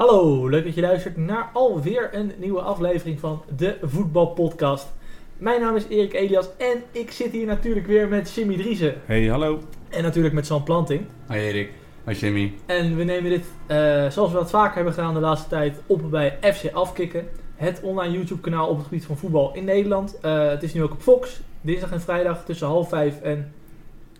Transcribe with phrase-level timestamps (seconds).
[0.00, 4.92] Hallo, leuk dat je luistert naar alweer een nieuwe aflevering van de Voetbalpodcast.
[5.38, 8.94] Mijn naam is Erik Elias en ik zit hier natuurlijk weer met Jimmy Driessen.
[9.04, 9.60] Hey, hallo.
[9.88, 11.06] En natuurlijk met Sam Planting.
[11.26, 11.72] Hoi Erik.
[12.04, 12.52] Hoi Jimmy.
[12.66, 13.76] En we nemen dit, eh,
[14.10, 17.28] zoals we dat vaker hebben gedaan de laatste tijd, op bij FC Afkikken.
[17.56, 20.20] Het online YouTube kanaal op het gebied van voetbal in Nederland.
[20.20, 23.52] Eh, het is nu ook op Fox, dinsdag en vrijdag tussen half vijf en...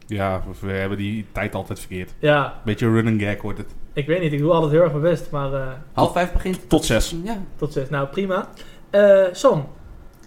[0.07, 2.15] Ja, we hebben die tijd altijd verkeerd.
[2.19, 3.75] Ja, Beetje run and gag wordt het.
[3.93, 5.53] Ik weet niet, ik doe altijd heel erg mijn best, maar...
[5.53, 6.69] eh, Half vijf begint.
[6.69, 7.17] Tot zes.
[7.25, 7.43] Ja.
[7.57, 7.89] Tot zes.
[7.89, 8.49] Nou, prima.
[8.91, 9.67] Eh, Sam,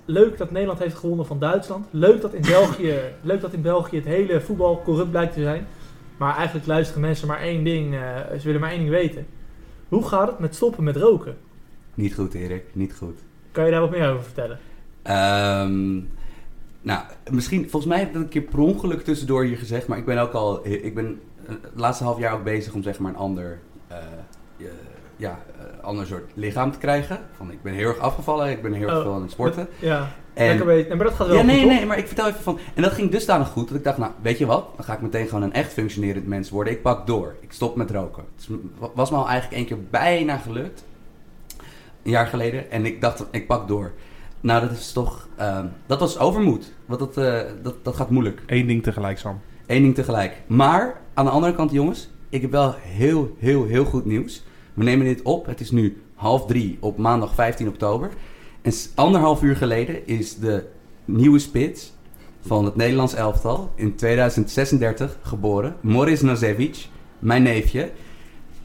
[0.05, 1.85] leuk dat Nederland heeft gewonnen van Duitsland.
[1.89, 5.67] Leuk dat in België, leuk dat in België het hele voetbal corrupt blijkt te zijn.
[6.17, 7.93] Maar eigenlijk luisteren mensen maar één ding.
[7.95, 7.99] eh,
[8.39, 9.25] ze willen maar één ding weten.
[9.89, 11.37] Hoe gaat het met stoppen met roken?
[11.93, 13.19] Niet goed Erik, niet goed.
[13.51, 14.59] Kan je daar wat meer over vertellen?
[15.01, 15.93] Ehm,
[16.81, 17.01] nou,
[17.31, 20.05] misschien, volgens mij heb ik dat een keer per ongeluk tussendoor hier gezegd, maar ik
[20.05, 23.17] ben ook al, ik ben het laatste half jaar ook bezig om zeg maar een
[23.17, 23.97] ander, eh,
[24.57, 24.65] eh,
[25.15, 27.19] ja, eh, ander soort lichaam te krijgen.
[27.33, 29.01] Van, ik ben heel erg afgevallen, ik ben heel erg Oh.
[29.03, 29.67] veel aan het sporten.
[29.79, 30.65] Ja, En.
[30.65, 31.71] Nee, maar dat gaat wel ja, goed, nee, toch?
[31.71, 32.59] nee, maar ik vertel even van.
[32.73, 34.67] En dat ging dusdanig goed dat ik dacht, nou, weet je wat?
[34.75, 36.73] Dan ga ik meteen gewoon een echt functionerend mens worden.
[36.73, 37.35] Ik pak door.
[37.39, 38.23] Ik stop met roken.
[38.79, 40.83] Het was me al eigenlijk één keer bijna gelukt.
[42.03, 42.71] Een jaar geleden.
[42.71, 43.91] En ik dacht, ik pak door.
[44.41, 45.27] Nou, dat is toch.
[45.35, 46.73] ehm, dat was overmoed.
[46.85, 48.41] Want dat, eh, dat, dat gaat moeilijk.
[48.45, 49.39] Eén ding tegelijk, Sam.
[49.67, 50.41] Eén ding tegelijk.
[50.47, 54.43] Maar aan de andere kant, jongens, ik heb wel heel, heel, heel goed nieuws.
[54.73, 55.45] We nemen dit op.
[55.45, 58.09] Het is nu half drie op maandag 15 oktober.
[58.61, 60.63] En anderhalf uur geleden is de
[61.05, 61.93] nieuwe spits
[62.45, 65.75] van het Nederlands elftal in 2036 geboren.
[65.81, 66.87] Moris Nazevic,
[67.19, 67.91] mijn neefje.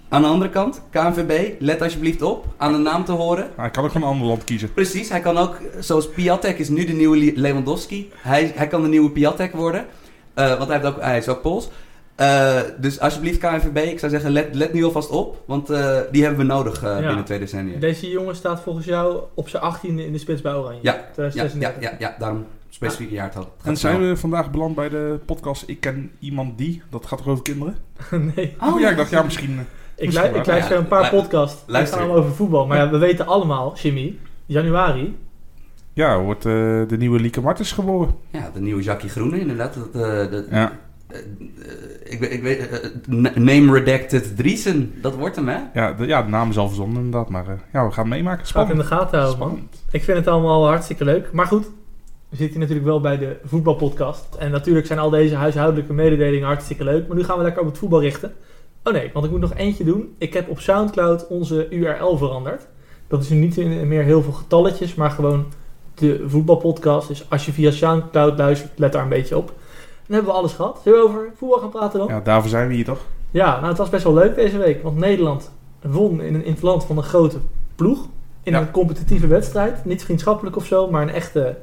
[0.08, 3.44] Aan de andere kant, KNVB, let alsjeblieft op aan de naam te horen.
[3.64, 4.72] Ik kan ook van een ander land kiezen.
[4.72, 8.10] Precies, hij kan ook, zoals Piatek is nu de nieuwe Le- Lewandowski.
[8.14, 9.86] Hij, hij kan de nieuwe Piatek worden.
[10.34, 11.68] Eh, want hij, heeft ook, hij is ook Pools.
[12.18, 15.42] Eh, dus alsjeblieft KNVB, ik zou zeggen, let, let nu alvast op.
[15.46, 17.06] Want eh, die hebben we nodig eh, Ja.
[17.06, 17.78] binnen twee decennia.
[17.78, 20.78] Deze jongen staat volgens jou op zijn 18e in de spits bij Oranje.
[20.82, 21.82] Ja, Ja, ja, 2036.
[21.82, 23.42] ja, ja, daarom specifieke jaartal.
[23.42, 24.08] Het gaat En zijn snel.
[24.08, 26.82] we vandaag beland bij de podcast Ik ken iemand die.
[26.90, 27.76] Dat gaat toch over kinderen?
[28.34, 28.56] nee.
[28.60, 29.58] Oh, ja, ik dacht, ja, misschien.
[29.94, 30.40] Ik, Misschien lu- wel.
[30.40, 31.66] ik luister Ja, een paar lu- podcasts.
[31.66, 32.66] Die gaan allemaal over voetbal.
[32.66, 35.16] Maar ja, we weten allemaal, Jimmy, januari.
[35.92, 36.52] Ja, wordt eh,
[36.88, 38.14] de nieuwe Lieke Martens geboren.
[38.30, 39.74] Ja, de nieuwe Jackie Groene, inderdaad.
[39.74, 40.72] Dat, eh, dat- Ja.
[41.08, 45.58] Eh, eh, ik, weet- ik weet, eh, name redacted Driesen, dat wordt hem, hè?
[45.74, 47.28] Ja, de, ja, de naam is al verzonnen inderdaad.
[47.28, 48.46] Maar eh, ja, we gaan het meemaken.
[48.46, 48.88] Gaat in Spannend.
[48.88, 49.48] de gaten houden, man.
[49.48, 49.84] Spannend.
[49.90, 51.32] Ik vind het allemaal hartstikke leuk.
[51.32, 51.64] Maar goed,
[52.28, 54.34] we zitten hier natuurlijk wel bij de voetbalpodcast.
[54.38, 57.06] En natuurlijk zijn al deze huishoudelijke mededelingen hartstikke leuk.
[57.08, 58.32] Maar nu gaan we lekker op het voetbal richten.
[58.84, 60.14] Oh nee, want ik moet nog eentje doen.
[60.18, 62.66] Ik heb op Soundcloud onze URL veranderd.
[63.08, 65.44] Dat is nu niet meer heel veel getalletjes, maar gewoon
[65.94, 67.08] de voetbalpodcast.
[67.08, 69.52] Dus als je via Soundcloud luistert, let daar een beetje op.
[70.08, 70.80] Dan hebben we alles gehad.
[70.84, 72.08] Zullen we over voetbal gaan praten dan?
[72.08, 73.00] Ja, daarvoor zijn we hier toch?
[73.30, 74.82] Ja, nou het was best wel leuk deze week.
[74.82, 75.50] Want Nederland
[75.82, 77.38] won in, een, in het land van een grote
[77.74, 78.06] ploeg.
[78.42, 78.60] In Ja.
[78.60, 79.84] een competitieve wedstrijd.
[79.84, 81.56] Niet vriendschappelijk of zo, maar een echte,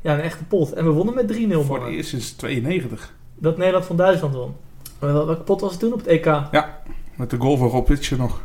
[0.00, 0.72] ja, een echte pot.
[0.72, 1.88] En we wonnen met 3-0 Voor het mannen.
[1.90, 3.12] eerst sinds 92.
[3.34, 4.54] Dat Nederland van Duitsland won.
[4.98, 6.26] Wel- Welke pot was het toen op het EK?
[7.16, 8.40] Met de goal van Rob Witsje nog.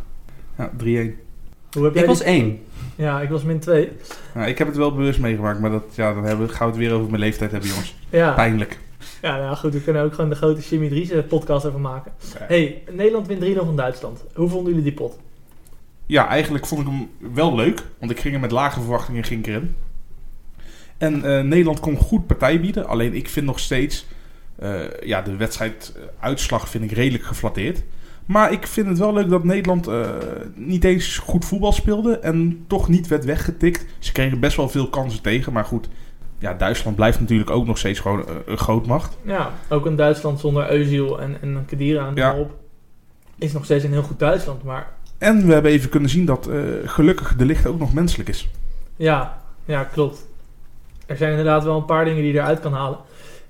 [0.58, 1.20] Ja, 3-1.
[1.72, 2.60] Hoe heb jij Ik was die- één.
[2.96, 3.92] Ja, ik was min 2.
[4.34, 6.74] Ja, ik heb het wel bewust meegemaakt, maar dat, ja, dan hebben, we- gaan we
[6.78, 7.96] het weer over mijn leeftijd hebben, jongens.
[8.10, 8.32] Ja.
[8.34, 8.80] Pijnlijk.
[9.22, 12.12] Ja, nou goed, we kunnen ook gewoon de grote Jimmy Dries podcast even maken.
[12.38, 14.24] Hey, Nederland wint 3-0 van Duitsland.
[14.34, 15.18] Hoe vonden jullie die pot?
[16.06, 17.84] Ja, eigenlijk vond ik hem wel leuk.
[18.00, 19.76] Want ik ging er met lage verwachtingen ging erin.
[20.98, 22.88] En eh, Nederland kon goed partij bieden.
[22.88, 24.06] Alleen ik vind nog steeds...
[24.56, 27.84] eh, ja, de wedstrijduitslag vind ik redelijk geflatteerd.
[28.26, 30.10] Maar ik vind het wel leuk dat Nederland eh,
[30.56, 32.20] niet eens goed voetbal speelde.
[32.20, 33.86] En toch niet werd weggetikt.
[34.00, 35.54] Ze kregen best wel veel kansen tegen.
[35.54, 35.88] Maar goed,
[36.40, 39.18] ja, Duitsland blijft natuurlijk ook nog steeds gewoon eh, een grootmacht.
[39.22, 42.34] Ja, ook een Duitsland zonder Özil en, en Kedira en Ja.
[42.34, 42.52] op.
[43.38, 44.88] Is nog steeds een heel goed Duitsland, maar
[45.18, 48.50] En we hebben even kunnen zien dat eh, gelukkig de licht ook nog menselijk is.
[48.96, 50.26] Ja, ja, klopt.
[51.06, 52.98] Er zijn inderdaad wel een paar dingen die je eruit kan halen.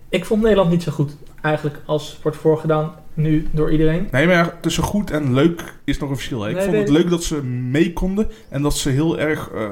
[0.10, 4.08] Ik vond Nederland niet zo goed, eigenlijk, als wordt voorgedaan nu door iedereen.
[4.12, 6.42] Nee, maar tussen goed en leuk is nog een verschil.
[6.42, 6.50] hè.
[6.50, 9.70] Ik Nee, vond het leuk dat ze mee konden en dat ze heel erg eh,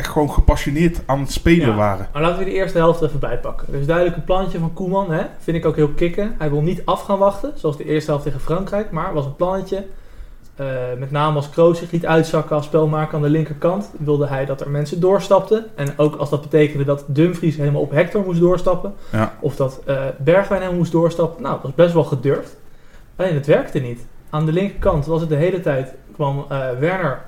[0.00, 1.74] echt gewoon gepassioneerd aan het spelen Ja.
[1.74, 2.08] waren.
[2.12, 3.66] Maar laten we de eerste helft even bijpakken.
[3.72, 5.22] Er is duidelijk een plannetje van Koeman, hè?
[5.38, 6.34] vind ik ook heel kicken.
[6.38, 9.36] Hij wil niet af gaan wachten, zoals de eerste helft tegen Frankrijk, maar was een
[9.36, 9.84] plannetje.
[10.56, 10.66] Eh,
[10.98, 14.60] met name als Kroos zich liet uitzakken als spelmaker aan de linkerkant, wilde hij dat
[14.60, 15.66] er mensen doorstapten.
[15.74, 19.34] En ook als dat betekende dat Dumfries helemaal op Hector moest doorstappen, Ja.
[19.40, 21.42] of dat eh Bergwijn helemaal moest doorstappen.
[21.42, 22.56] Nou, dat was best wel gedurfd.
[23.16, 24.06] Alleen het werkte niet.
[24.30, 27.22] Aan de linkerkant was het de hele tijd, kwam eh, Werner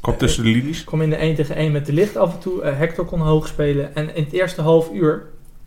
[0.00, 0.84] Kwam tussen de linies.
[0.84, 2.62] kwam in de 1 tegen 1 met de licht af en toe.
[2.62, 3.94] Eh, Hector kon hoog spelen.
[3.94, 5.22] En in het eerste half uur,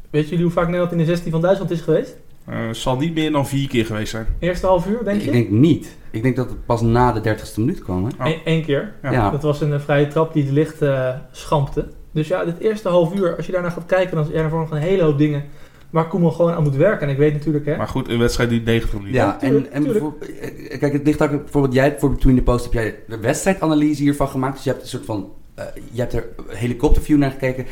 [0.10, 2.16] weet jullie hoe vaak Nederland in de 16 van Duitsland is geweest?
[2.46, 4.26] Eh, zal niet meer dan vier keer geweest zijn.
[4.40, 5.28] Eerste half uur, denk je?
[5.28, 5.96] Ik denk niet.
[6.12, 8.06] Ik denk dat het pas na de 30ste minuut kwam.
[8.18, 8.26] Hè?
[8.26, 8.38] Oh.
[8.46, 8.94] Eén keer.
[9.02, 9.12] Ja.
[9.12, 9.30] Ja.
[9.30, 11.88] Dat was een eh, vrije trap die de licht eh, schampte.
[12.12, 14.72] Dus ja, dit eerste half uur, als je daarnaar gaat kijken, dan is er nog
[14.72, 15.44] een hele hoop dingen
[15.94, 17.07] waar Koeman gewoon aan moet werken.
[17.07, 19.16] En ik weet natuurlijk, hè, Maar goed, een wedstrijd die 90 minuten.
[19.16, 22.42] Ja, tuurlijk, en, en voor- eh, kijk, het ligt ook bijvoorbeeld jij voor Between the
[22.42, 24.54] Post heb jij de wedstrijdanalyse hiervan gemaakt.
[24.56, 27.66] Dus je hebt een soort van, eh, je hebt er een helikopterview naar gekeken.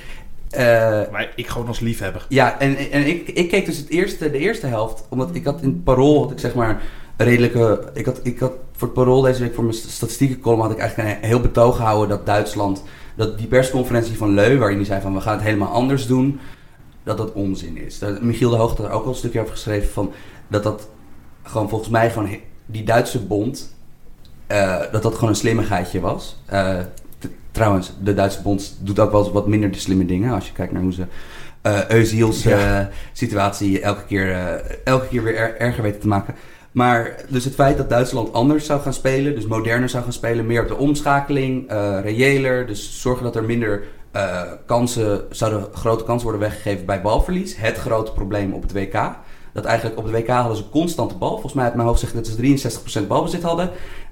[0.50, 0.62] Eh,
[1.12, 2.26] Maar ik gewoon als liefhebber.
[2.30, 5.62] ja, en, en ik, ik keek dus het eerste, de eerste helft, omdat ik had
[5.62, 6.82] in het parool, had ik zeg maar
[7.18, 10.78] redelijke, ik had, ik had voor het parool deze week voor mijn statistiekencolumn had ik
[10.78, 12.84] eigenlijk een heel betoog gehouden dat Duitsland,
[13.16, 16.40] dat die persconferentie van Leu, waarin hij zei van we gaan het helemaal anders doen,
[17.04, 18.00] dat dat onzin is.
[18.00, 20.12] Dat, Michiel de Hoog had er ook al een stukje over geschreven van
[20.48, 20.88] dat dat
[21.44, 22.30] gewoon volgens mij gewoon
[22.66, 23.76] die Duitse bond,
[24.48, 26.38] eh, dat dat gewoon een slimmigheidje was.
[26.46, 26.78] Eh,
[27.52, 30.74] trouwens, de Duitse bond doet ook wel wat minder de slimme dingen als je kijkt
[30.74, 31.06] naar hoe ze
[31.62, 32.90] eh Özil's Ja.
[33.14, 34.32] situatie elke keer,
[34.84, 36.36] elke keer weer er- erger weten te maken.
[36.72, 40.46] Maar dus het feit dat Duitsland anders zou gaan spelen, dus moderner zou gaan spelen,
[40.46, 41.72] meer op de omschakeling,
[42.04, 47.56] reëler, dus zorgen dat er minder eh, kansen, zouden grote kansen worden weggegeven bij balverlies.
[47.56, 49.10] Het grote probleem op het WK.
[49.54, 51.30] Dat eigenlijk op het WK hadden ze constant de bal.
[51.32, 52.36] Volgens mij uit mijn hoofd zegt dat ze
[53.04, 53.70] 63% balbezit hadden.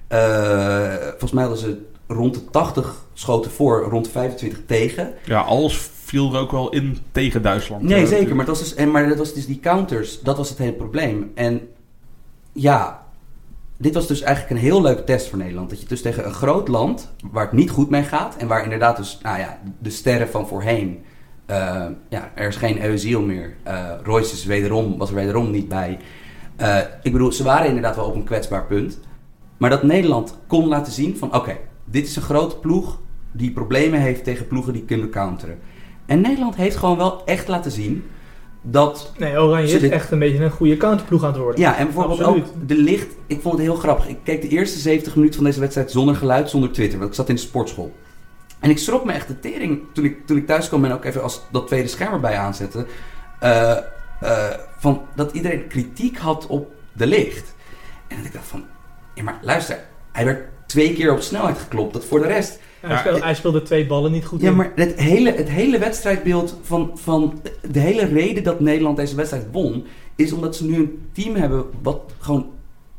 [0.08, 5.14] Eh, volgens mij hadden ze rond de 80 schoten voor, rond de 25 tegen.
[5.26, 7.82] Ja, alles viel er ook wel in tegen Duitsland.
[7.84, 8.36] Nee, Eh, zeker.
[8.36, 10.74] Maar, dat was dus, en, maar dat was dus die counters, dat was het hele
[10.74, 11.32] probleem.
[11.36, 11.62] En
[12.52, 13.04] ja,
[13.82, 15.70] dit was dus eigenlijk een heel leuke test voor Nederland.
[15.70, 18.36] Dat je dus tegen een groot land, waar het niet goed mee gaat...
[18.36, 21.04] en waar inderdaad dus, nou ja, de sterren van voorheen...
[21.46, 23.56] eh, ja, er is geen Eusiel meer.
[23.64, 26.00] Eh Royce is wederom, was er wederom niet bij.
[26.56, 29.00] Eh, ik bedoel, ze waren inderdaad wel op een kwetsbaar punt.
[29.58, 31.36] Maar dat Nederland kon laten zien van...
[31.36, 33.00] oké, dit is een grote ploeg
[33.32, 35.60] die problemen heeft tegen ploegen die kunnen counteren.
[36.06, 38.04] En Nederland heeft gewoon wel echt laten zien
[38.62, 39.12] dat...
[39.18, 41.60] nee, Oranje is dit- echt een beetje een goede counterploeg aan het worden.
[41.62, 42.46] Ja, en bijvoorbeeld Absoluut.
[42.48, 43.08] ook de licht...
[43.28, 44.08] Ik vond het heel grappig.
[44.08, 46.98] Ik keek de eerste 70 minuten van deze wedstrijd zonder geluid, zonder Twitter.
[46.98, 47.96] Want ik zat in de sportschool.
[48.60, 51.06] En ik schrok me echt de tering toen ik, toen ik thuis kwam en ook
[51.06, 52.86] even als dat tweede scherm erbij aanzette.
[53.40, 53.72] eh,
[54.22, 54.46] eh,
[54.78, 57.54] van dat iedereen kritiek had op de licht.
[58.08, 58.66] En dat ik dacht van...
[59.14, 59.80] Ja, maar luister.
[60.12, 61.94] Hij werd twee keer op snelheid geklopt.
[61.94, 62.60] Dat voor de rest...
[62.82, 64.56] Hij, speelde, ik- hij speelde twee ballen niet goed Ja, in.
[64.56, 67.42] maar het hele, het hele wedstrijdbeeld van, van...
[67.72, 69.86] De hele reden dat Nederland deze wedstrijd won...
[70.16, 72.50] is omdat ze nu een team hebben wat gewoon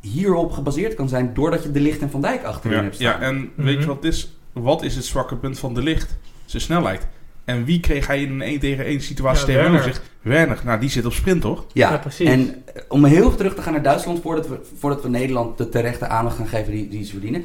[0.01, 1.31] hierop gebaseerd kan zijn...
[1.35, 3.07] doordat je De Licht en Van Dijk achterin Ja, hebt staan.
[3.21, 3.81] ja, en weet Mhm.
[3.81, 4.37] je wat het is?
[4.53, 6.19] Wat is het zwakke punt van de licht?
[6.45, 7.07] Zijn snelheid.
[7.45, 9.95] En wie kreeg hij in een 1 tegen 1 situatie Ja, tegenover Werner.
[9.95, 10.03] zich?
[10.23, 10.61] Werner.
[10.65, 11.65] Nou, die zit op sprint, toch?
[11.73, 12.29] Ja, Ja, precies.
[12.29, 14.21] En eh, om heel even terug te gaan naar Duitsland...
[14.23, 17.45] voordat we, voordat we Nederland de terechte aandacht gaan geven die, die ze verdienen...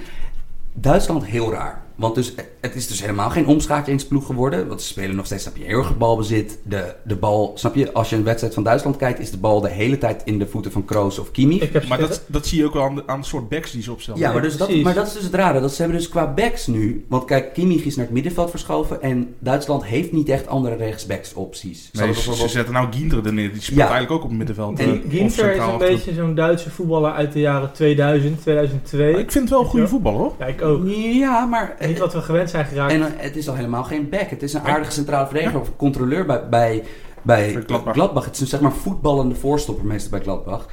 [0.73, 1.83] Duitsland heel raar.
[1.95, 4.67] Want dus, het is dus helemaal geen omschakelingsploeg geworden.
[4.67, 6.59] Want ze spelen nog steeds, snap je, heel erg balbezit.
[6.63, 9.19] De, de bal, snap je, als je een wedstrijd van Duitsland kijkt...
[9.19, 11.61] is de bal de hele tijd in de voeten van Kroos of Kimmich.
[11.61, 13.71] ik heb Maar dat, dat zie je ook wel aan de, aan het soort backs
[13.71, 14.19] die ze opstellen.
[14.19, 15.61] Ja, maar, dus dat, maar dat is dus het rare.
[15.61, 17.05] Dat ze hebben dus qua backs nu...
[17.09, 19.01] Want kijk, Kimmich is naar het middenveld verschoven...
[19.01, 21.89] en Duitsland heeft niet echt andere rechtsbacks opties.
[21.93, 23.51] Ze Nee, ze, zetten nou Ginter er neer.
[23.51, 23.83] Die speelt Ja.
[23.83, 24.79] eigenlijk ook op het middenveld.
[24.79, 29.11] En eh, Ginter is een beetje zo'n Duitse voetballer uit de jaren 2000, 2002.
[29.11, 30.33] Maar ik vind het wel een goede voetballer, hoor.
[30.39, 30.87] Ja, ik ook.
[30.87, 31.75] Ja, maar...
[31.87, 32.91] Niet wat we gewend zijn geraakt.
[32.93, 34.29] En eh, het is al helemaal geen back.
[34.29, 36.83] Het is een aardige centrale verdediger of controleur bij, bij,
[37.21, 37.93] bij Gladbach.
[37.93, 38.25] Gladbach.
[38.25, 40.67] Het is een zeg maar voetballende voorstopper meestal bij Gladbach.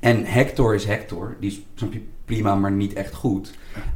[0.00, 1.36] En Hector is Hector.
[1.40, 3.54] Die is snap je, prima, maar niet echt goed.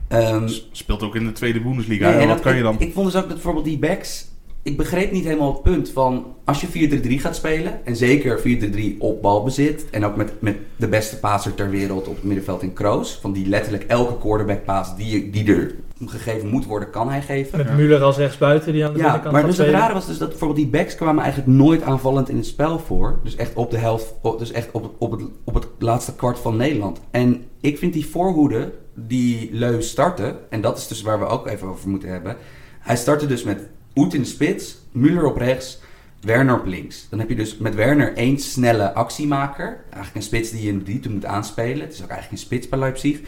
[0.08, 2.04] Ehm, Speelt ook in de tweede Bundesliga.
[2.04, 2.76] nee, en en wat dat- kan je ik- dan?
[2.78, 4.27] Ik, vond dus ook dat bijvoorbeeld die backs...
[4.68, 6.26] Ik begreep niet helemaal het punt van...
[6.44, 7.86] Als je 4-3-3 gaat spelen...
[7.86, 9.90] En zeker 4-3-3 op balbezit...
[9.90, 13.18] En ook met, met de beste passer ter wereld op het middenveld in Kroos.
[13.20, 15.74] Van die letterlijk elke quarterback paas die, die er
[16.06, 17.58] gegeven moet worden, kan hij geven.
[17.58, 17.76] Met Ja.
[17.98, 20.18] Müller als rechtsbuiten die aan de Ja, binnenkant maar gaat dus het rare was dus
[20.18, 23.18] dat bijvoorbeeld die backs kwamen eigenlijk nooit aanvallend in het spel voor.
[23.24, 26.38] Dus echt op de helft, dus echt op, het- op, het, op het laatste kwart
[26.38, 27.00] van Nederland.
[27.10, 31.46] En ik vind die voorhoede die Leu startte, en dat is dus waar we ook
[31.46, 32.36] even over moeten hebben.
[32.78, 33.60] Hij startte dus met
[33.98, 35.80] Oet in de spits, Müller op rechts,
[36.20, 37.06] Werner op links.
[37.10, 39.80] Dan heb je dus met Werner één snelle actiemaker.
[39.84, 41.80] Eigenlijk een spits die je in de diepte moet aanspelen.
[41.80, 43.20] Het is ook eigenlijk een spits bij Leipzig.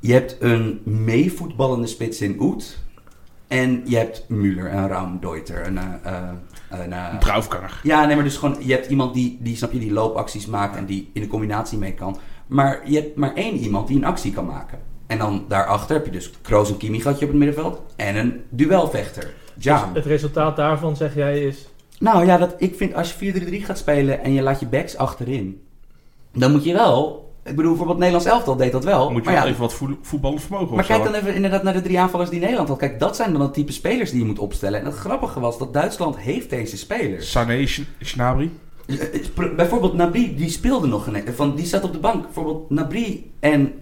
[0.00, 2.78] Je hebt een meevoetballende spits in Oet.
[3.48, 5.66] En je hebt Müller en Raumdeuter.
[5.66, 6.28] Een, eh,
[6.70, 7.80] een, Een Draufkanger.
[7.82, 10.76] ja, nee, maar dus gewoon, je hebt iemand die, die, snap je, die loopacties maakt
[10.76, 12.18] en die in de combinatie mee kan.
[12.46, 14.78] Maar je hebt maar één iemand die een actie kan maken.
[15.06, 17.82] En dan daarachter heb je dus Kroos en Kimmich had je op het middenveld.
[17.96, 19.34] En een duelvechter.
[19.58, 19.90] Ja.
[19.94, 21.66] Het resultaat daarvan, zeg jij, is...
[21.98, 24.96] Nou ja, dat, ik vind als je 4-3-3 gaat spelen en je laat je backs
[24.96, 25.60] achterin.
[26.32, 29.10] Dan moet je wel, ik bedoel bijvoorbeeld Nederlands elftal deed dat wel.
[29.10, 31.72] moet je maar wel ja, even wat voetballend vermogen maar kijk dan even inderdaad naar
[31.72, 32.78] de drie aanvallers die Nederland had.
[32.78, 34.80] Kijk, dat zijn dan het type spelers die je moet opstellen.
[34.80, 37.30] En het grappige was dat Duitsland heeft deze spelers.
[37.30, 38.58] Sané, Sch- Schnabri.
[38.86, 38.96] Eh,
[39.56, 41.08] Bijvoorbeeld Nabri, die speelde nog.
[41.34, 42.22] Van, die zat op de bank.
[42.22, 43.72] Bijvoorbeeld Nabri en...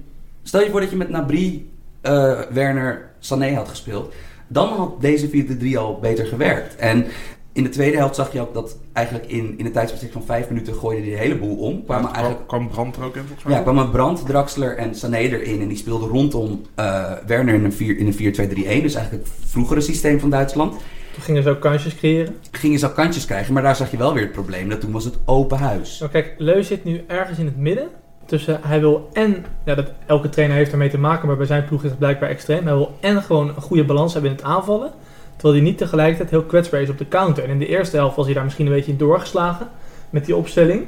[0.42, 4.12] Stel je voor dat je met Nabri, eh, Werner, Sané had gespeeld.
[4.52, 5.28] Dan had deze
[5.74, 6.76] 4-3 al beter gewerkt.
[6.76, 7.06] En
[7.52, 10.48] in de tweede helft zag je ook dat eigenlijk in, in een tijdsbestek van vijf
[10.48, 11.84] minuten gooide die de hele boel om.
[11.84, 13.56] Kwamen Ja, eigenlijk, kwam Brand er ook in volgens mij?
[13.56, 15.60] ja, kwamen Brandt, Draxler en Sané erin.
[15.60, 18.82] En die speelden rondom eh, Werner in een, vier- in een 4-2-3-1.
[18.82, 20.72] Dus eigenlijk het vroegere systeem van Duitsland.
[21.12, 22.34] Toen gingen ze ook kansjes creëren.
[22.50, 24.68] Gingen ze al kantjes krijgen, maar daar zag je wel weer het probleem.
[24.68, 25.98] Dat toen was het open huis.
[25.98, 27.88] Nou, kijk, Leu zit nu ergens in het midden.
[28.30, 31.64] Tussen hij wil en, ja, dat, elke trainer heeft ermee te maken, maar bij zijn
[31.64, 32.66] ploeg is het blijkbaar extreem.
[32.66, 34.90] Hij wil en gewoon een goede balans hebben in het aanvallen.
[35.36, 37.44] Terwijl hij niet tegelijkertijd heel kwetsbaar is op de counter.
[37.44, 39.68] En in de eerste helft was hij daar misschien een beetje in doorgeslagen
[40.10, 40.86] met die opstelling.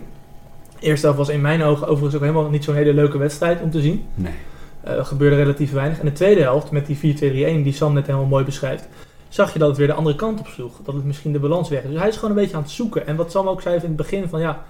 [0.79, 3.61] De eerste helft was in mijn ogen overigens ook helemaal niet zo'n hele leuke wedstrijd
[3.61, 4.05] om te zien.
[4.15, 4.33] Nee.
[4.81, 5.99] Eh, gebeurde relatief weinig.
[5.99, 8.89] En de tweede helft, met die 4-2-3-1, die Sam net helemaal mooi beschrijft,
[9.29, 10.81] zag je dat het weer de andere kant op sloeg.
[10.85, 11.91] Dat het misschien de balans weg is.
[11.91, 13.07] Dus hij is gewoon een beetje aan het zoeken.
[13.07, 14.65] En wat Sam ook zei in het begin van ja,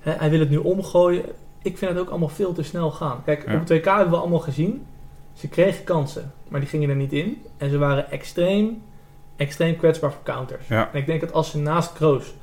[0.00, 1.22] hè, hij wil het nu omgooien.
[1.62, 3.22] Ik vind het ook allemaal veel te snel gaan.
[3.24, 3.54] Kijk, Ja.
[3.54, 4.86] op het WK hebben we allemaal gezien.
[5.32, 7.42] Ze kregen kansen, maar die gingen er niet in.
[7.56, 8.82] En ze waren extreem,
[9.36, 10.68] extreem kwetsbaar voor counters.
[10.68, 10.90] Ja.
[10.92, 12.34] En ik denk dat als ze naast Kroos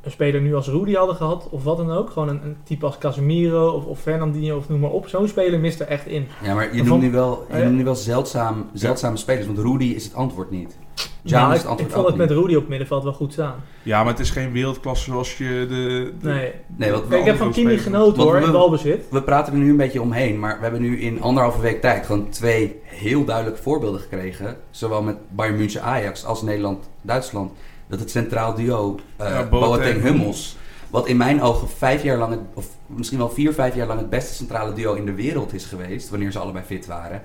[0.00, 2.86] een speler nu als Rudy hadden gehad, of wat dan ook, gewoon een, een type
[2.86, 6.26] als Casemiro of, of Fernandinho of noem maar op, zo'n speler mist er echt in.
[6.42, 7.62] Ja, maar je noemt nu wel, je ja.
[7.64, 9.46] noemt nu wel zeldzaam, zeldzame spelers.
[9.46, 10.78] Want Rudy is het antwoord niet.
[11.22, 12.30] Nou, is ik, ik vond het met.
[12.30, 13.54] Rudy op het middenveld wel goed staan.
[13.82, 16.12] Ja, maar het is geen wereldklasse zoals je de...
[16.20, 16.52] de- Nee.
[16.76, 19.04] Nee, wat Kijk, ik heb van Kimi genoten hoor, we- in balbezit.
[19.10, 22.06] We praten er nu een beetje omheen, maar we hebben nu in anderhalve week tijd
[22.06, 24.56] gewoon twee heel duidelijke voorbeelden gekregen.
[24.70, 27.52] Zowel met Bayern München Ajax als Nederland-Duitsland.
[27.86, 30.56] Dat het centraal duo eh Ja, Boateng Boateng- Hummels,
[30.90, 33.98] wat in mijn ogen vijf jaar lang, het, of misschien wel vier, vijf jaar lang
[34.00, 37.22] het beste centrale duo in de wereld is geweest, wanneer ze allebei fit waren.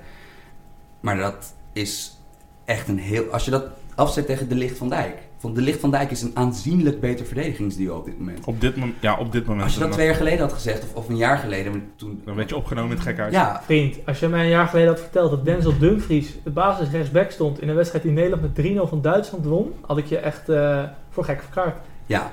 [1.00, 2.18] Maar dat is
[2.64, 3.64] echt een heel, als je dat
[3.98, 5.16] afzet tegen De Licht van Dijk.
[5.38, 8.44] Van De Licht van Dijk is een aanzienlijk beter verdedigingsduo op dit moment.
[8.44, 9.64] Op dit, mom- ja, op dit moment.
[9.64, 12.22] Als je dat dan- twee jaar geleden had gezegd, of, of een jaar geleden, toen,
[12.24, 13.32] Dan werd je opgenomen in het gekhuis.
[13.32, 16.90] ja, Vriend, als je mij een jaar geleden had verteld dat Denzel Dumfries de basis
[16.90, 20.18] rechtsback stond in een wedstrijd die Nederland met 3-0 van Duitsland won, had ik je
[20.18, 21.76] echt eh, voor gek verklaard.
[22.06, 22.32] Ja.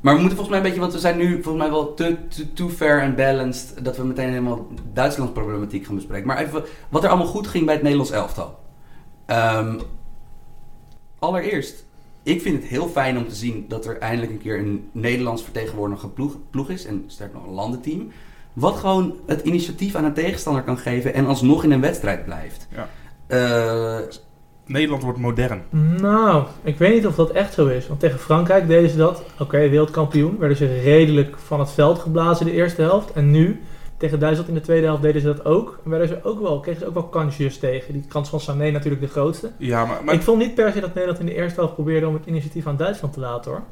[0.00, 2.16] Maar we moeten volgens mij een beetje, want we zijn nu volgens mij wel te,
[2.28, 6.26] te, too fair and balanced, dat we meteen helemaal Duitslands problematiek gaan bespreken.
[6.26, 8.58] Maar even wat er allemaal goed ging bij het Nederlands elftal.
[9.26, 9.78] Ehm,
[11.20, 11.84] allereerst,
[12.22, 15.42] ik vind het heel fijn om te zien dat er eindelijk een keer een Nederlands
[15.42, 18.08] vertegenwoordigde ploeg, ploeg is, en sterk nog een landenteam,
[18.52, 22.68] wat gewoon het initiatief aan een tegenstander kan geven en alsnog in een wedstrijd blijft.
[22.74, 22.88] Ja.
[23.26, 24.06] Eh,
[24.66, 25.62] Nederland wordt modern.
[26.00, 27.88] Nou, ik weet niet of dat echt zo is.
[27.88, 29.22] Want tegen Frankrijk deden ze dat.
[29.38, 30.38] Oké, wereldkampioen.
[30.38, 33.12] Werden ze redelijk van het veld geblazen de eerste helft.
[33.12, 33.60] En nu,
[34.00, 35.78] tegen Duitsland in de tweede helft deden ze dat ook.
[35.84, 37.92] En werden ze ook wel, kregen ze ook wel kansjes tegen.
[37.92, 39.50] Die kans van Sané natuurlijk de grootste.
[39.56, 42.06] Ja, maar, maar, ik vond niet per se dat Nederland in de eerste helft probeerde
[42.08, 43.62] om het initiatief aan Duitsland te laten hoor.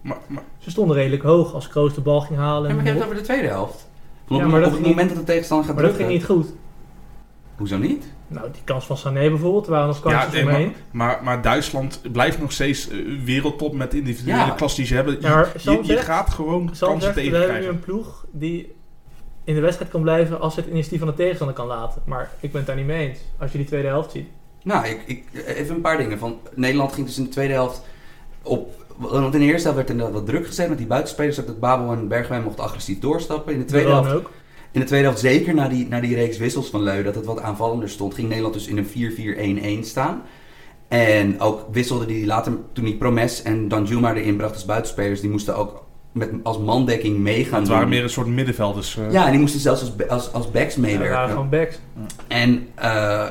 [0.00, 2.62] maar, maar- Ze stonden redelijk hoog als Kroos de bal ging halen.
[2.62, 3.88] ja, En maar je hebt noem het over de tweede helft.
[4.28, 6.16] Ja, op, maar dat op het ging moment dat de tegenstander gaat maar dat drukken...
[6.18, 6.56] ging niet goed.
[7.56, 8.04] Hoezo niet?
[8.28, 10.74] Nou, die kans van Sané bijvoorbeeld, er waren nog ja, kansjes nee, omheen.
[10.90, 14.50] maar, maar Duitsland blijft nog steeds eh, wereldtop met individuele Ja.
[14.50, 15.14] klas die ze hebben.
[15.14, 15.46] Je, Ja,
[15.82, 18.76] je, gaat gewoon kansen zegt, we hebben nu een ploeg die
[19.48, 22.02] in de wedstrijd kan blijven als het initiatief van de tegenstander kan laten.
[22.04, 23.18] Maar ik ben het daar niet mee eens.
[23.38, 24.28] Als je die tweede helft ziet.
[24.62, 26.18] Nou, ik, ik, even een paar dingen.
[26.18, 27.82] Van, Nederland ging dus in de tweede helft
[28.42, 28.86] op...
[28.96, 31.36] Want in de eerste helft werd er inderdaad wat druk gezet met die buitenspelers.
[31.36, 33.52] Dat Babel en Bergwijn mochten agressief doorstappen.
[33.52, 34.30] In de tweede helft, ook.
[34.70, 37.24] in de tweede helft zeker na die, na die reeks wissels van Leu, dat het
[37.24, 40.22] wat aanvallender stond, ging Nederland dus in een 4-4-1-1 staan.
[40.88, 45.30] En ook wisselde die later, toen die Promes en Danjuma erin bracht als buitenspelers, die
[45.30, 47.58] moesten ook met, als mandekking meegaan.
[47.60, 47.94] Het waren doen.
[47.94, 48.96] meer een soort middenvelders.
[48.96, 49.10] eh.
[49.12, 51.14] Ja, en die moesten zelfs als, als, als backs Ja, meewerken.
[51.16, 51.78] waren gewoon backs.
[52.28, 53.28] En eh,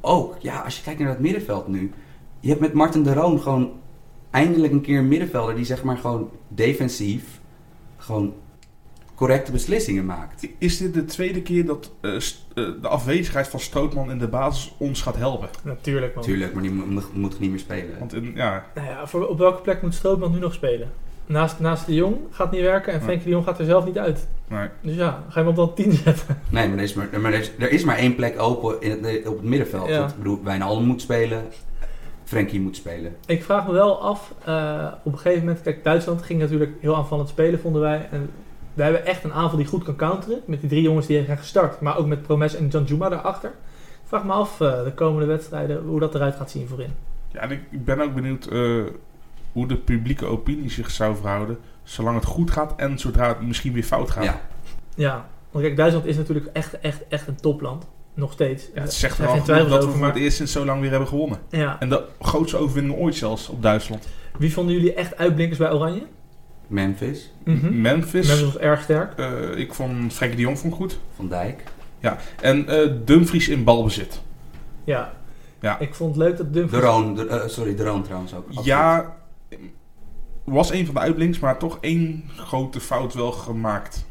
[0.00, 1.92] ook, ja, als je kijkt naar het middenveld nu.
[2.40, 3.72] Je hebt met Martin de Roon gewoon
[4.30, 7.40] eindelijk een keer een middenvelder die zeg maar gewoon defensief
[7.96, 8.34] gewoon
[9.14, 10.46] correcte beslissingen maakt.
[10.58, 12.10] Is dit de tweede keer dat eh,
[12.54, 15.48] de afwezigheid van Strootman in de basis ons gaat helpen?
[15.64, 16.24] Natuurlijk man.
[16.24, 17.98] Tuurlijk, maar die moet, moet niet meer spelen.
[17.98, 20.90] Want in, ja, Nou ja, voor, op welke plek moet Strootman nu nog spelen?
[21.32, 23.02] Naast, naast de Jong gaat niet werken en.
[23.02, 24.28] Frenkie de Jong gaat er zelf niet uit.
[24.48, 24.68] nee.
[24.80, 26.38] Dus ja, ga je hem op dan 10 zetten.
[26.48, 29.04] Nee, maar er is maar, maar er is, er is maar één plek open in
[29.04, 29.88] het, op het middenveld.
[29.88, 30.06] Ja.
[30.06, 31.44] Ik bedoel, Wijnaldum moet spelen,
[32.24, 33.16] Frenkie moet spelen.
[33.26, 36.96] Ik vraag me wel af, eh, op een gegeven moment, kijk, Duitsland ging natuurlijk heel
[36.96, 38.08] aanvallend spelen, vonden wij.
[38.10, 38.30] En
[38.74, 40.40] wij hebben echt een aanval die goed kan counteren.
[40.44, 43.50] Met die drie jongens die zijn gestart, maar ook met Promes en Janjuma daarachter.
[44.02, 46.92] Ik vraag me af, eh, de komende wedstrijden, hoe dat eruit gaat zien voorin.
[47.28, 48.82] Ja, en ik, ik ben ook benieuwd eh,
[49.52, 51.58] hoe de publieke opinie zich zou verhouden.
[51.82, 54.24] Zolang het goed gaat en zodra het misschien weer fout gaat.
[54.24, 54.40] Ja.
[54.94, 57.86] Ja, want kijk, Duitsland is natuurlijk echt, echt, echt een topland.
[58.14, 58.68] Nog steeds.
[58.74, 60.90] Ja, het zegt wel dat we over, voor maar- het eerst sinds zo lang weer
[60.90, 61.38] hebben gewonnen.
[61.50, 61.76] Ja.
[61.80, 64.08] En de grootste overwinning ooit zelfs op Duitsland.
[64.38, 66.02] Wie vonden jullie echt uitblinkers bij Oranje?
[66.66, 67.80] Memphis, Mhm.
[67.80, 68.26] Memphis.
[68.26, 69.18] Memphis was erg sterk.
[69.18, 70.98] eh, ik vond Frenkie de Jong vond goed.
[71.16, 71.62] Van Dijk.
[72.40, 74.20] En eh, Dumfries in balbezit.
[74.84, 75.12] Ja.
[75.60, 75.78] Ja.
[75.78, 76.82] Ik vond het leuk dat De Dumfries...
[76.82, 78.44] Roon, de, eh, sorry, de Roon trouwens ook.
[78.46, 78.64] absoluut.
[78.64, 79.16] Ja,
[80.44, 84.04] was een van de uitblinks, maar toch één grote fout wel gemaakt.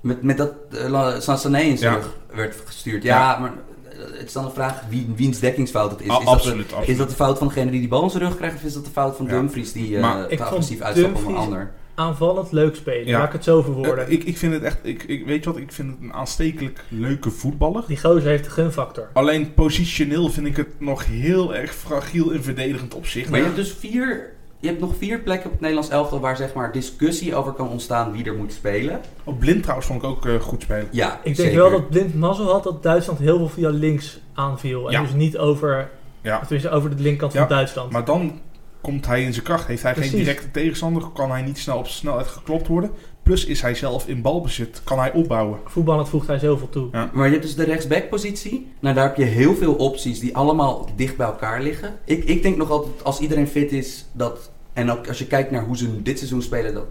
[0.00, 1.98] Met, met dat uh, Sané in zijn Ja.
[1.98, 3.02] rug werd gestuurd.
[3.02, 3.38] Ja, Ja.
[3.38, 3.52] maar
[3.90, 6.06] eh, het is dan een vraag wie, wiens dekkingsfout het is.
[6.06, 6.88] Is dat, absoluut, de, absoluut.
[6.88, 8.56] is dat de fout van degene die die bal in zijn rug krijgt?
[8.56, 9.32] Of is dat de fout van Ja.
[9.32, 11.70] Dumfries die eh Maar te agressief uitstapt op een ander?
[11.96, 13.06] Aanvallend leuk spelen.
[13.06, 13.18] Ja.
[13.18, 14.06] Laat ik het zo verwoorden.
[14.06, 16.12] Eh, ik, ik vind het echt, ik, ik, weet je wat, ik vind het een
[16.12, 17.84] aanstekelijk leuke voetballer.
[17.86, 19.08] Die gozer heeft de gunfactor.
[19.12, 23.30] Alleen positioneel vind ik het nog heel erg fragiel in verdedigend opzicht.
[23.30, 24.32] Maar je hebt dus vier...
[24.64, 27.68] Je hebt nog vier plekken op het Nederlands elftal waar zeg maar discussie over kan
[27.68, 29.00] ontstaan wie er moet spelen.
[29.24, 30.88] Op blind trouwens vond ik ook eh, goed spelen.
[30.90, 31.56] Ja, Ik denk zeker.
[31.56, 34.86] wel dat Blind mazzel had dat Duitsland heel veel via links aanviel.
[34.86, 35.00] En Ja.
[35.00, 35.90] dus niet over,
[36.20, 36.38] Ja.
[36.40, 37.92] tenminste over de linkerkant Ja, van Duitsland.
[37.92, 38.40] Maar dan
[38.80, 39.66] komt hij in zijn kracht.
[39.66, 40.10] Heeft hij Precies.
[40.10, 42.90] geen directe tegenstander, kan hij niet snel op zijn snelheid geklopt worden.
[43.22, 45.58] Plus is hij zelf in balbezit, kan hij opbouwen.
[45.64, 46.88] Voetballend voegt hij zoveel toe.
[46.92, 47.10] Ja.
[47.12, 48.72] Maar je hebt dus de rechtsbackpositie.
[48.80, 51.94] Nou, daar heb je heel veel opties die allemaal dicht bij elkaar liggen.
[52.04, 54.52] Ik, ik denk nog altijd, als iedereen fit is, dat...
[54.74, 56.86] En ook als je kijkt naar hoe ze dit seizoen spelen, dat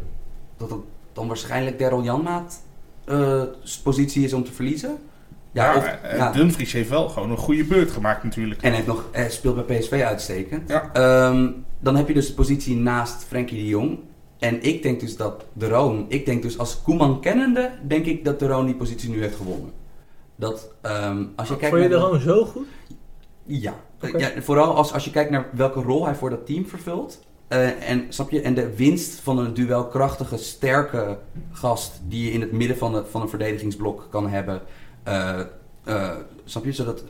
[0.58, 0.80] dat het
[1.14, 2.62] dan waarschijnlijk Daryl Janmaat
[3.06, 3.44] eh,
[3.84, 4.98] positie is om te verliezen.
[5.52, 6.32] Ja, Ja, of, eh, ja.
[6.32, 8.62] Dumfries heeft wel gewoon een goede beurt gemaakt natuurlijk.
[8.62, 10.70] En hij heeft nog, hij speelt bij PSV uitstekend.
[10.70, 10.90] Ja.
[10.94, 11.50] Ehm,
[11.80, 14.00] dan heb je dus de positie naast Frenkie de Jong.
[14.40, 18.26] En ik denk dus dat de Roon, ik denk dus als Koeman kennende, denk ik
[18.26, 19.72] dat de Roon die positie nu heeft gewonnen.
[20.36, 22.68] Dat, ehm, als je kijkt Vond je naar de Roon zo goed?
[23.46, 23.74] Ja.
[24.18, 27.20] Ja vooral als, als je kijkt naar welke rol hij voor dat team vervult.
[27.54, 31.18] Eh, en, snap je, en de winst van een duelkrachtige, sterke
[31.52, 34.62] gast die je in het midden van, de, van een verdedigingsblok kan hebben.
[35.04, 35.40] eh,
[36.46, 37.04] snap je, zodat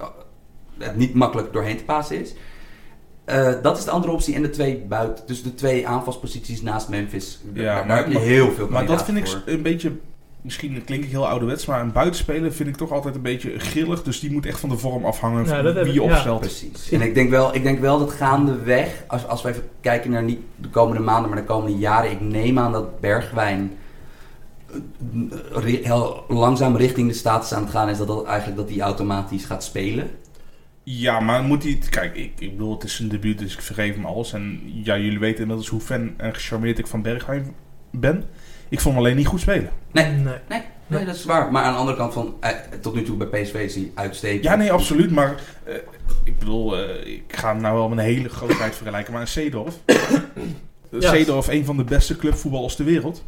[0.78, 2.34] het niet makkelijk doorheen te pasen is.
[3.62, 4.36] Dat is de andere optie.
[4.36, 7.42] En de twee buiten, dus de twee aanvalsposities naast Memphis.
[7.54, 9.92] Ja, daar, maar- heb je heel veel Maar dat vind ik een beetje,
[10.44, 14.04] misschien klink ik heel ouderwets, maar een buitenspeler vind ik toch altijd een beetje grillig.
[14.04, 16.06] Dus die moet echt van de vorm afhangen Ja, van dat heb wie je ik-
[16.08, 16.14] ja.
[16.14, 16.40] opstelt.
[16.40, 16.92] Precies.
[16.92, 20.24] En ik denk wel, ik denk wel dat gaandeweg, als, als we even kijken naar
[20.24, 23.72] niet de komende maanden, maar de komende jaren, ik neem aan dat Bergwijn
[25.56, 28.82] eh, heel langzaam richting de status aan het gaan is, dat, dat eigenlijk dat die
[28.82, 30.08] automatisch gaat spelen.
[30.84, 31.80] Ja, maar moet hij...
[31.90, 34.34] Kijk, ik, ik bedoel, het is een debuut, dus ik vergeef hem alles.
[34.34, 37.54] En ja, jullie weten inmiddels hoe fan en gecharmeerd ik van Bergwijn
[37.92, 38.24] ben.
[38.74, 39.70] Ik vond hem alleen niet goed spelen.
[39.92, 40.34] Nee, Nee.
[40.50, 41.52] nee, nee, dat is waar.
[41.52, 42.50] Maar aan de andere kant van, eh,
[42.82, 44.44] tot nu toe bij PSV is hij uitstekend.
[44.44, 45.12] Ja, nee, absoluut.
[45.12, 45.76] Maar eh,
[46.24, 49.14] ik bedoel, eh, ik ga hem nou wel met een hele grootheid vergelijken.
[49.14, 49.76] Maar een Seedorf...
[51.00, 53.24] Seedorf, een van de beste clubvoetballers ter wereld.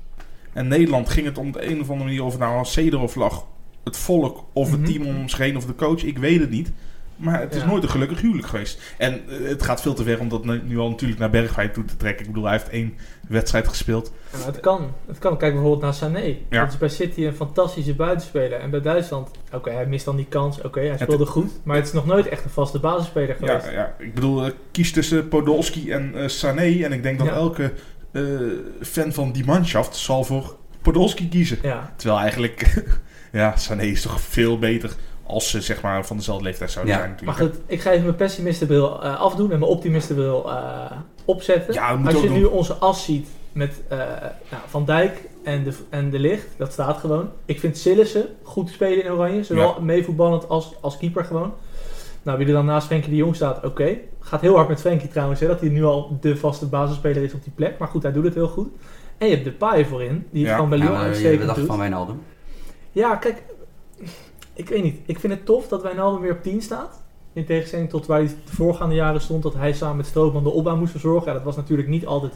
[0.54, 2.24] En Nederland ging het om de een of andere manier...
[2.24, 3.46] of het nou aan Seedorf lag,
[3.84, 4.90] het volk of het Mhm.
[4.92, 6.04] team om zich heen of de coach.
[6.04, 6.72] Ik weet het niet.
[7.16, 7.68] Maar het is Ja.
[7.68, 8.82] nooit een gelukkig huwelijk geweest.
[8.98, 11.86] En eh, het gaat veel te ver om dat nu al natuurlijk naar Bergwijn toe
[11.86, 12.26] te trekken.
[12.26, 12.94] Ik bedoel, hij heeft één
[13.28, 14.12] wedstrijd gespeeld.
[14.32, 14.92] Ja, het kan.
[15.08, 15.38] Het kan.
[15.38, 16.38] Kijk bijvoorbeeld naar Sané.
[16.50, 16.64] Ja.
[16.64, 18.60] Dat is bij City een fantastische buitenspeler.
[18.60, 20.62] En bij Duitsland, oké, hij mist dan die kans.
[20.62, 21.52] Oké, hij speelde goed.
[21.64, 23.66] Maar het is nog nooit echt een vaste basisspeler geweest.
[23.66, 26.84] Ja, ja, ik bedoel, eh, kies tussen Podolski en eh, Sané.
[26.84, 27.72] En ik denk dat elke
[28.82, 31.58] fan van die manschaft zal voor Podolski kiezen.
[31.96, 32.84] Terwijl eigenlijk,
[33.32, 34.92] ja, Sané is toch veel beter
[35.28, 37.00] als ze zeg maar van dezelfde leeftijd zouden Ja.
[37.00, 37.56] zijn Maar natuurlijk.
[37.56, 40.92] goed, ik ga even mijn pessimistenbril eh afdoen en mijn optimistenbril eh
[41.26, 41.74] opzetten.
[41.74, 43.98] Ja, dat moet Als je nu onze as ziet met eh,
[44.50, 47.30] nou, Van Dijk en de, en de Licht, dat staat gewoon.
[47.46, 51.54] Ik vind Sillissen goed spelen in Oranje, zowel meevoetballend als, als keeper gewoon.
[52.24, 53.98] Nou, wie er dan naast Frenkie de Jong staat, oké.
[54.20, 57.34] Gaat heel hard met Frenkie trouwens, hè, dat hij nu al de vaste basisspeler is
[57.34, 57.78] op die plek.
[57.78, 58.68] Maar goed, hij doet het heel goed.
[59.18, 60.54] En je hebt Depay voorin, die Ja.
[60.56, 61.66] gewoon bij Ja, Lyon maar je uitstekend doet.
[61.66, 62.22] van Wijnaldum.
[62.92, 63.44] Ja, kijk,
[64.56, 65.00] ik weet niet.
[65.06, 67.02] Ik vind het tof dat Wijnaldum weer op 10 staat.
[67.34, 70.50] In tegenstelling tot waar hij de voorgaande jaren stond, dat hij samen met Strootman de
[70.50, 71.28] opbouw moest verzorgen.
[71.28, 72.34] Ja, dat was natuurlijk niet altijd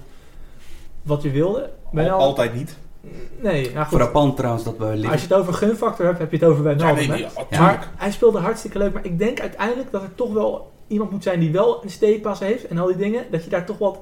[1.02, 1.70] wat je wilde.
[1.92, 2.78] Wijnaldum- altijd niet.
[3.42, 3.98] Nee, nou goed.
[3.98, 5.12] Frappant trouwens dat we liggen.
[5.12, 6.96] Als je het over gunfactor hebt, heb je het over Ja, Wijnaldum.
[6.96, 7.12] nee, hè?
[7.14, 7.28] nee, Ja.
[7.28, 7.60] natuurlijk.
[7.60, 8.94] Maar hij speelde hartstikke leuk.
[8.94, 12.40] Maar ik denk uiteindelijk dat er toch wel iemand moet zijn die wel een steekpas
[12.40, 13.24] heeft en al die dingen.
[13.32, 14.00] Dat je daar toch wat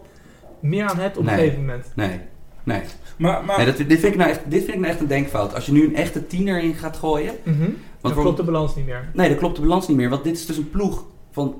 [0.60, 1.38] meer aan hebt op een Nee.
[1.40, 1.86] gegeven moment.
[1.96, 2.20] Nee,
[2.64, 2.82] nee.
[3.18, 5.08] Maar, maar nee dat, dit, vind ik nou echt, dit vind ik nou echt een
[5.08, 5.54] denkfout.
[5.56, 7.34] Als je nu een echte tiener in gaat gooien.
[7.44, 7.70] Mhm.
[8.02, 9.10] Dan klopt de balans niet meer.
[9.14, 10.10] Nee, dat klopt de balans niet meer.
[10.10, 11.56] Want dit is dus een ploeg van...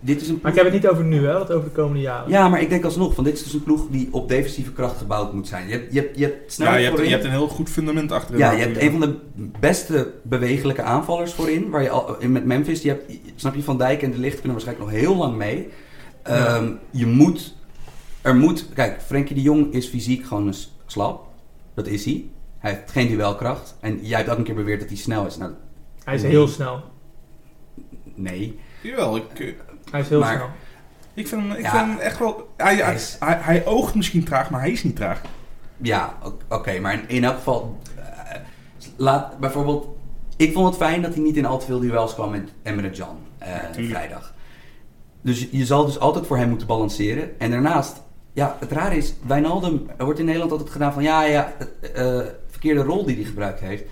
[0.00, 2.00] Dit is een Maar ik heb het niet over nu, hè, wat over de komende
[2.00, 2.30] jaren.
[2.30, 4.96] Ja, maar ik denk alsnog, van dit is dus een ploeg die op defensieve kracht
[4.98, 5.66] gebouwd moet zijn.
[5.68, 7.48] Je hebt, je hebt, je hebt snel ja, je, hebt, voorin- je hebt een heel
[7.48, 8.38] goed fundament achterin.
[8.40, 9.14] ja, je hebt een van de
[9.60, 11.70] beste bewegelijke aanvallers voorin.
[11.70, 14.52] Waar je al, met Memphis, je hebt, snap je, Van Dijk en De Licht kunnen
[14.52, 15.68] waarschijnlijk nog heel lang mee.
[16.22, 17.54] Ehm, Je moet,
[18.22, 20.54] er moet, kijk, Frenkie de Jong is fysiek gewoon een
[20.86, 21.26] slap.
[21.74, 22.24] Dat is hij.
[22.58, 23.76] Hij heeft geen duelkracht.
[23.80, 25.36] En jij hebt ook een keer beweerd dat hij snel is.
[25.36, 25.52] Nou,
[26.08, 26.30] Hij is Nee.
[26.30, 26.82] heel snel.
[28.14, 28.58] nee.
[28.82, 29.52] Jawel, ik, eh,
[29.90, 30.48] Hij is heel Maar- snel.
[31.14, 31.70] ik vind hem, ik Ja.
[31.70, 32.48] vind hem echt wel...
[32.56, 35.20] Hij, hij, Hij is- hij, hij oogt misschien traag, maar hij is niet traag.
[35.76, 36.14] Ja,
[36.48, 37.78] oké, maar in, in elk geval...
[37.96, 38.04] eh,
[38.96, 39.86] laat bijvoorbeeld...
[40.36, 42.90] Ik vond het fijn dat hij niet in al te veel duels kwam met Emre
[42.90, 43.94] Can eh, tuurlijk.
[43.96, 44.34] vrijdag.
[45.20, 47.40] Dus je- zal dus altijd voor hem moeten balanceren.
[47.40, 51.02] En daarnaast, ja, het rare is, Wijnaldum, er wordt in Nederland altijd gedaan van...
[51.02, 51.52] Ja, ja,
[52.48, 53.84] verkeerde rol die hij gebruikt heeft.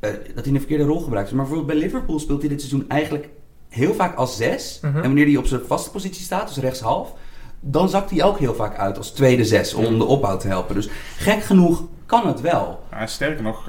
[0.00, 1.30] Eh, dat hij een verkeerde rol gebruikt.
[1.30, 3.28] Maar bijvoorbeeld bij Liverpool speelt hij dit seizoen eigenlijk
[3.68, 4.78] heel vaak als zes.
[4.82, 4.96] Mhm.
[4.96, 7.14] En wanneer hij op zijn vaste positie staat, dus rechtshalf...
[7.62, 10.74] Dan zakt hij ook heel vaak uit als tweede zes om de opbouw te helpen.
[10.74, 12.82] Dus gek genoeg kan het wel.
[12.90, 13.68] Ja, sterker nog,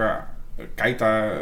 [0.75, 1.37] Keita eh,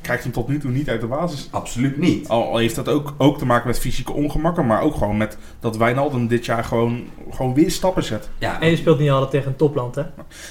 [0.00, 1.48] krijgt hem tot nu toe niet uit de basis.
[1.50, 2.28] Absoluut niet.
[2.28, 5.38] Al, al heeft dat ook, ook te maken met fysieke ongemakken, maar ook gewoon met
[5.60, 8.28] dat Wijnaldum dit jaar gewoon, gewoon weer stappen zet.
[8.38, 10.02] Ja, En je speelt niet altijd tegen een topland, hè?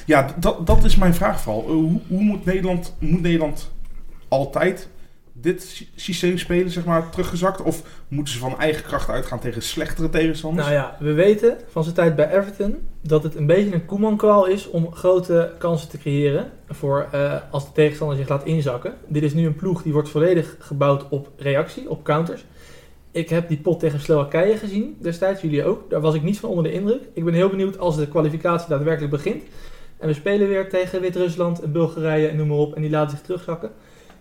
[0.05, 1.61] Ja, dat, dat is mijn vraag vooral.
[1.63, 3.71] Eh, Hoe, hoe moet, Nederland, moet Nederland
[4.27, 4.89] altijd
[5.41, 7.61] dit sy- systeem spelen, zeg maar, teruggezakt?
[7.61, 10.67] Of moeten ze van eigen kracht uitgaan tegen slechtere tegenstanders?
[10.67, 14.45] Nou ja, we weten van zijn tijd bij Everton dat het een beetje een Koeman-kwaal
[14.45, 18.93] is om grote kansen te creëren voor eh, als de tegenstander zich laat inzakken.
[19.07, 22.45] Dit is nu een ploeg die wordt volledig gebouwd op reactie, op counters.
[23.11, 25.89] Ik heb die pot tegen Slowakije gezien destijds, jullie ook.
[25.89, 27.01] Daar was ik niet van onder de indruk.
[27.13, 29.43] Ik ben heel benieuwd als de kwalificatie daadwerkelijk begint.
[29.97, 32.75] En we spelen weer tegen Wit-Rusland en Bulgarije en noem maar op.
[32.75, 33.71] En die laten zich terugzakken.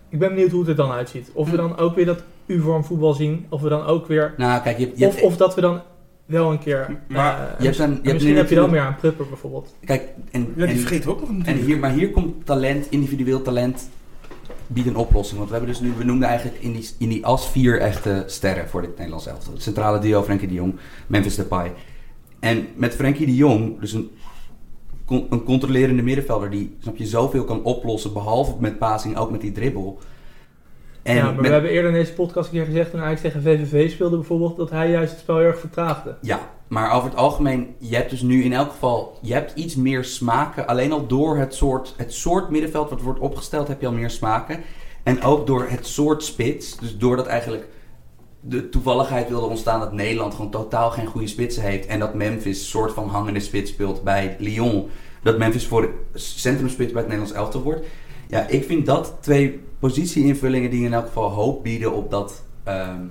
[0.09, 1.29] Ik ben benieuwd hoe het er dan uitziet.
[1.33, 3.45] Of we dan ook weer dat U-vorm voetbal zien.
[3.49, 5.81] Of we dan ook weer nou kijk, je, je of, hebt- of dat we dan
[6.25, 6.99] wel een keer.
[7.07, 8.95] Maar eh, je hebt een- je en hebt misschien nu heb je dan meer aan
[8.95, 9.75] Prupper bijvoorbeeld.
[9.85, 11.65] kijk, en, Ja, die en, vergeten we ook nog en natuurlijk.
[11.65, 13.89] hier, maar hier komt talent, individueel talent,
[14.67, 15.37] biedt een oplossing.
[15.37, 18.23] Want we hebben dus nu, we noemden eigenlijk in die, in die as vier echte
[18.27, 19.53] sterren voor dit Nederlands elftal.
[19.53, 20.75] Het centrale duo Frenkie de Jong,
[21.07, 21.71] Memphis Depay.
[22.39, 24.11] En met Frenkie de Jong, dus een,
[25.09, 29.51] een controlerende middenvelder die, snap je, zoveel kan oplossen, behalve met passing, ook met die
[29.51, 29.99] dribbel.
[31.03, 33.21] En ja, maar met- we hebben eerder in deze podcast een keer gezegd toen Ajax
[33.21, 36.15] tegen VVV speelde bijvoorbeeld dat hij juist het spel heel erg vertraagde.
[36.21, 39.75] Ja, maar over het algemeen, je hebt dus nu in elk geval, je hebt iets
[39.75, 40.67] meer smaken.
[40.67, 44.09] Alleen al door het soort, het soort middenveld wat wordt opgesteld, heb je al meer
[44.09, 44.59] smaken.
[45.03, 47.67] En ook door het soort spits, dus doordat eigenlijk
[48.49, 51.85] de toevalligheid wilde ontstaan dat Nederland gewoon totaal geen goede spitsen heeft.
[51.85, 54.89] En dat Memphis een soort van hangende spits speelt bij Lyon.
[55.23, 57.85] Dat Memphis voor centrumspits bij het Nederlands elftal wordt.
[58.27, 62.43] Ja, ik vind dat twee positieinvullingen die in elk geval hoop bieden op dat...
[62.63, 63.01] ehm,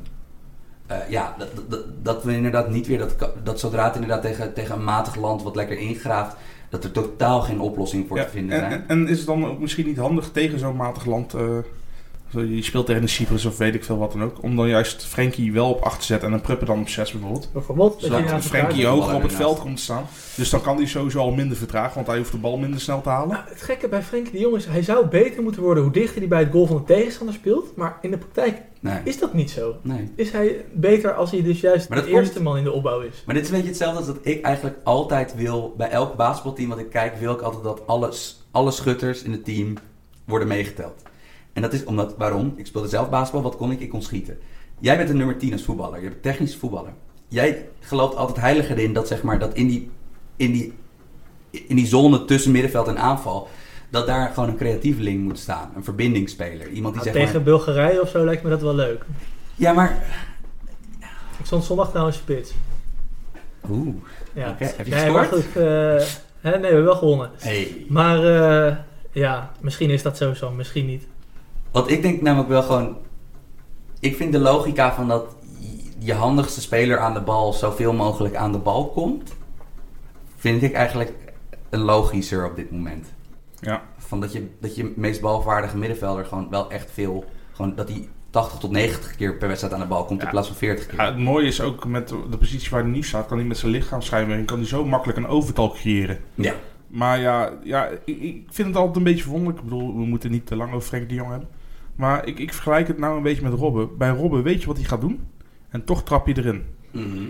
[0.86, 4.54] eh, ja, dat, dat, dat we inderdaad niet weer dat, dat zodra het inderdaad tegen,
[4.54, 6.36] tegen een matig land wat lekker ingraaft,
[6.68, 8.72] dat er totaal geen oplossing voor Ja, te vinden en, zijn.
[8.72, 11.42] en, en is het dan ook misschien niet handig tegen zo'n matig land, eh,
[12.30, 15.04] je speelt tegen een Cyprus of weet ik veel wat dan ook, om dan juist
[15.06, 17.48] Frenkie wel op 8 te zetten en een Prupper dan op 6 bijvoorbeeld?
[17.52, 17.96] Bijvoorbeeld.
[18.02, 20.06] Zodat Frenkie hoger op het veld komt te staan.
[20.36, 23.00] Dus dan kan hij sowieso al minder vertragen, want hij hoeft de bal minder snel
[23.00, 23.28] te halen.
[23.28, 26.18] Nou, het gekke bij Frenkie de Jong is, hij zou beter moeten worden hoe dichter
[26.18, 27.76] hij bij het goal van de tegenstander speelt.
[27.76, 29.76] Maar in de praktijk Nee, is dat niet zo.
[29.82, 30.10] nee.
[30.16, 33.22] Is hij beter als hij dus juist de komt- eerste man in de opbouw is?
[33.26, 36.68] Maar dit is een beetje hetzelfde als dat ik eigenlijk altijd wil, bij elk basketbalteam
[36.68, 39.74] wat ik kijk, wil ik altijd dat alles, alle schutters in het team
[40.24, 41.02] worden meegeteld.
[41.56, 42.52] En dat is omdat, waarom?
[42.56, 43.80] Ik speelde zelf basketbal, wat kon ik?
[43.80, 44.38] Ik kon schieten.
[44.78, 46.92] Jij bent een nummer 10 als voetballer, je bent een technische voetballer.
[47.28, 49.90] Jij gelooft altijd heilig erin dat, zeg maar, dat in die,
[50.36, 50.72] in die,
[51.50, 53.48] in die zone tussen middenveld en aanval,
[53.90, 55.72] dat daar gewoon een creatieveling moet staan.
[55.76, 56.68] Een verbindingsspeler.
[56.68, 57.42] Iemand die Nou, zeg tegen maar...
[57.42, 59.04] Bulgarije of zo lijkt me dat wel leuk.
[59.54, 60.04] Ja, maar...
[61.38, 62.52] Ik stond zondag trouwens spits.
[63.70, 63.94] Oeh.
[64.32, 64.54] Ja.
[64.58, 65.44] Heb je nee, maar gescoord?
[65.44, 65.56] goed.
[65.56, 66.06] eh,
[66.40, 67.30] hè, nee, we hebben wel gewonnen.
[67.38, 67.84] Hey.
[67.88, 68.24] Maar
[68.66, 68.76] eh,
[69.12, 71.06] ja, misschien is dat sowieso, misschien niet.
[71.76, 72.96] Want ik denk namelijk wel gewoon.
[74.00, 75.24] Ik vind de logica van dat
[75.98, 79.34] je handigste speler aan de bal zoveel mogelijk aan de bal komt.
[80.36, 81.12] Vind ik eigenlijk
[81.70, 83.06] een logischer op dit moment.
[83.60, 83.82] Ja.
[83.98, 87.24] Van dat je, dat je meest balvaardige middenvelder gewoon wel echt veel.
[87.52, 90.24] Gewoon dat hij 80 tot 90 keer per wedstrijd aan de bal komt Ja.
[90.26, 90.98] in plaats van 40 keer.
[90.98, 93.58] Ja, het mooie is ook met de positie waar hij nu staat, kan hij met
[93.58, 96.20] zijn lichaamsschijnwerking kan hij zo makkelijk een overtal creëren.
[96.34, 96.54] Ja.
[96.86, 99.58] Maar ja, ja ik, ik vind het altijd een beetje verwonderlijk.
[99.58, 101.48] Ik bedoel, we moeten niet te lang over Frenkie de Jong hebben.
[101.96, 103.96] Maar ik, ik vergelijk het nou een beetje met Robben.
[103.96, 105.20] Bij Robben weet je wat hij gaat doen.
[105.68, 106.64] En toch trap je erin.
[106.90, 107.24] Mhm.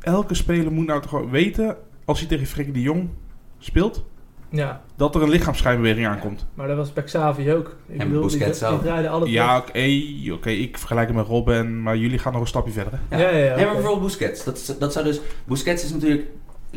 [0.00, 3.08] Elke speler moet nou toch gewoon weten, als hij tegen Frenkie de Jong
[3.58, 4.04] speelt,
[4.48, 6.46] Ja, dat er een lichaamsschijnbeweging aankomt.
[6.54, 7.76] maar dat was bij Xavi ook.
[7.86, 8.82] Ik En bedoel, Busquets die, die ook.
[8.82, 9.88] draaide alle Ja, oké,
[10.32, 12.92] oké, ik vergelijk het met Robben, en- maar jullie gaan nog een stapje verder.
[13.08, 13.16] hè?
[13.22, 14.44] Ja, ja, ja, Nee, maar bijvoorbeeld Busquets.
[14.44, 15.20] Dat, dat zou dus...
[15.44, 16.26] Busquets is natuurlijk...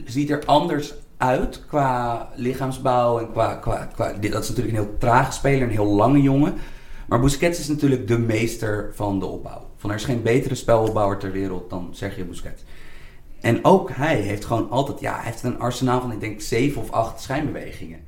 [0.06, 3.56] Ziet er anders uit qua lichaamsbouw en qua...
[3.56, 6.54] qua, qua dit- dat is natuurlijk een heel trage speler, een heel lange jongen.
[7.08, 9.68] Maar Busquets is natuurlijk de meester van de opbouw.
[9.78, 12.64] Van er is geen betere spelopbouwer ter wereld dan Sergio Busquets.
[13.42, 15.00] En ook hij heeft gewoon altijd...
[15.00, 18.00] Ja, hij heeft een arsenaal van, ik denk, zeven of acht schijnbewegingen.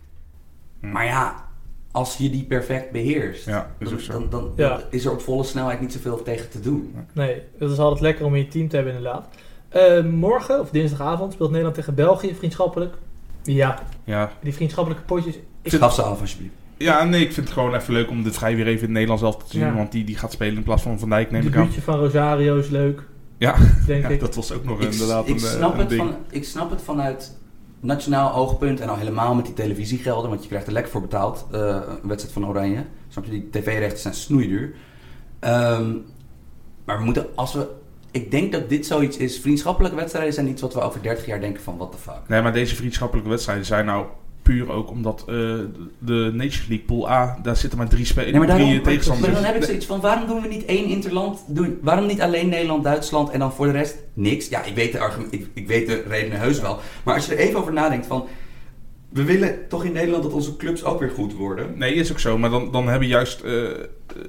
[0.80, 0.92] Hm.
[0.92, 1.46] Maar ja,
[1.92, 3.46] als je die perfect beheerst...
[3.46, 4.82] Ja, is dan, Ja.
[4.90, 6.96] is er op volle snelheid niet zoveel tegen te doen.
[7.14, 9.28] Nee, dat is altijd lekker om in je team te hebben inderdaad.
[9.70, 12.96] Eh, morgen, of dinsdagavond, speelt Nederland tegen België, vriendschappelijk.
[13.44, 14.32] Ja, Ja.
[14.42, 15.36] die vriendschappelijke potjes.
[15.62, 16.54] Ik, Schaf ze af alsjeblieft.
[16.78, 18.92] Ja, nee, ik vind het gewoon even leuk om de vrij weer even in het
[18.92, 19.62] Nederlands zelf te zien.
[19.66, 19.74] Ja.
[19.76, 21.62] Want die, die gaat spelen in plaats van Van Dijk, neem het ik aan.
[21.62, 23.02] debuutje van Rosario is leuk.
[23.38, 23.56] Ja.
[23.88, 24.20] Denk Ja, ik.
[24.20, 26.02] dat was ook nog Ik, inderdaad ik, een, eh, snap een het ding.
[26.02, 27.38] van, ik snap het vanuit
[27.80, 31.48] nationaal oogpunt en al helemaal met die televisiegelden, want je krijgt er lekker voor betaald.
[31.52, 31.60] eh,
[32.02, 32.84] een wedstrijd van Oranje.
[33.10, 34.74] Snap je, die tv-rechten zijn snoeiduur.
[35.40, 35.92] Ehm,
[36.86, 37.68] maar we moeten, als we...
[38.12, 39.40] Ik denk dat dit zoiets is.
[39.40, 42.20] Vriendschappelijke wedstrijden zijn iets wat we over 30 jaar denken van, what the fuck.
[42.28, 44.06] Nee, maar deze vriendschappelijke wedstrijden zijn nou
[44.46, 45.36] puur ook omdat eh,
[46.00, 48.90] de Nations League Pool A, daar zitten maar drie, spelers, Nee, maar, daarom, drie maar,
[48.90, 49.34] tegenstanders.
[49.34, 51.44] dan heb ik zoiets van, waarom doen we niet één interland?
[51.48, 54.50] Doen, waarom niet alleen Nederland, Duitsland en dan voor de rest niks?
[54.50, 56.80] Ja, ik weet de, argument, ik, ik weet de redenen heus wel.
[57.04, 58.28] Maar als je er even over nadenkt van...
[59.10, 61.78] We willen toch in Nederland dat onze clubs ook weer goed worden.
[61.78, 62.38] Nee, is ook zo.
[62.38, 63.54] Maar dan, dan hebben juist eh,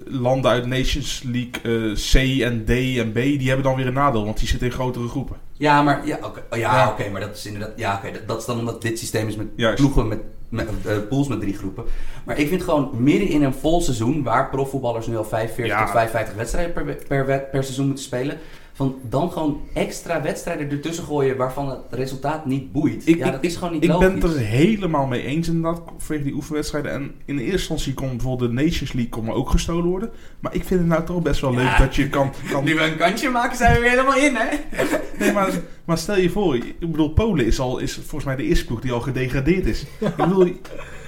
[0.05, 3.93] landen uit Nations League eh, C en D en B, die hebben dan weer een
[3.93, 5.37] nadeel, want die zitten in grotere groepen.
[5.53, 6.89] Ja, maar, ja, oké, oh, ja, Ja.
[6.89, 7.73] oké, maar dat is inderdaad...
[7.77, 9.77] Ja, oké, dat, dat is dan omdat dit systeem is met Juist.
[9.77, 11.85] ploegen met, met eh, pools met drie groepen.
[12.25, 15.83] Maar ik vind gewoon midden in een vol seizoen, waar profvoetballers nu al 45 Ja.
[15.85, 18.39] tot 55 wedstrijden per, per, per seizoen moeten spelen,
[18.77, 23.03] van dan gewoon extra wedstrijden ertussen gooien waarvan het resultaat niet boeit.
[23.09, 24.07] Ik- ja, ik- dat is gewoon niet Ik logisch.
[24.09, 26.93] ben het er helemaal mee eens inderdaad, vanwege die oefenwedstrijden.
[26.93, 30.11] En in de eerste instantie kon bijvoorbeeld de Nations League kon ook gestolen worden.
[30.41, 31.57] Maar ik vind het nou toch best wel Ja.
[31.59, 32.33] leuk dat je kan...
[32.51, 34.57] kan Nu we een kantje maken, zijn we weer helemaal in, hè?
[35.19, 35.51] nee, maar,
[35.85, 38.81] maar stel je voor, ik bedoel, Polen is, al, is volgens mij de eerste ploeg
[38.81, 39.87] die al gedegradeerd is.
[40.01, 40.49] Ik bedoel,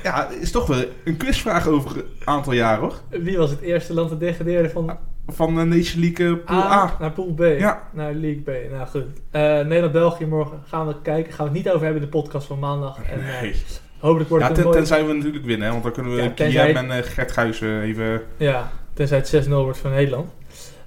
[0.02, 3.00] ja, is toch wel een quizvraag over een aantal jaar hoor.
[3.10, 4.96] Wie was het eerste land dat degradeerde van
[5.32, 5.64] Van de
[5.96, 6.96] League eh, Pool A, A.
[7.00, 7.40] naar Pool B?
[7.40, 7.82] Ja.
[7.92, 8.70] Naar League B.
[8.72, 9.04] Nou goed.
[9.30, 11.32] Eh, Nederland-België morgen gaan we kijken.
[11.32, 12.98] Gaan we het niet over hebben in de podcast van maandag.
[13.10, 13.54] En eh, Nee.
[13.98, 16.22] hopelijk wordt Ja, het een ten, tenzij we natuurlijk winnen, hè, want dan kunnen we
[16.22, 18.22] Ja, tenzij- en eh, Gert Guysen even...
[18.36, 20.30] Ja, tenzij het 6-0 wordt van Nederland.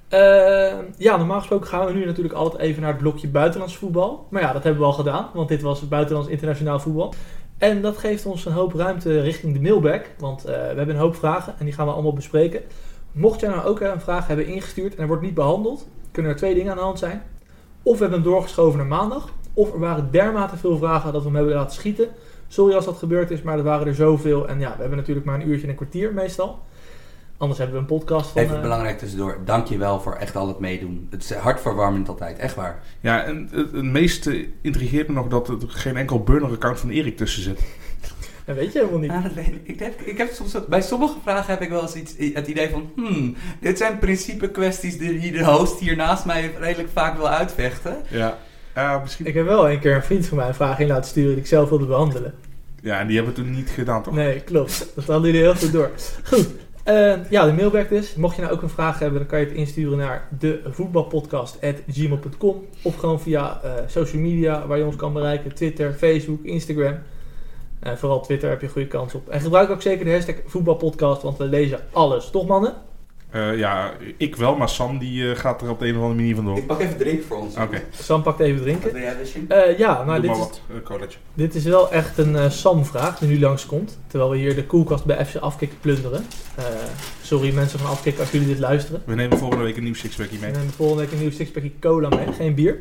[0.08, 0.20] Eh,
[0.98, 4.28] ja, normaal gesproken gaan we nu natuurlijk altijd even naar het blokje buitenlands voetbal.
[4.30, 7.14] Maar ja, dat hebben we al gedaan, want dit was het buitenlands internationaal voetbal.
[7.58, 10.06] En dat geeft ons een hoop ruimte richting de mailback.
[10.20, 12.62] Want eh, we hebben een hoop vragen en die gaan we allemaal bespreken.
[13.12, 16.38] Mocht jij nou ook een vraag hebben ingestuurd en er wordt niet behandeld, kunnen er
[16.38, 17.24] twee dingen aan de hand zijn.
[17.84, 21.28] Of we hebben hem doorgeschoven naar maandag, of er waren dermate veel vragen dat we
[21.28, 22.08] hem hebben laten schieten.
[22.48, 24.48] Sorry als dat gebeurd is, maar er waren er zoveel.
[24.48, 26.60] En ja, we hebben natuurlijk maar een uurtje en een kwartier meestal.
[27.38, 28.42] Anders hebben we een podcast van...
[28.42, 29.38] Even eh, belangrijk tussendoor.
[29.46, 31.08] Dank je wel voor echt al het meedoen.
[31.10, 32.84] Het is hartverwarmend altijd, echt waar.
[33.00, 37.18] Ja, en het, het meeste intrigeert me nog dat er geen enkel burner-account van Erik
[37.18, 37.64] tussen zit.
[38.56, 39.12] Dat weet je helemaal niet.
[39.24, 39.60] Dat weet ik.
[39.64, 42.70] Ik heb, ik heb soms, bij sommige vragen heb ik wel eens iets, het idee
[42.70, 42.92] van...
[42.96, 47.96] Hmm, dit zijn principe kwesties die de host hier naast mij redelijk vaak wil uitvechten.
[48.08, 48.38] Ja.
[48.76, 49.26] Ja, misschien.
[49.26, 51.40] Ik heb wel een keer een vriend van mij een vraag in laten sturen die
[51.40, 52.34] ik zelf wilde behandelen.
[52.82, 54.14] Ja, en die hebben we toen niet gedaan, toch?
[54.14, 54.92] Nee, klopt.
[54.96, 55.92] Dat hadden jullie heel goed door.
[56.24, 56.48] Goed.
[56.84, 58.16] eh, ja, de mailback dus.
[58.16, 62.96] Mocht je nou ook een vraag hebben, dan kan je het insturen naar devoetbalpodcast.gmail.com Of
[62.96, 65.54] gewoon via eh, social media waar je ons kan bereiken.
[65.54, 66.98] Twitter, Facebook, Instagram.
[67.82, 69.30] Eh, vooral Twitter heb je goede kans op.
[69.30, 72.30] En gebruik ook zeker de hashtag voetbalpodcast, want we lezen alles.
[72.30, 72.74] Toch mannen?
[73.32, 76.20] Eh, ja, ik wel, maar Sam die eh, gaat er op de een of andere
[76.20, 76.58] manier vandoor.
[76.58, 77.56] Ik pak even drinken voor ons.
[77.58, 78.94] Oké, Sam pakt even drinken.
[78.94, 79.40] wil jij, Wisje?
[79.48, 80.92] Eh, ja, nou doe dit maar is, wat.
[81.02, 81.08] Uh.
[81.34, 84.00] Dit is wel echt een eh, Sam-vraag die nu langskomt.
[84.08, 86.26] Terwijl we hier de koelkast bij FC Afkikken plunderen.
[86.56, 86.66] Eh,
[87.22, 89.02] sorry mensen van Afkikken als jullie dit luisteren.
[89.06, 90.52] We nemen volgende week een nieuw sixpackie mee.
[90.52, 92.80] We nemen volgende week een nieuw sixpackje cola mee, geen bier.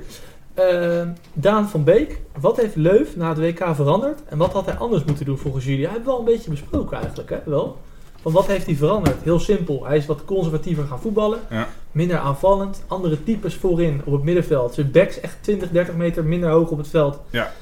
[0.68, 4.20] Eh, Daan van Beek, wat heeft Leuf na het WK veranderd?
[4.28, 5.84] En wat had hij anders moeten doen volgens jullie?
[5.84, 7.38] Hij heeft wel een beetje besproken eigenlijk, hè?
[7.44, 7.78] Wel.
[8.22, 9.16] Van wat heeft hij veranderd?
[9.22, 9.86] Heel simpel.
[9.86, 11.38] Hij is wat conservatiever gaan voetballen.
[11.50, 11.68] Ja.
[11.92, 12.82] Minder aanvallend.
[12.86, 14.74] Andere types voorin op het middenveld.
[14.74, 17.20] Zijn backs echt 20, 30 meter minder hoog op het veld.
[17.30, 17.52] Ja.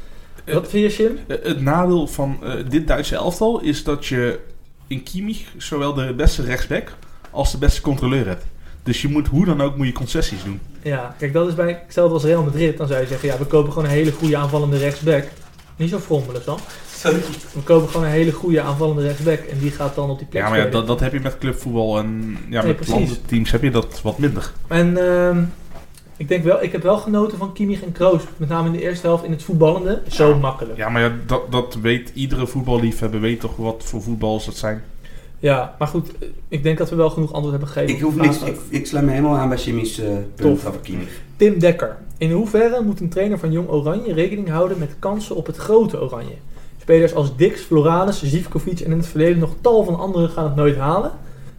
[0.44, 1.18] Wat vind je, Jim?
[1.26, 4.40] Eh, het nadeel van eh, dit Duitse elftal is dat je
[4.86, 6.92] in Kimmich zowel de beste rechtsback
[7.30, 8.44] als de beste controleur hebt.
[8.88, 10.60] Dus je moet hoe dan ook moet je concessies doen.
[10.82, 12.76] Ja, kijk, dat is bij hetzelfde als Real Madrid.
[12.76, 15.24] Dan zou je zeggen, ja, we kopen gewoon een hele goede aanvallende rechtsback.
[15.76, 15.98] Niet zo
[16.44, 16.56] Sam.
[16.94, 17.20] Sorry.
[17.52, 19.38] We kopen gewoon een hele goede aanvallende rechtsback.
[19.38, 21.38] En die gaat dan op die plek Ja, maar ja, dat, dat heb je met
[21.38, 24.52] clubvoetbal en ja, Nee, met landenteams heb je dat wat minder.
[24.66, 25.42] En ehm,
[26.16, 28.22] ik denk wel, ik heb wel genoten van Kimmich en Kroos.
[28.36, 30.02] Met name in de eerste helft in het voetballende.
[30.08, 30.36] Zo Ja.
[30.36, 30.76] makkelijk.
[30.76, 30.84] Ja.
[30.84, 34.82] Ja, maar ja, dat, dat weet iedere voetballiefhebber, weet toch wat voor voetballers dat zijn.
[35.78, 37.94] Maar goed, eh, ik denk dat we wel genoeg antwoord hebben gegeven.
[37.94, 40.80] Ik, hoef niks, ik, ik sluit me helemaal aan bij Jimmy's eh punt over.
[41.36, 41.96] Tim Dekker.
[42.18, 46.00] In hoeverre moet een trainer van Jong Oranje rekening houden met kansen op het grote
[46.02, 46.34] Oranje?
[46.80, 50.54] Spelers als Dix, Floranus, Zivkovic en in het verleden nog tal van anderen gaan het
[50.54, 51.10] nooit halen.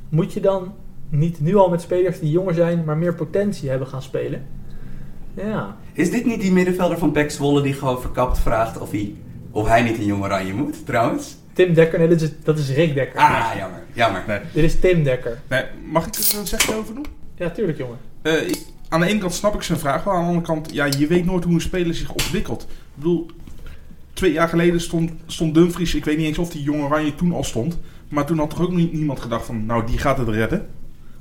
[0.09, 0.73] Moet je dan
[1.09, 4.45] niet nu al met spelers die jonger zijn, maar meer potentie hebben gaan spelen?
[5.33, 9.15] Ja, Is dit niet die middenvelder van Pek Zwolle die gewoon verkapt vraagt of hij,
[9.51, 11.37] of hij niet in Jong Oranje moet, trouwens?
[11.65, 13.19] Tim Dekker, nee, dat is, dat is Rick Dekker.
[13.19, 13.79] Ah, jammer.
[13.93, 14.23] Jammer.
[14.27, 14.39] Nee.
[14.53, 15.39] Dit is Tim Dekker.
[15.47, 17.05] Nee, mag ik er een zegje over doen?
[17.35, 17.97] Ja, tuurlijk jongen.
[18.21, 20.73] Eh, ik- aan de ene kant snap ik zijn vraag wel, aan de andere kant,
[20.73, 22.61] ja, je weet nooit hoe een speler zich ontwikkelt.
[22.61, 23.29] Ik bedoel,
[24.13, 27.33] twee jaar geleden stond, stond Dumfries, ik weet niet eens of die Jong Oranje toen
[27.33, 27.77] al stond.
[28.07, 30.67] Maar toen had toch ook niet, niemand gedacht van, nou die gaat het redden.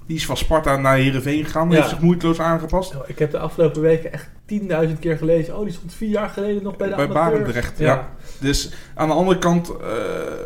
[0.07, 1.75] Die is van Sparta naar Heerenveen gegaan, Ja.
[1.77, 2.95] heeft zich moeiteloos aangepast.
[2.97, 5.57] Oh, Ik heb de afgelopen weken echt 10.000 keer gelezen.
[5.59, 7.09] Oh, die stond vier jaar geleden nog bij de Bij.
[7.09, 8.09] Barendrecht, ja.
[8.41, 9.77] Dus aan de andere kant eh,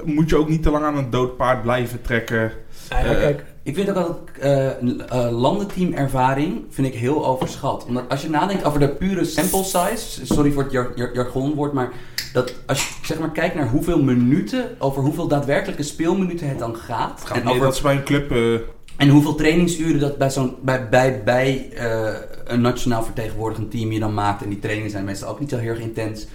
[0.05, 2.52] moet je ook niet te lang aan een dood paard blijven trekken.
[2.90, 7.85] Ja, Eh, kijk, Ik vind ook altijd eh eh, landenteamervaring vind ik heel overschat.
[7.87, 11.72] Omdat als je nadenkt over de pure sample size, sorry voor het jar, jar- jargonwoord,
[11.72, 11.90] maar
[12.33, 16.76] dat als je zeg maar kijkt naar hoeveel minuten, over hoeveel daadwerkelijke speelminuten het dan
[16.76, 17.18] gaat.
[17.20, 18.31] Het gaat en, over, dat ze bij een club...
[18.96, 21.68] en hoeveel trainingsuren dat bij, zo'n, bij, bij, bij
[22.44, 24.42] een nationaal vertegenwoordigend team je dan maakt.
[24.42, 26.26] En die trainingen zijn meestal ook niet zo heel erg intens.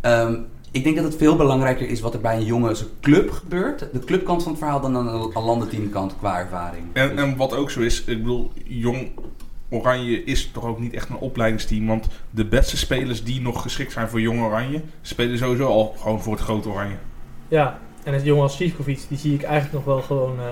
[0.00, 0.34] Ehm,
[0.74, 3.78] ik denk dat het veel belangrijker is wat er bij een jonge club gebeurt.
[3.92, 6.84] De clubkant van het verhaal dan aan een, een landenteamkant qua ervaring.
[6.92, 9.10] En, Dus- en wat ook zo is, ik bedoel, Jong
[9.68, 11.86] Oranje is toch ook niet echt een opleidingsteam.
[11.86, 16.22] Want de beste spelers die nog geschikt zijn voor Jong Oranje, spelen sowieso al gewoon
[16.22, 16.96] voor het grote Oranje.
[17.48, 17.78] ja.
[18.04, 20.46] En het jongen als Sivkovic, die zie ik eigenlijk nog wel gewoon, eh,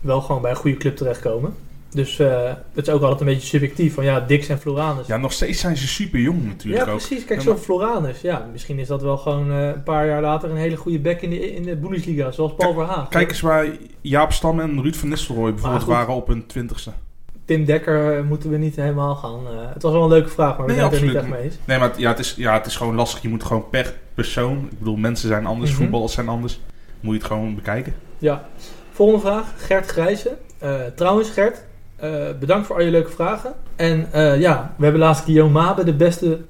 [0.00, 1.54] wel gewoon bij een goede club terechtkomen.
[1.94, 5.06] Dus eh het is ook altijd een beetje subjectief van ja, Dix en Floranus.
[5.06, 6.98] Ja, nog steeds zijn ze super jong natuurlijk Ja, ook.
[6.98, 7.24] precies.
[7.24, 8.20] Kijk, zo'n Floranus.
[8.20, 11.20] Ja, misschien is dat wel gewoon eh, een paar jaar later een hele goede back
[11.20, 12.30] in de, in de Bundesliga.
[12.30, 13.08] Zoals Paul Verhaag.
[13.08, 13.66] Kijk eens waar
[14.00, 16.90] Jaap Stam en Ruud van Nistelrooy bijvoorbeeld waren op hun twintigste.
[17.44, 19.40] Tim Dekker eh, moeten we niet helemaal gaan.
[19.72, 21.40] het was wel een leuke vraag, maar we Nee, zijn het er niet echt mee
[21.42, 21.54] eens.
[21.64, 23.22] Nee, maar het- ja, het is, ja, het is gewoon lastig.
[23.22, 25.80] Je moet gewoon per persoon, ik bedoel, mensen zijn anders, Mhm.
[25.80, 26.60] voetballers zijn anders.
[27.00, 27.94] Moet je het gewoon bekijken.
[28.18, 28.48] Ja.
[28.90, 29.52] Volgende vraag.
[29.56, 30.36] Gert Grijze.
[30.94, 31.64] Trouwens, Gert,
[32.38, 33.54] bedankt voor al je leuke vragen.
[33.76, 36.40] En eh, ja, we hebben laatst Guillaume Mabe de beste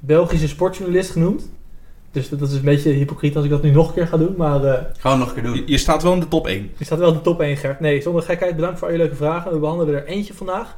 [0.00, 1.50] Belgische sportjournalist genoemd.
[2.10, 4.34] Dus dat is een beetje hypocriet als ik dat nu nog een keer ga doen.
[4.36, 5.54] Maar eh Gewoon nog een keer doen.
[5.54, 6.70] Je, je staat wel in de top 1.
[6.76, 7.80] je staat wel in de top 1, Gert.
[7.80, 9.52] Nee, zonder gekheid, bedankt voor al je leuke vragen.
[9.52, 10.76] We behandelen er eentje vandaag.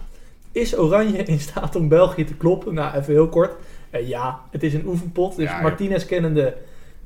[0.53, 2.75] Is Oranje in staat om België te kloppen?
[2.75, 3.53] Nou, even heel kort.
[3.90, 5.37] Eh, ja, het is een oefenpot.
[5.37, 5.62] Dus Ja, ja.
[5.62, 6.57] Martinez kennende,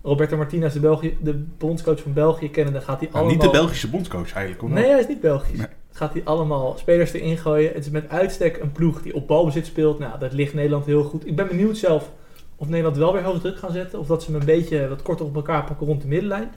[0.03, 3.33] Roberto Martinez, de, België, de bondscoach van België kennende, gaat hij Nou, allemaal...
[3.33, 4.61] niet de Belgische bondscoach eigenlijk.
[4.61, 4.71] Hoor.
[4.71, 5.59] Nee, hij is niet Belgisch.
[5.59, 5.67] Nee.
[5.99, 7.73] Gaat hij allemaal spelers erin gooien.
[7.75, 9.99] Het is met uitstek een ploeg die op balbezit speelt.
[9.99, 11.27] Nou, dat ligt Nederland heel goed.
[11.27, 12.11] Ik ben benieuwd zelf
[12.57, 13.99] of Nederland wel weer hoog druk gaan zetten.
[13.99, 16.51] Of dat ze hem een beetje wat korter op elkaar pakken rond de middenlijn.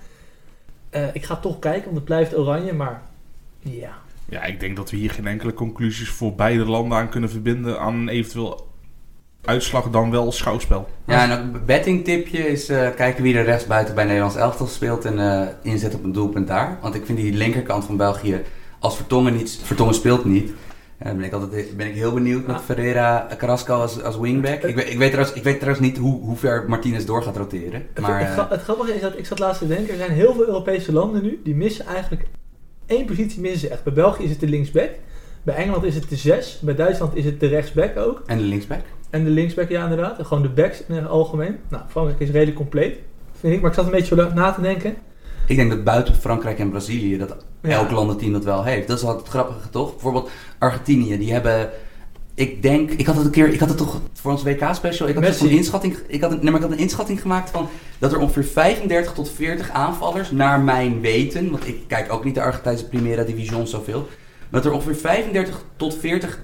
[0.90, 2.74] Eh, ik ga toch kijken, want het blijft oranje.
[2.74, 3.02] Maar
[3.60, 3.98] ja,
[4.30, 7.80] Ja, ik denk dat we hier geen enkele conclusies voor beide landen aan kunnen verbinden
[7.80, 8.68] aan een eventueel
[9.46, 10.90] uitslag dan wel schouwspel.
[11.06, 15.20] Ja, en een bettingtipje is eh, kijken wie er rechtsbuiten bij Nederlands elftal speelt en
[15.20, 16.78] eh, inzet op een doelpunt daar.
[16.82, 18.42] Want ik vind die linkerkant van België,
[18.82, 20.52] als Vertongen niet, Vertongen speelt niet,
[20.98, 22.62] eh, ben ik altijd ben ik heel benieuwd met Ah.
[22.62, 24.62] Ferreira Carrasco als, als wingback.
[24.64, 27.38] Ik, weet- ik, weet trouwens, ik weet trouwens niet hoe, hoe ver Martinez door gaat
[27.38, 27.86] roteren.
[27.94, 29.90] het, Maar het, eh, gra- het grappige is dat ik zat laatst te denken.
[29.94, 31.42] Er zijn heel veel Europese landen nu.
[31.44, 32.24] Die missen eigenlijk
[32.86, 33.84] één positie missen ze echt.
[33.84, 34.90] Bij België is het de linksback.
[35.44, 36.60] Bij Engeland is het de zes.
[36.62, 38.22] Bij Duitsland is het de rechtsback ook.
[38.26, 38.82] en de linksback.
[39.10, 40.18] En de linksback, ja inderdaad.
[40.18, 41.56] En gewoon de backs in het algemeen.
[41.70, 42.98] Nou, Frankrijk is redelijk compleet,
[43.40, 43.62] vind ik.
[43.62, 44.96] Maar ik zat een beetje zo na te denken.
[45.48, 47.70] Ik denk dat buiten Frankrijk en Brazilië dat Ja.
[47.70, 48.88] elk landenteam dat wel heeft.
[48.88, 49.92] Dat is altijd het grappige, toch?
[49.92, 51.70] Bijvoorbeeld Argentinië, die hebben...
[52.34, 55.16] Ik denk, ik had het een keer, ik had het toch voor ons WK-special, ik
[55.16, 57.68] had een inschatting, ik had, een, nee, maar ik had een inschatting gemaakt van
[58.00, 62.36] dat er ongeveer 35 tot 40 aanvallers, naar mijn weten, want ik kijk ook niet
[62.36, 64.08] de Argentijnse Primera Division zoveel,
[64.50, 66.40] maar dat er ongeveer 35 tot 40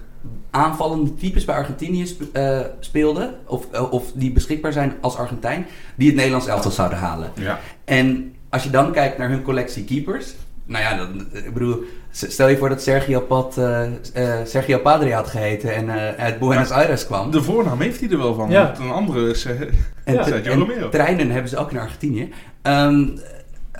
[0.51, 6.07] aanvallende types bij Argentinië eh, speelden, of, eh, of die beschikbaar zijn als Argentijn, die
[6.07, 7.31] het Nederlands elftal zouden halen.
[7.35, 7.59] Ja.
[7.85, 10.33] En als je dan kijkt naar hun collectie keepers.
[10.67, 15.13] Nou ja, dan, ik bedoel, stel je voor dat Sergio, Pat, eh, eh, Sergio Padre
[15.13, 17.31] had geheten en eh, uit Buenos Aires kwam.
[17.31, 18.49] De voornaam heeft hij er wel van.
[18.49, 18.65] Ja.
[18.65, 19.45] want Een andere is...
[19.45, 19.71] eh, En,
[20.13, 20.25] Ja.
[20.25, 22.29] en treinen hebben ze ook in Argentinië.
[22.61, 23.07] Ehm,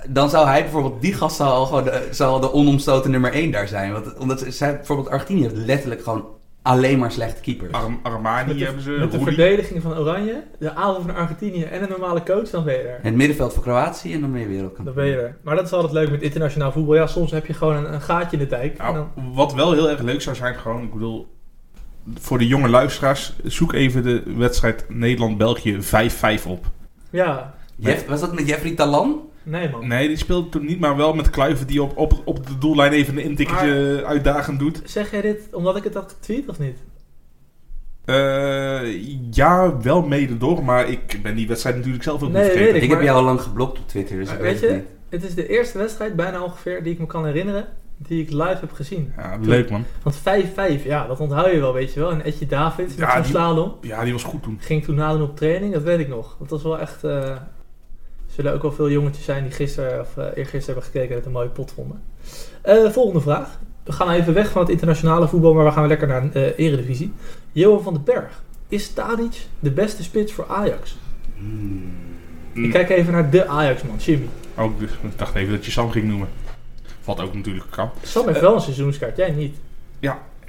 [0.08, 3.32] dan zou hij bijvoorbeeld, die gast zou al gewoon de, zou al de onomstoten nummer
[3.32, 3.92] 1 daar zijn.
[3.92, 6.24] Want, omdat zij, bijvoorbeeld Argentinië heeft letterlijk gewoon
[6.68, 7.72] alleen maar slechte keepers.
[7.72, 8.90] Arm- Armani Met de, hebben ze.
[8.90, 12.74] met de verdediging van Oranje, de aanval van Argentinië en een normale coach, dan ben
[12.74, 12.98] je er.
[13.02, 14.84] Het middenveld van Kroatië en dan ben je wereldkampioen.
[14.84, 15.36] Dan ben je er.
[15.42, 16.94] Maar dat is altijd leuk met internationaal voetbal.
[16.94, 18.78] Ja, soms heb je gewoon een, een gaatje in de dijk.
[18.78, 21.28] En Nou, dan, wat wel heel erg leuk zou zijn, gewoon, ik bedoel,
[22.18, 25.78] voor de jonge luisteraars, zoek even de wedstrijd Nederland-België
[26.40, 26.66] 5-5 op.
[27.10, 29.20] ja, Jeff, was dat met Jeffrey Talan?
[29.48, 29.86] Nee man.
[29.88, 32.92] Nee, die speelde toen niet, maar wel met Kluivert die op, op, op de doellijn
[32.92, 34.80] even een intikketje uitdagend doet.
[34.84, 36.76] Zeg jij dit omdat ik het had getweet of niet?
[38.04, 38.80] Eh,
[39.30, 42.82] ja, wel mede door, maar ik ben die wedstrijd natuurlijk zelf ook Nee, niet vergeten.
[42.82, 44.84] Ik, maar- heb jou al lang geblokt op Twitter, dus ik weet, je, niet.
[45.08, 48.56] het is de eerste wedstrijd, bijna ongeveer, die ik me kan herinneren, die ik live
[48.60, 49.12] heb gezien.
[49.16, 49.84] Ja, leuk man.
[50.02, 52.10] Want 5-5, ja, dat onthoud je wel, weet je wel.
[52.10, 53.74] En Etje Davids met Ja, die- slalom.
[53.80, 54.58] Ja, die was goed toen.
[54.60, 56.36] Ging toen nadoen op training, dat weet ik nog.
[56.38, 57.04] Dat was wel echt...
[57.04, 57.36] eh,
[58.38, 61.26] zullen ook wel veel jongetjes zijn die gisteren of eh, eergisteren hebben gekeken en het
[61.26, 62.02] een mooie pot vonden.
[62.62, 63.58] Eh, volgende vraag.
[63.84, 66.66] We gaan even weg van het internationale voetbal, maar we gaan lekker naar de eh,
[66.66, 67.12] eredivisie.
[67.52, 68.42] Johan van den Berg.
[68.68, 70.96] Is Tadic de beste spits voor Ajax?
[71.36, 71.92] Hmm.
[72.52, 74.28] Ik kijk even naar de Ajax-man, Jimmy.
[74.56, 76.28] Ook, dus, ik dacht even dat je Sam ging noemen.
[77.04, 77.90] Wat ook natuurlijk kan.
[78.02, 79.56] Sam heeft wel een seizoenskaart, jij niet.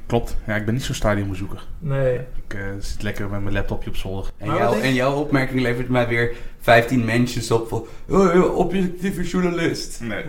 [0.10, 0.38] Klopt.
[0.48, 1.66] Ja, ik ben niet zo'n stadionbezoeker.
[1.80, 2.16] Nee.
[2.16, 4.26] Ik eh, zit lekker met mijn laptopje op zolder.
[4.38, 7.86] En, en jouw opmerking levert mij weer 15 mentions op van...
[8.08, 10.00] Oh, objectieve journalist.
[10.02, 10.24] Nee,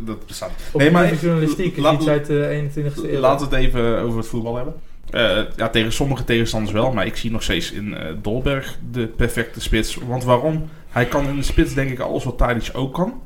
[0.00, 0.82] dat bestaat niet.
[0.82, 3.20] Nee, maar- journalistiek is iets uit de 21ste eeuw.
[3.20, 4.74] Laten we het even over het voetbal hebben.
[5.10, 9.06] Eh, ja, tegen sommige tegenstanders wel, maar ik zie nog steeds in eh, Dolberg de
[9.06, 9.94] perfecte spits.
[10.06, 10.68] Want waarom?
[10.88, 13.22] Hij kan in de spits denk ik alles wat Tadic ook kan.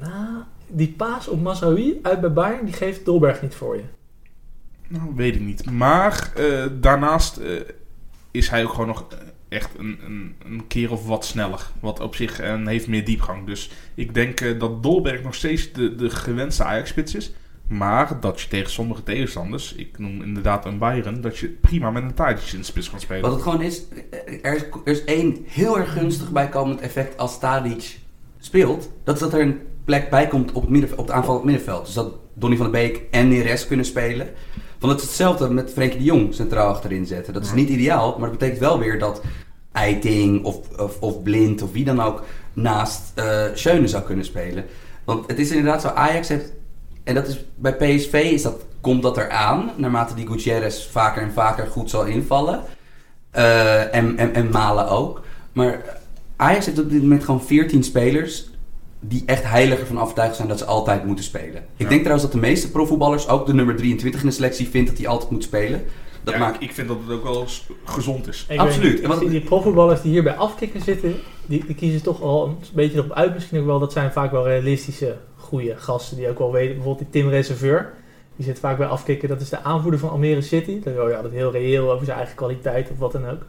[0.00, 3.82] Nou, die paas op Masraoui uit bij Bayern, die geeft Dolberg niet voor je.
[4.90, 5.70] Nou, weet ik niet.
[5.70, 7.52] Maar eh, daarnaast eh,
[8.30, 9.18] is hij ook gewoon nog eh,
[9.48, 11.70] echt een, een, een keer of wat sneller.
[11.80, 13.46] Wat op zich en heeft meer diepgang.
[13.46, 17.32] Dus ik denk dat Dolberg nog steeds de, de gewenste Ajax-spits is.
[17.68, 22.02] Maar dat je tegen sommige tegenstanders, ik noem inderdaad een Bayern, dat je prima met
[22.02, 23.22] een Tadic in de spits kan spelen.
[23.22, 23.82] Wat het gewoon is,
[24.42, 27.98] er is, er is één heel erg gunstig bijkomend effect als Tadic
[28.38, 28.90] speelt.
[29.04, 31.42] Dat is dat er een plek bij komt op het, midden, op het aanval op
[31.42, 31.84] het middenveld.
[31.84, 34.28] Dus dat Donny van der Beek en Neres kunnen spelen.
[34.80, 37.32] Want het is hetzelfde met Frenkie de Jong centraal achterin zetten.
[37.32, 39.20] Dat is niet ideaal, maar dat betekent wel weer dat
[39.72, 44.64] Eiting of, of, of Blind of wie dan ook naast eh Schöne zou kunnen spelen.
[45.04, 46.52] Want het is inderdaad zo, Ajax heeft,
[47.04, 51.32] en dat is bij PSV is dat, komt dat eraan, naarmate die Gutierrez vaker en
[51.32, 52.62] vaker goed zal invallen.
[53.30, 55.22] Eh, en, en, en Malen ook.
[55.52, 56.00] Maar
[56.36, 58.49] Ajax heeft op dit moment gewoon 14 spelers
[59.00, 61.56] die echt heilig ervan overtuigd zijn dat ze altijd moeten spelen.
[61.56, 61.88] Ik Ja.
[61.88, 64.98] denk trouwens dat de meeste profvoetballers, ook de nummer 23 in de selectie, vindt dat
[64.98, 65.82] hij altijd moet spelen.
[66.22, 68.46] Dat Ja, maakt ik vind dat het ook wel eens gezond is.
[68.48, 69.00] Ik Absoluut.
[69.00, 71.14] En zie die profvoetballers die hier bij afkikken zitten,
[71.46, 73.34] die, die kiezen toch al een beetje erop uit.
[73.34, 76.74] Misschien ook wel, dat zijn vaak wel realistische, goede gasten die ook wel weten.
[76.74, 77.92] Bijvoorbeeld die Tim Reserveur.
[78.36, 79.28] Die zit vaak bij afkikken.
[79.28, 80.74] Dat is de aanvoerder van Almere City.
[80.78, 83.28] Dat is wel ja, dat is heel reëel over zijn eigen kwaliteit of wat dan
[83.30, 83.42] ook.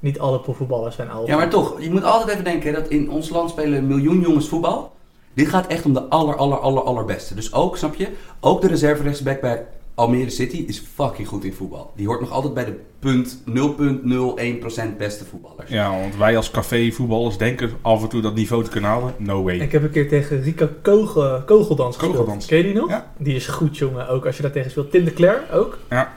[0.00, 1.30] Niet alle profvoetballers zijn oude.
[1.30, 4.20] Ja, maar toch, je moet altijd even denken dat in ons land spelen een miljoen
[4.20, 4.92] jongens voetbal.
[5.34, 7.34] Dit gaat echt om de aller, aller, aller, allerbeste.
[7.34, 8.08] Dus ook, snap je,
[8.40, 11.92] ook de reserve rechtsback bij Almere City is fucking goed in voetbal.
[11.96, 13.42] Die hoort nog altijd bij de punt
[14.92, 15.70] 0,01% beste voetballers.
[15.70, 19.14] Ja, want wij als café-voetballers denken af en toe dat niveau te kunnen halen.
[19.18, 19.58] No way.
[19.58, 22.16] Ik heb een keer tegen Rika Kogel, Kogeldans gespeeld.
[22.16, 22.46] Kogeldans.
[22.46, 22.88] Ken je die nog?
[22.88, 23.12] Ja.
[23.18, 24.08] Die is goed, jongen.
[24.08, 24.90] Ook als je daar tegen speelt.
[24.90, 25.78] Tim de Cler ook.
[25.90, 26.12] Ja.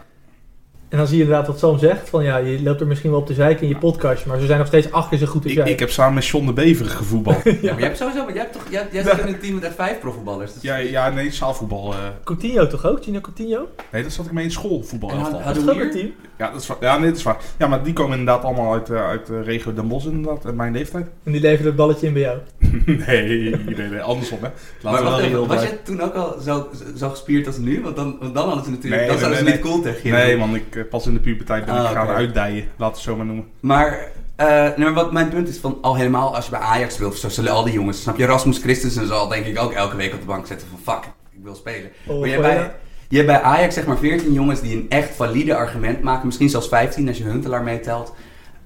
[0.93, 2.09] En dan zie je inderdaad wat Sam zegt.
[2.09, 4.25] Van ja, je loopt er misschien wel op de zijk in je podcast.
[4.25, 5.69] Maar ze zijn nog steeds acht keer zo goed als Ik, jij.
[5.71, 7.43] ik heb samen met John de Bever gevoetbald.
[7.43, 9.63] Ja, maar jij hebt sowieso, jij, hebt toch, jij, jij zit in een team met
[9.63, 10.53] echt vijf profvoetballers.
[10.53, 11.93] Dus ja, ja, nee, zaalvoetbal.
[11.93, 13.03] eh, Coutinho toch ook?
[13.03, 13.67] Gino Coutinho?
[13.91, 15.09] nee, dat zat ik mee in schoolvoetbal.
[15.09, 15.41] En elftal.
[15.41, 16.11] had- Dat is ook een team.
[16.37, 16.77] Ja, dat is waar.
[16.79, 17.37] Ja, nee, dat is waar.
[17.57, 20.55] Ja, maar die komen inderdaad allemaal uit, eh, uit de regio Den Bosch inderdaad, uit
[20.55, 21.07] mijn leeftijd.
[21.23, 22.37] En die levert het balletje in bij jou.
[23.07, 24.49] nee, nee, nee, andersom hè.
[24.83, 27.81] Maar we wel was je toen ook al zo, zo gespierd als nu?
[27.81, 29.81] Want dan, want dan hadden ze natuurlijk, Nee, dan nee, zouden ze nee, niet cool
[29.81, 32.13] tegen je Nee man, ik pas in de puberteit ben Ah, ik gaan oké.
[32.15, 32.55] uitdijen.
[32.63, 33.45] Laten we het zo maar noemen.
[33.59, 36.93] Maar, eh, nee, maar wat mijn punt is, van al helemaal als je bij Ajax
[36.93, 39.95] speelt, zo zullen al die jongens, snap je, Rasmus Christensen zal denk ik ook elke
[39.95, 41.89] week op de bank zetten van fuck, ik wil spelen.
[42.07, 42.71] Oh, Maar je hebt, bij,
[43.09, 46.49] je hebt bij Ajax zeg maar 14 jongens die een echt valide argument maken, misschien
[46.49, 48.13] zelfs 15 als je Huntelaar meetelt,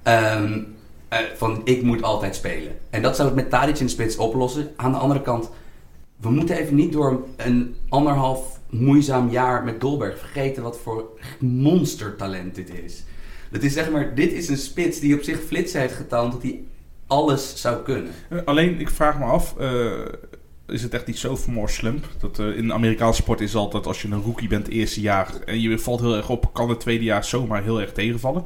[0.02, 0.58] ehm,
[1.08, 2.72] eh, van ik moet altijd spelen.
[2.90, 4.68] En dat zou het met Tadic in de spits oplossen.
[4.76, 5.50] Aan de andere kant,
[6.20, 12.54] we moeten even niet door een anderhalf moeizaam jaar met Dolberg vergeten wat voor monstertalent
[12.54, 13.04] dit is.
[13.50, 16.42] Dat is zeg maar, dit is een spits die op zich flitsen heeft getoond dat
[16.42, 16.62] hij
[17.06, 18.12] alles zou kunnen.
[18.28, 19.92] Eh, alleen, ik vraag me af, eh,
[20.66, 22.04] is het echt niet zo more slump?
[22.20, 25.34] Dat, eh, in Amerikaanse sport is altijd, als je een rookie bent het eerste jaar
[25.44, 28.44] en je valt heel erg op, kan het tweede jaar zomaar heel erg tegenvallen.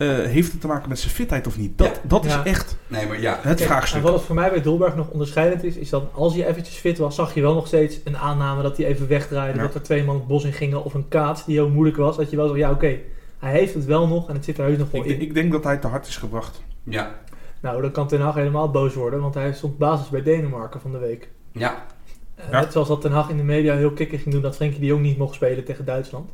[0.00, 1.78] Eh, heeft het te maken met zijn fitheid of niet?
[1.78, 2.08] Dat, Ja.
[2.08, 2.44] dat is Ja.
[2.44, 3.32] echt Nee, maar ja.
[3.32, 4.02] het Kijk, En vraagstuk.
[4.02, 6.98] wat het voor mij bij Dolberg nog onderscheidend is, is dat als hij eventjes fit
[6.98, 9.58] was, zag je wel nog steeds een aanname dat hij even wegdraaide.
[9.58, 9.64] Ja.
[9.64, 12.16] Dat er twee man het bos in gingen of een kaats die heel moeilijk was.
[12.16, 12.96] Dat je wel zegt, ja oké,
[13.38, 15.20] hij heeft het wel nog en het zit er heus nog wel Ik, in.
[15.20, 16.62] ik denk dat hij te hard is gebracht.
[16.84, 17.14] Ja.
[17.60, 20.92] Nou, dan kan Ten Hag helemaal boos worden, want hij stond basis bij Denemarken van
[20.92, 21.28] de week.
[21.52, 21.84] Ja.
[22.34, 22.60] Eh, Ja.
[22.60, 24.86] Net zoals dat Ten Hag in de media heel kikker ging doen dat Frenkie de
[24.86, 26.30] Jong niet mocht spelen tegen Duitsland.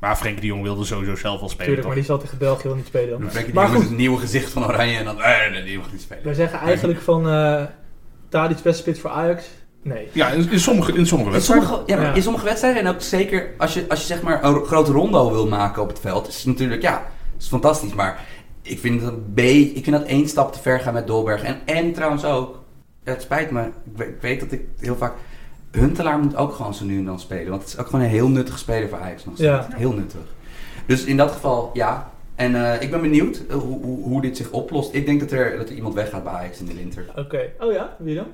[0.00, 1.56] Maar Frenkie de Jong wilde sowieso zelf wel spelen.
[1.66, 1.86] Tuurlijk, toch?
[1.86, 3.30] maar die zal tegen België wel niet spelen dan.
[3.30, 3.90] Frenkie de Maar Jong is goed.
[3.90, 6.24] het nieuwe gezicht van Oranje en dan, eh, nee, die mag niet spelen.
[6.24, 7.62] Wij zeggen eigenlijk van uh,
[8.28, 9.44] Tadic spits voor Ajax.
[9.82, 10.08] Nee.
[10.12, 11.68] Ja, in, in sommige, in sommige In wedstrijden.
[11.68, 12.14] sommige, ja, maar Ja.
[12.14, 15.30] in sommige wedstrijden en ook zeker als je, als je zeg maar een grote rondo
[15.32, 17.06] wil maken op het veld, is het natuurlijk, ja,
[17.38, 17.94] is fantastisch.
[17.94, 18.24] Maar
[18.62, 21.42] ik vind dat een beetje, ik vind dat één stap te ver gaan met Dolberg.
[21.42, 22.62] En, en trouwens ook,
[23.04, 25.12] het spijt me, ik weet, ik weet dat ik heel vaak,
[25.78, 27.48] Huntelaar moet ook gewoon zo nu en dan spelen.
[27.48, 29.50] Want het is ook gewoon een heel nuttige speler voor Ajax nog steeds.
[29.50, 29.68] Ja.
[29.74, 30.20] Heel nuttig.
[30.86, 32.10] Dus in dat geval, ja.
[32.34, 34.94] En eh, ik ben benieuwd eh, hoe, hoe, hoe dit zich oplost.
[34.94, 37.04] Ik denk dat er, dat er iemand weggaat bij Ajax in de winter.
[37.16, 37.40] Oké.
[37.60, 38.26] Oh ja, wie dan?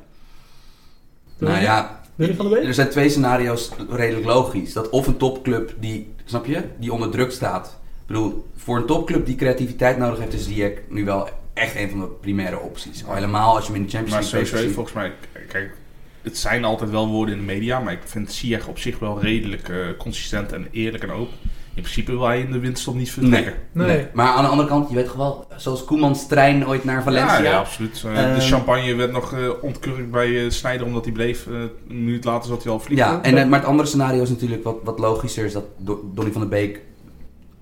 [1.38, 4.72] Nou ja, er zijn twee scenario's redelijk logisch.
[4.72, 7.66] Dat of een topclub die, snap je, die onder druk staat.
[8.00, 11.90] Ik bedoel, voor een topclub die creativiteit nodig heeft, is Ziyech nu wel echt een
[11.90, 13.06] van de primaire opties.
[13.06, 14.74] Al helemaal als je hem in de Champions Maar League sowieso, ziet.
[14.74, 15.12] volgens mij,
[15.48, 15.74] kijk,
[16.22, 19.20] het zijn altijd wel woorden in de media, maar ik vind Ziyech op zich wel
[19.20, 21.34] redelijk eh, consistent en eerlijk en open.
[21.74, 23.52] In principe wil hij in de winterstop niet vertrekken.
[23.72, 23.96] Nee, Nee.
[23.96, 24.06] nee.
[24.12, 27.36] Maar aan de andere kant, je weet toch wel, zoals Koemans trein ooit naar Valencia.
[27.42, 28.02] Ja, ja, absoluut.
[28.06, 31.46] Eh, Ehm, de champagne werd nog eh ontkurkt bij eh Sneijder omdat hij bleef.
[31.46, 31.52] Eh,
[31.88, 33.06] een minuut later zat hij al vliegen.
[33.06, 35.44] Ja, en, maar het andere scenario is natuurlijk wat, wat logischer.
[35.44, 36.80] Is dat Do- Donny van der Beek,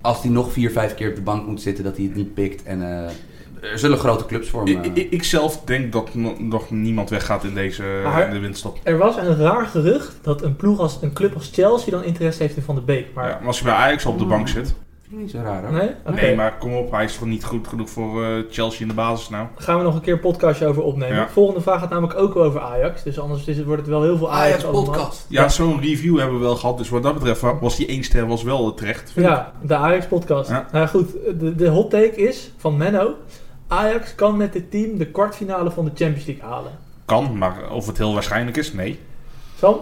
[0.00, 2.34] als hij nog vier, vijf keer op de bank moet zitten, dat hij het niet
[2.34, 2.62] pikt.
[2.62, 3.10] En eh,
[3.62, 4.82] er zullen grote clubs voor hem.
[4.84, 8.38] Ik, ik, ik zelf denk dat no- nog niemand weggaat in deze Maar- in de
[8.38, 8.78] winterstop.
[8.82, 12.42] Er was een raar gerucht dat een, ploeg als, een club als Chelsea dan interesse
[12.42, 13.06] heeft in Van de Beek.
[13.14, 14.74] Maar Ja, maar als hij bij Ajax op de bank zit.
[15.12, 16.14] Vind ik niet zo raar hoor.
[16.14, 16.36] nee?
[16.36, 19.28] Maar kom op, hij is toch niet goed genoeg voor eh, Chelsea in de basis
[19.28, 19.46] nou.
[19.54, 21.16] Daar gaan we nog een keer een podcastje over opnemen.
[21.16, 21.28] Ja.
[21.28, 23.02] Volgende vraag gaat namelijk ook over Ajax.
[23.02, 25.26] Dus anders is het, wordt het wel heel veel Ajax, Ajax podcast.
[25.28, 26.78] Ja, zo'n review hebben we wel gehad.
[26.78, 29.10] Dus wat dat betreft wa- was die één ster was wel terecht.
[29.12, 29.32] vind ik.
[29.32, 30.50] Ja, de Ajax podcast.
[30.50, 30.66] Ja.
[30.72, 33.14] Nou goed, de, de hot take is van Menno.
[33.70, 36.72] Ajax kan met dit team de kwartfinale van de Champions League halen.
[37.04, 38.98] Kan, maar of het heel waarschijnlijk is, nee.
[39.58, 39.78] Sam?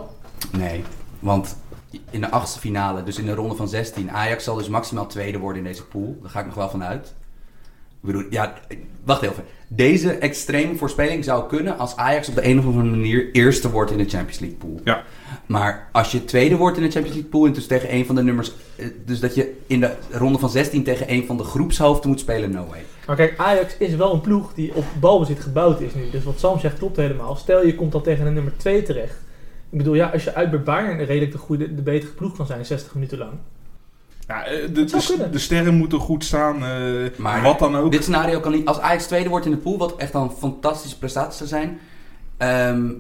[0.52, 0.84] Nee,
[1.18, 1.56] want
[2.10, 5.38] in de achtste finale, dus in de ronde van 16, Ajax zal dus maximaal tweede
[5.38, 6.18] worden in deze pool.
[6.22, 7.14] Daar ga ik nog wel van uit.
[8.00, 8.54] Ik bedoel, ja,
[9.04, 9.44] wacht even.
[9.68, 13.90] Deze extreme voorspelling zou kunnen als Ajax op de een of andere manier eerste wordt
[13.90, 14.80] in de Champions League pool.
[14.84, 15.02] Ja.
[15.46, 18.14] Maar als je tweede wordt in de Champions League pool en dus tegen een van
[18.14, 21.44] de nummers, eh, dus dat je in de ronde van 16 tegen een van de
[21.44, 22.84] groepshoofden moet spelen, no way.
[23.08, 26.10] Maar kijk, Ajax is wel een ploeg die op balbezit gebouwd is nu.
[26.10, 27.36] Dus wat Sam zegt klopt helemaal.
[27.36, 29.16] Stel je komt dan tegen een nummer 2 terecht.
[29.70, 32.46] Ik bedoel, ja, als je uit bij Bayern redelijk de, goede, de betere ploeg kan
[32.46, 33.32] zijn, 60 minuten lang.
[34.26, 34.84] Ja, eh, de,
[35.30, 36.64] de, sterren moeten goed staan.
[36.64, 36.70] eh,
[37.16, 37.92] Maar wat dan ook.
[37.92, 38.66] Dit scenario kan niet.
[38.66, 41.78] Als Ajax tweede wordt in de pool, wat echt een fantastische prestatie zou zijn.
[42.36, 42.90] ehm,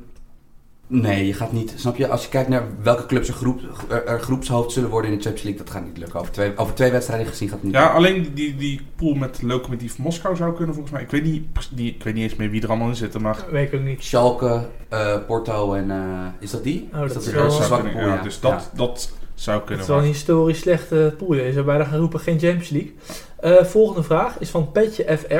[0.88, 1.72] nee, je gaat niet.
[1.76, 2.08] Snap je?
[2.08, 3.60] Als je kijkt naar welke clubs er, groep,
[4.06, 6.20] er, groepshoofd zullen worden in de Champions League, dat gaat niet lukken.
[6.20, 7.96] Over twee, over twee wedstrijden gezien gaat het niet Ja, lukken.
[7.98, 11.02] alleen die, die pool met Lokomotief Moskou zou kunnen volgens mij.
[11.04, 13.44] Ik weet niet, die, ik weet niet eens meer wie er allemaal in zitten, maar...
[13.50, 14.04] Weet ik ook niet.
[14.04, 15.90] Schalke, eh, Porto en.
[15.90, 16.88] eh, is dat die?
[16.94, 18.00] Oh, dat is is de wel- dat zou zwakke pool?
[18.00, 18.76] ja, dus dat, Ja.
[18.76, 19.84] dat zou Het kunnen.
[19.84, 21.34] is wel een historisch slechte pool.
[21.34, 22.94] Je zou bijna gaan roepen, geen Champions League.
[23.40, 25.34] Eh, volgende vraag is van Petje FR.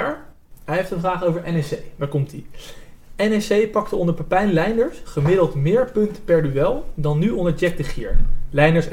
[0.64, 1.82] Hij heeft een vraag over NEC.
[1.96, 2.46] Waar komt die?
[3.18, 7.84] NEC pakte onder Pepijn Leinders gemiddeld meer punten per duel dan nu onder Jack de
[7.84, 8.16] Gier.
[8.50, 8.92] Leinders 1.7,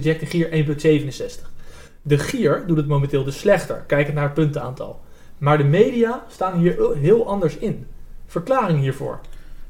[0.00, 0.66] Jack de Gier
[1.40, 1.48] 1.67.
[2.02, 5.00] De Gier doet het momenteel dus slechter, kijkend naar het puntenaantal.
[5.38, 7.86] Maar de media staan hier heel anders in.
[8.26, 9.20] Verklaring hiervoor.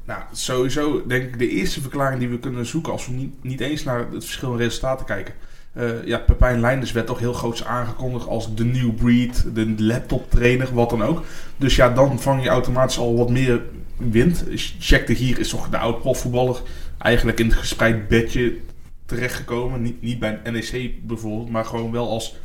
[0.05, 3.61] Nou, sowieso denk ik de eerste verklaring die we kunnen zoeken als we niet, niet
[3.61, 5.33] eens naar het verschil in resultaten kijken.
[5.75, 10.31] Eh, ja, Pepijn Leinders werd toch heel groots aangekondigd als de new breed, de laptop
[10.31, 11.23] trainer, wat dan ook.
[11.57, 13.61] Dus ja, dan vang je automatisch al wat meer
[13.97, 14.45] wind.
[14.79, 16.61] Jack de Gier is toch de oud profvoetballer
[16.97, 18.55] eigenlijk in het gespreid bedje
[19.05, 19.81] terechtgekomen.
[19.81, 22.35] Niet, niet bij een NEC bijvoorbeeld, maar gewoon wel als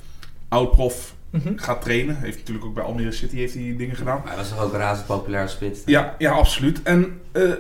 [0.49, 1.53] oud prof Mhm.
[1.57, 2.17] gaat trainen.
[2.17, 4.19] Heeft natuurlijk ook bij Almere City heeft hij dingen gedaan.
[4.19, 5.81] Maar hij was toch ook een razend populair spits?
[5.85, 6.83] Ja, ja, absoluut.
[6.83, 7.51] En eh,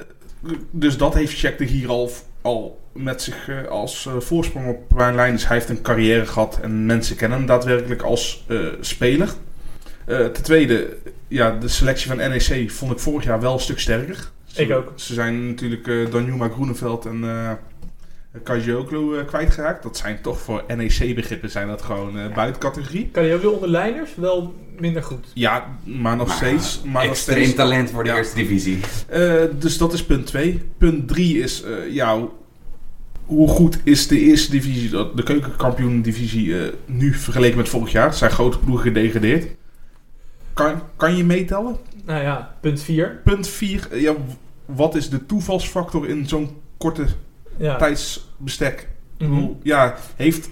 [0.71, 2.11] dus dat heeft Jack de Gier al,
[2.43, 5.47] al met zich eh, als eh, voorsprong op Pepijn Leinders.
[5.49, 9.29] Hij heeft een carrière gehad en mensen kennen hem daadwerkelijk als eh, speler.
[10.07, 10.97] Eh, ten tweede,
[11.29, 14.31] ja, de selectie van NEC vond ik vorig jaar wel een stuk sterker.
[14.45, 14.93] Ze, Ik ook.
[14.95, 17.51] Ze zijn natuurlijk eh Danjuma Groeneveld en eh
[18.43, 19.83] Kajioklo eh, kwijtgeraakt.
[19.83, 23.09] Dat zijn toch voor NEC-begrippen zijn dat gewoon eh buiten categorie.
[23.13, 24.11] Kan je ook weer onder Leinders?
[24.17, 25.27] Wel minder goed.
[25.35, 26.83] Ja, maar nog Maar steeds.
[26.85, 28.17] Maar nog Extreem steeds talent voor de Ja.
[28.17, 28.81] eerste divisie.
[29.09, 30.63] Eh, dus dat is punt 2.
[30.79, 32.19] Punt 3 is, eh, ja,
[33.31, 38.15] hoe goed is de eerste divisie, de de keukenkampioen-divisie, eh, nu vergeleken met vorig jaar?
[38.15, 39.47] Zijn grote ploegen gedegradeerd?
[40.53, 41.77] Kan, kan je meetellen?
[42.05, 43.21] Nou ja, punt 4.
[43.25, 44.19] Punt 4, ja, w-
[44.65, 47.07] wat is de toevalsfactor in zo'n korte
[47.57, 47.77] Ja.
[47.77, 48.89] tijdsbestek?
[49.19, 49.47] Ik Mhm.
[49.63, 50.49] Ja, heeft,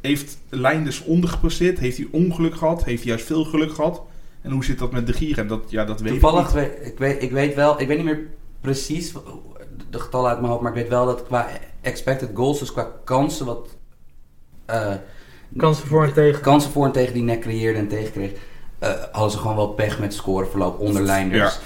[0.00, 1.78] heeft Leinders ondergepresteerd?
[1.78, 2.84] Heeft hij ongeluk gehad?
[2.84, 4.02] Heeft hij juist veel geluk gehad?
[4.42, 5.38] En hoe zit dat met de Gier?
[5.38, 6.54] En dat, ja, dat weet ik Toevallig, niet.
[6.54, 8.20] weet, ik, weet, ik weet wel, ik weet niet meer
[8.60, 9.12] precies
[9.90, 11.48] de getallen uit mijn hoofd, maar ik weet wel dat qua
[11.80, 13.68] expected goals, dus qua kansen wat...
[14.66, 14.92] eh,
[15.56, 16.40] Kansen voor en tegen.
[16.40, 18.30] Kansen voor en tegen die nek creëerde en tegenkreeg,
[18.78, 21.58] eh hadden ze gewoon wel pech met scoreverloop onder Leinders.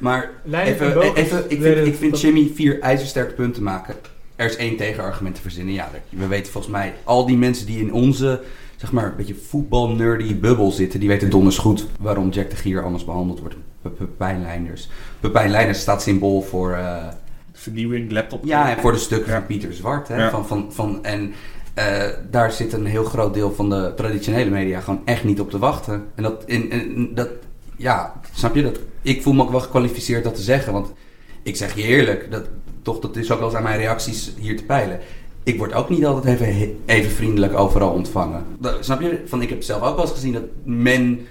[0.00, 0.30] Maar
[0.66, 3.94] even, even ik vind, ik vind Jimmy vier ijzersterke punten maken.
[4.36, 5.74] Er is één tegenargument te verzinnen.
[5.74, 8.40] Ja, we weten volgens mij, al die mensen die in onze,
[8.76, 12.82] zeg maar, een beetje voetbal-nerdy bubbel zitten, die weten donders goed waarom Jack de Gier
[12.84, 13.54] anders behandeld wordt.
[13.82, 14.88] Pe- Pepijn Leinders.
[15.20, 17.06] Pepijn Leinders staat symbool voor, eh,
[17.64, 18.44] Vernieuwing, laptop.
[18.44, 20.08] ja, en voor de stukken van Pieter Zwart.
[20.08, 21.32] Hè, van, van, van, en
[21.74, 25.50] eh, daar zit een heel groot deel van de traditionele media gewoon echt niet op
[25.50, 26.04] te wachten.
[26.14, 27.28] En dat, in, in, dat
[27.76, 28.78] ja, snap je dat?
[29.02, 30.72] Ik voel me ook wel gekwalificeerd dat te zeggen.
[30.72, 30.92] Want
[31.42, 32.44] ik zeg je eerlijk, dat,
[32.82, 34.98] toch, dat is ook wel eens aan mijn reacties hier te peilen.
[35.42, 38.44] Ik word ook niet altijd even, even vriendelijk overal ontvangen.
[38.58, 39.22] Dat- snap je?
[39.26, 41.26] Van, ik heb zelf ook wel eens gezien dat men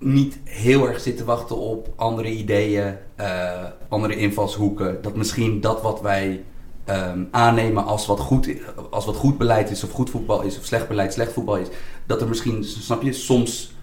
[0.00, 5.02] niet heel erg zit te wachten op andere ideeën, eh, andere invalshoeken.
[5.02, 6.44] Dat misschien dat wat wij
[6.84, 8.54] ehm, aannemen als wat, goed,
[8.90, 11.68] als wat goed beleid is, of goed voetbal is, of slecht beleid, slecht voetbal is,
[12.06, 13.74] dat er misschien, snap je, soms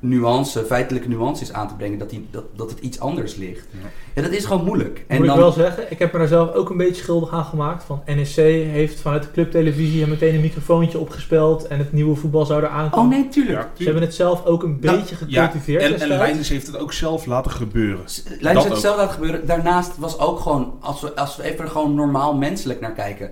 [0.00, 3.66] nuance, feitelijke nuances aan te brengen, dat, die, dat, dat het iets anders ligt.
[3.70, 3.88] Ja.
[4.14, 5.04] Ja, dat is gewoon moeilijk.
[5.08, 7.84] Moet ik wel zeggen, ik heb me daar zelf ook een beetje schuldig aan gemaakt.
[7.84, 12.62] Van NSC heeft vanuit de clubtelevisie meteen een microfoontje opgespeld en het nieuwe voetbal zou
[12.62, 13.08] er Oh aankomen.
[13.20, 13.58] nee, tuurlijk.
[13.58, 16.08] Ja, Ze hebben het zelf ook een Nou, beetje Ja, gecultiveerd en, en.
[16.08, 18.04] Leidens heeft het ook zelf laten gebeuren.
[18.24, 18.72] Leidens Dat heeft ook.
[18.72, 19.46] hetzelfde laten gebeuren.
[19.46, 23.30] Daarnaast was ook gewoon, als we, als we even er gewoon normaal menselijk naar kijken.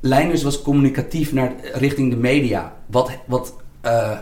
[0.00, 2.72] Leiders was communicatief naar, richting de media.
[2.86, 4.18] Wat, wat eh,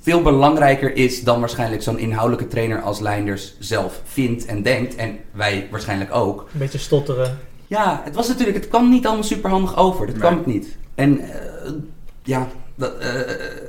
[0.00, 4.94] veel belangrijker is dan waarschijnlijk zo'n inhoudelijke trainer als Leinders zelf vindt en denkt.
[4.96, 6.40] En wij waarschijnlijk ook.
[6.52, 7.38] Een beetje stotteren.
[7.66, 10.06] Ja, het was natuurlijk, het kwam niet allemaal superhandig over.
[10.06, 10.24] Dat Nee.
[10.24, 10.76] kwam het niet.
[10.94, 11.70] En eh,
[12.22, 13.08] ja, dat, eh,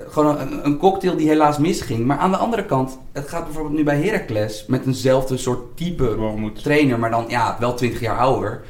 [0.08, 2.06] gewoon een, een cocktail die helaas misging.
[2.06, 6.52] Maar aan de andere kant, het gaat bijvoorbeeld nu bij Heracles met eenzelfde soort type
[6.62, 8.62] trainer, maar dan ja, wel 20 jaar ouder.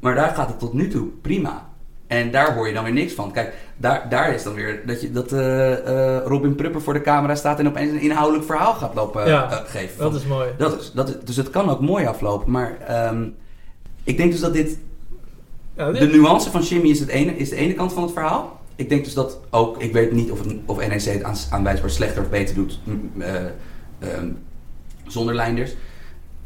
[0.00, 1.68] Maar daar gaat het tot nu toe prima.
[2.10, 3.32] En daar hoor je dan weer niks van.
[3.32, 5.72] Kijk, daar, daar is dan weer dat, je, dat eh,
[6.16, 9.50] eh, Robin Prupper voor de camera staat en opeens een inhoudelijk verhaal gaat lopen Ja,
[9.50, 9.98] eh, geven.
[9.98, 10.48] Dat is mooi.
[10.58, 12.50] dat is, dat is, dus het kan ook mooi aflopen.
[12.50, 13.28] Maar ehm,
[14.04, 14.78] ik denk dus dat dit
[15.76, 18.12] Ja, dit- de nuance van Jimmy is, het ene, is de ene kant van het
[18.12, 18.60] verhaal.
[18.76, 21.90] Ik denk dus dat ook, ik weet niet of, het, of NEC het aan, aanwijsbaar
[21.90, 22.80] slechter of beter doet
[23.18, 23.34] eh,
[23.98, 24.28] ehm,
[25.06, 25.74] zonder Leinders.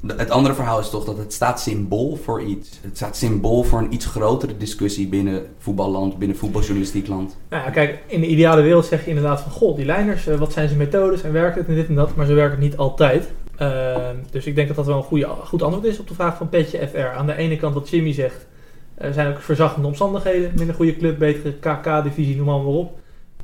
[0.06, 2.78] Het andere verhaal is toch dat het staat symbool voor iets.
[2.82, 7.36] Het staat symbool voor een iets grotere discussie binnen voetballand, binnen voetbaljournalistiek land.
[7.48, 9.52] Nou ja, kijk, in de ideale wereld zeg je inderdaad van...
[9.52, 12.16] God, die lijners, eh, wat zijn zijn methodes en werkt het en dit en dat.
[12.16, 13.32] Maar ze werken niet altijd.
[13.56, 16.36] Ehm, dus ik denk dat dat wel een goede, goed antwoord is op de vraag
[16.36, 17.16] van Petje FR.
[17.16, 18.46] Aan de ene kant wat Jimmy zegt...
[18.94, 20.52] Er zijn ook verzachtende omstandigheden.
[20.56, 22.98] Minder goede club, betere KK-divisie, noem allemaal op.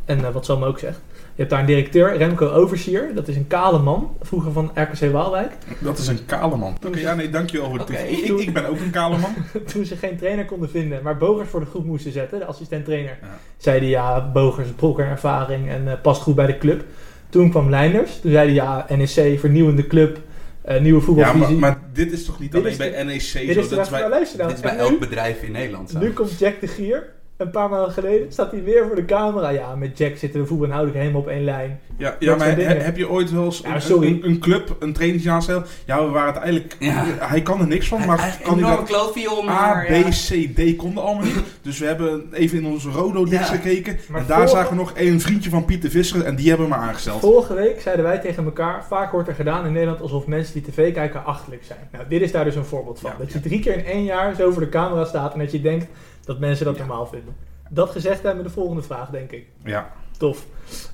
[0.05, 1.01] En eh, wat Sam ook zegt.
[1.41, 3.11] Je hebt daar een directeur, Remco Oversier.
[3.15, 5.53] Dat is een kale man, vroeger van RKC Waalwijk.
[5.79, 6.77] Dat is een kale man.
[6.87, 7.93] Oké, ja, nee, dankjewel voor de Oké.
[7.97, 8.41] toevoeging.
[8.41, 9.35] Ik, ik ben ook een kale man.
[9.73, 13.19] Toen ze geen trainer konden vinden, maar Bogers voor de groep moesten zetten, de assistent-trainer,
[13.23, 13.29] Ja.
[13.57, 16.85] zei hij ja, Bogers, brokker ervaring en eh, past goed bij de club.
[17.29, 20.19] Toen kwam Leinders, toen zei hij ja, NEC, vernieuwende club,
[20.63, 21.57] eh, nieuwe Ja, voetbalvisie.
[21.57, 23.39] maar, maar dit is toch niet Dit alleen bij NEC Dit zo?
[23.41, 24.01] is Dat de is bij...
[24.09, 24.25] nou.
[24.49, 25.99] Dit is bij elk bedrijf in Nederland zo.
[25.99, 27.05] Nu komt Jack de Gier,
[27.41, 29.49] een paar maanden geleden, staat hij weer voor de camera.
[29.49, 31.81] Ja, met Jack zitten we voetbalinhoudelijk helemaal op één lijn.
[31.97, 34.07] Ja, maar he- heb je ooit wel eens Ja, een, sorry.
[34.09, 35.63] een, een club, een trainingsjaarstel?
[35.87, 36.77] Ja, we waren het eigenlijk...
[36.79, 37.05] Ja.
[37.19, 38.87] Hij kan er niks van, maar Hij- kan hij enorme dat...
[38.89, 39.85] klootviool, A.
[39.87, 40.03] B, ja.
[40.09, 41.43] C, D konden allemaal niet.
[41.63, 43.55] Dus we hebben even in onze Rodo-dix Ja.
[43.55, 43.99] gekeken.
[44.09, 46.67] Maar en daar vorige- zagen we nog een vriendje van Pieter Visser en die hebben
[46.67, 47.21] we maar aangesteld.
[47.21, 50.63] Vorige week zeiden wij tegen elkaar, vaak wordt er gedaan in Nederland alsof mensen die
[50.73, 51.79] tv kijken achterlijk zijn.
[51.93, 53.11] Nou, dit is daar dus een voorbeeld van.
[53.11, 53.39] Ja, dat ja.
[53.43, 55.87] je drie keer in één jaar zo voor de camera staat en dat je denkt
[56.25, 56.87] dat mensen dat Ja.
[56.87, 57.37] normaal vinden.
[57.69, 59.47] Dat gezegd hebben we de volgende vraag, denk ik.
[59.65, 59.93] Ja.
[60.21, 60.45] Tof.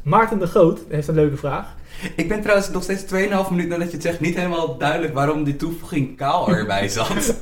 [0.03, 1.74] Maarten de Groot heeft een leuke vraag.
[2.16, 3.09] Ik ben trouwens nog steeds 2,5
[3.51, 7.09] minuten nadat je het zegt niet helemaal duidelijk waarom die toevoeging kaal erbij zat.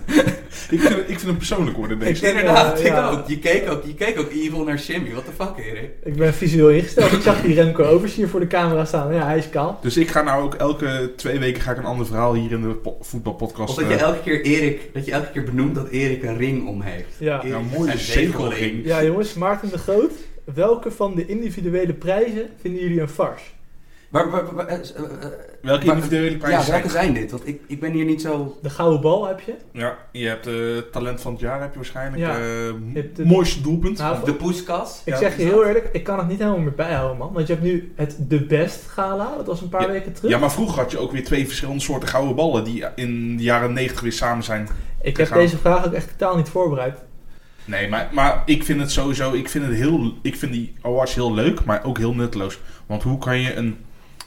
[0.70, 2.28] Ik, vind, ik vind hem persoonlijk worden deze.
[2.28, 3.09] Inderdaad, ja.
[3.09, 3.28] ik ook.
[3.28, 3.85] Je keek ook.
[3.85, 5.11] Je keek ook evil naar Jimmy.
[5.11, 5.91] What the fuck, Erik?
[6.05, 7.12] Ik ben visueel ingesteld.
[7.12, 9.14] Ik zag die Remco Oversier voor de camera staan.
[9.14, 9.78] Ja, hij is kaal.
[9.82, 12.61] Dus ik ga nou ook elke twee weken ga ik een ander verhaal hier in
[12.62, 13.68] de po- voetbalpodcast...
[13.70, 16.37] Of dat je eh, elke keer Erik, dat je elke keer benoemt dat Erik een
[16.37, 17.14] ring om heeft.
[17.18, 17.39] Ja.
[17.39, 18.85] Erik Ja, een heeft mooie zegelring.
[18.85, 20.12] Ja, jongens, Maarten de Groot.
[20.45, 23.45] Welke van de individuele prijzen vinden jullie een farce?
[24.09, 25.28] Maar, maar- maar- eh, eh, eh,
[25.62, 27.30] Welke individuele prijzen Ja, welke zijn dit?
[27.30, 28.59] Want ik, ik ben hier niet zo...
[28.62, 29.55] De gouden bal heb je.
[29.72, 30.55] Ja, je hebt eh,
[30.92, 32.22] talent van het jaar heb je waarschijnlijk.
[32.22, 32.36] Ja.
[32.38, 33.99] eh, Je hebt de- mooiste doelpunt.
[33.99, 35.03] Nou, De poeskas.
[35.05, 35.66] Ik Ja, zeg je heel dat?
[35.66, 37.32] eerlijk, ik kan het niet helemaal meer bijhouden, man.
[37.32, 40.30] Want je hebt nu het De Best Gala, dat was een paar weken terug.
[40.30, 43.42] ja, maar vroeger had je ook weer twee verschillende soorten gouden ballen die in de
[43.42, 44.68] jaren 90 weer samen zijn.
[45.03, 45.38] ik heb gaan.
[45.38, 46.99] deze vraag ook echt totaal niet voorbereid.
[47.65, 51.15] Nee, maar, maar ik vind het sowieso, ik vind, het heel, ik vind die awards
[51.15, 52.59] heel leuk, maar ook heel nutteloos.
[52.87, 53.77] Want hoe kan je een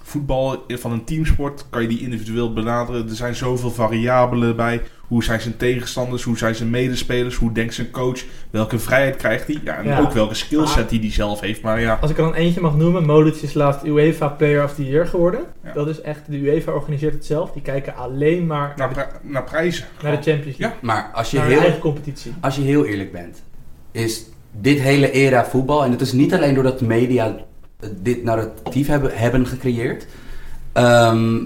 [0.07, 3.09] voetbal van een teamsport, kan je die individueel benaderen?
[3.09, 4.81] Er zijn zoveel variabelen bij.
[5.07, 6.23] Hoe zijn zijn tegenstanders?
[6.23, 7.35] Hoe zijn zijn medespelers?
[7.35, 8.23] Hoe denkt zijn coach?
[8.49, 9.59] Welke vrijheid krijgt hij?
[9.63, 9.99] Ja, en Ja.
[9.99, 11.61] ook welke skillset die hij zelf heeft.
[11.61, 14.73] Maar ja, Als ik er dan eentje mag noemen, Modric is laatst UEFA Player of
[14.73, 15.39] the Year geworden.
[15.63, 15.73] Ja.
[15.73, 17.51] Dat is echt, de UEFA organiseert het zelf.
[17.51, 19.85] Die kijken alleen maar naar naar, de, pri- naar prijzen.
[20.03, 20.77] naar de Champions League.
[20.81, 22.33] Maar als je, Naar heel, eigen competitie.
[22.39, 23.43] als je heel eerlijk bent,
[23.91, 27.35] is dit hele era voetbal, en het is niet alleen doordat de media
[27.95, 30.05] dit narratief hebben, hebben gecreëerd,
[30.71, 31.45] ehm,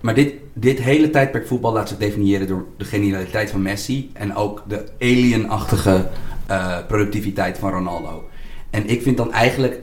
[0.00, 4.34] maar dit, dit hele tijdperk voetbal laat zich definiëren door de genialiteit van Messi en
[4.34, 6.08] ook de alienachtige
[6.46, 8.28] eh, productiviteit van Ronaldo.
[8.70, 9.82] En ik vind dan eigenlijk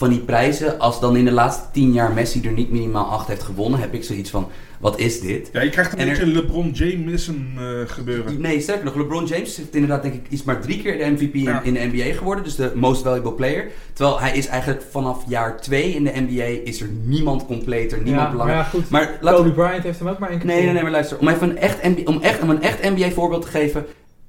[0.00, 3.28] van die prijzen, als dan in de laatste tien jaar Messi er niet minimaal acht
[3.28, 4.48] heeft gewonnen, heb ik zoiets van,
[4.80, 5.48] wat is dit?
[5.52, 8.40] Ja, je krijgt een En er- beetje LeBron Jameson eh gebeuren.
[8.40, 11.34] Nee, sterker nog, LeBron James heeft inderdaad denk ik iets maar drie keer de MVP
[11.34, 11.62] in, Ja.
[11.62, 12.44] in de NBA geworden.
[12.44, 13.66] Dus de most valuable player.
[13.92, 18.16] Terwijl hij is eigenlijk vanaf jaar twee in de NBA is er niemand completer, niemand
[18.16, 18.62] ja, maar belangrijk.
[18.62, 18.90] ja, goed.
[18.90, 19.54] Maar laten Kobe we...
[19.62, 21.18] Bryant heeft hem ook maar één keer Nee, nee, nee, maar luister.
[21.18, 23.86] Om even een echt, NBA, om echt, om een echt NBA voorbeeld te geven.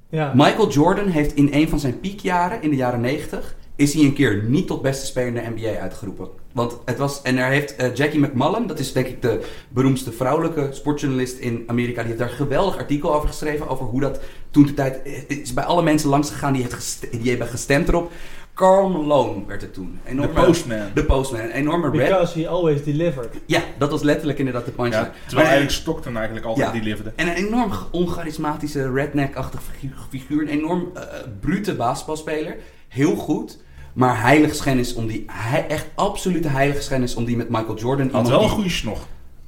[0.08, 0.32] Ja.
[0.34, 4.12] Michael Jordan heeft in een van zijn piekjaren, in de jaren 90, is hij een
[4.14, 6.28] keer niet tot beste speler in de NBA uitgeroepen.
[6.52, 10.12] Want het was, en daar heeft eh, Jackie McMullen, dat is denk ik de beroemdste
[10.12, 14.20] vrouwelijke sportjournalist in Amerika, die heeft daar een geweldig artikel over geschreven, over hoe dat
[14.50, 17.48] toen de tijd, het is bij alle mensen langs gegaan die, heeft gest- die hebben
[17.48, 18.12] gestemd erop.
[18.54, 19.98] Carl Malone werd het toen.
[20.20, 20.78] De postman.
[20.94, 21.92] De Postman, een enorme rap.
[21.96, 23.28] Because he always delivered.
[23.46, 24.96] Ja, dat was letterlijk inderdaad de punchline.
[25.04, 26.72] Ja, terwijl Maar- eigenlijk Stockton eigenlijk altijd Ja.
[26.72, 27.12] die leverde.
[27.16, 30.42] en een enorm oncharismatische redneck-achtig figu- figuur.
[30.42, 31.02] Een enorm eh,
[31.40, 32.56] brute basketbalspeler.
[32.88, 33.58] Heel goed.
[33.92, 35.24] Maar heiligschennis om die...
[35.32, 38.08] Hij, echt absolute heiligschennis om die met Michael Jordan...
[38.12, 38.98] Had wel een goede snor.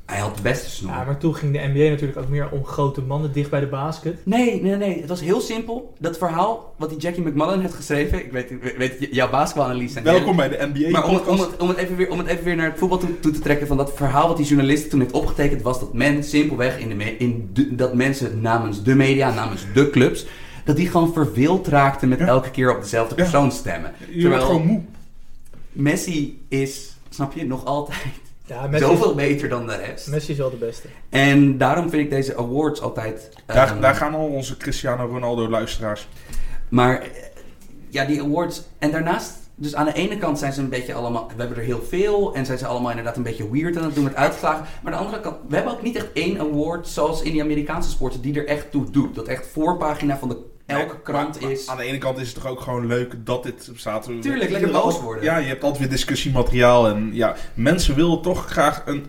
[0.07, 0.91] Hij had de beste snor.
[0.93, 3.67] Ja, maar toen ging de NBA natuurlijk ook meer om grote mannen dicht bij de
[3.67, 4.19] basket.
[4.25, 5.01] Nee, nee, nee.
[5.01, 5.95] Het was heel simpel.
[5.99, 8.19] Dat verhaal wat die Jackie McMullen heeft geschreven...
[8.19, 9.99] Ik weet, weet jouw basketbalanalyse...
[9.99, 12.19] en- Welkom bij de NBA Maar om, het- om, het, om, het even weer, om
[12.19, 14.47] het even weer naar het voetbal toe, toe te trekken van dat verhaal wat die
[14.47, 18.41] journalist toen heeft opgetekend was dat men simpelweg in de, me- in de- dat mensen
[18.41, 20.27] namens de media, namens de clubs,
[20.65, 22.27] dat die gewoon verveeld raakten met Ja.
[22.27, 23.23] elke keer op dezelfde Ja.
[23.23, 23.93] persoon stemmen.
[24.11, 24.81] Je wordt gewoon moe.
[25.73, 27.99] Messi is, snap je, nog altijd
[28.47, 30.09] Ja, Messi, zoveel is, beter dan de rest.
[30.09, 30.89] Messi is wel de beste.
[31.09, 33.31] En daarom vind ik deze awards altijd...
[33.47, 36.09] Daar, ehm, daar gaan al onze Cristiano Ronaldo luisteraars.
[36.69, 37.09] Maar eh,
[37.89, 38.63] ja, die awards.
[38.79, 41.27] En daarnaast, dus aan de ene kant zijn ze een beetje allemaal.
[41.27, 42.35] We hebben er heel veel.
[42.35, 44.65] En zijn ze allemaal inderdaad een beetje weird aan het doen met uitslagen.
[44.83, 47.43] Maar aan de andere kant, we hebben ook niet echt één award zoals in die
[47.43, 49.15] Amerikaanse sporten die er echt toe doet.
[49.15, 50.37] Dat echt voorpagina van de,
[50.67, 51.67] elke krant maar- is.
[51.67, 54.11] maar Aan de ene kant is het toch ook gewoon leuk dat dit staat.
[54.21, 55.25] Tuurlijk, lekker boos worden.
[55.25, 56.89] Ja, je hebt altijd weer discussiemateriaal.
[56.89, 59.07] En ja, mensen willen toch graag een,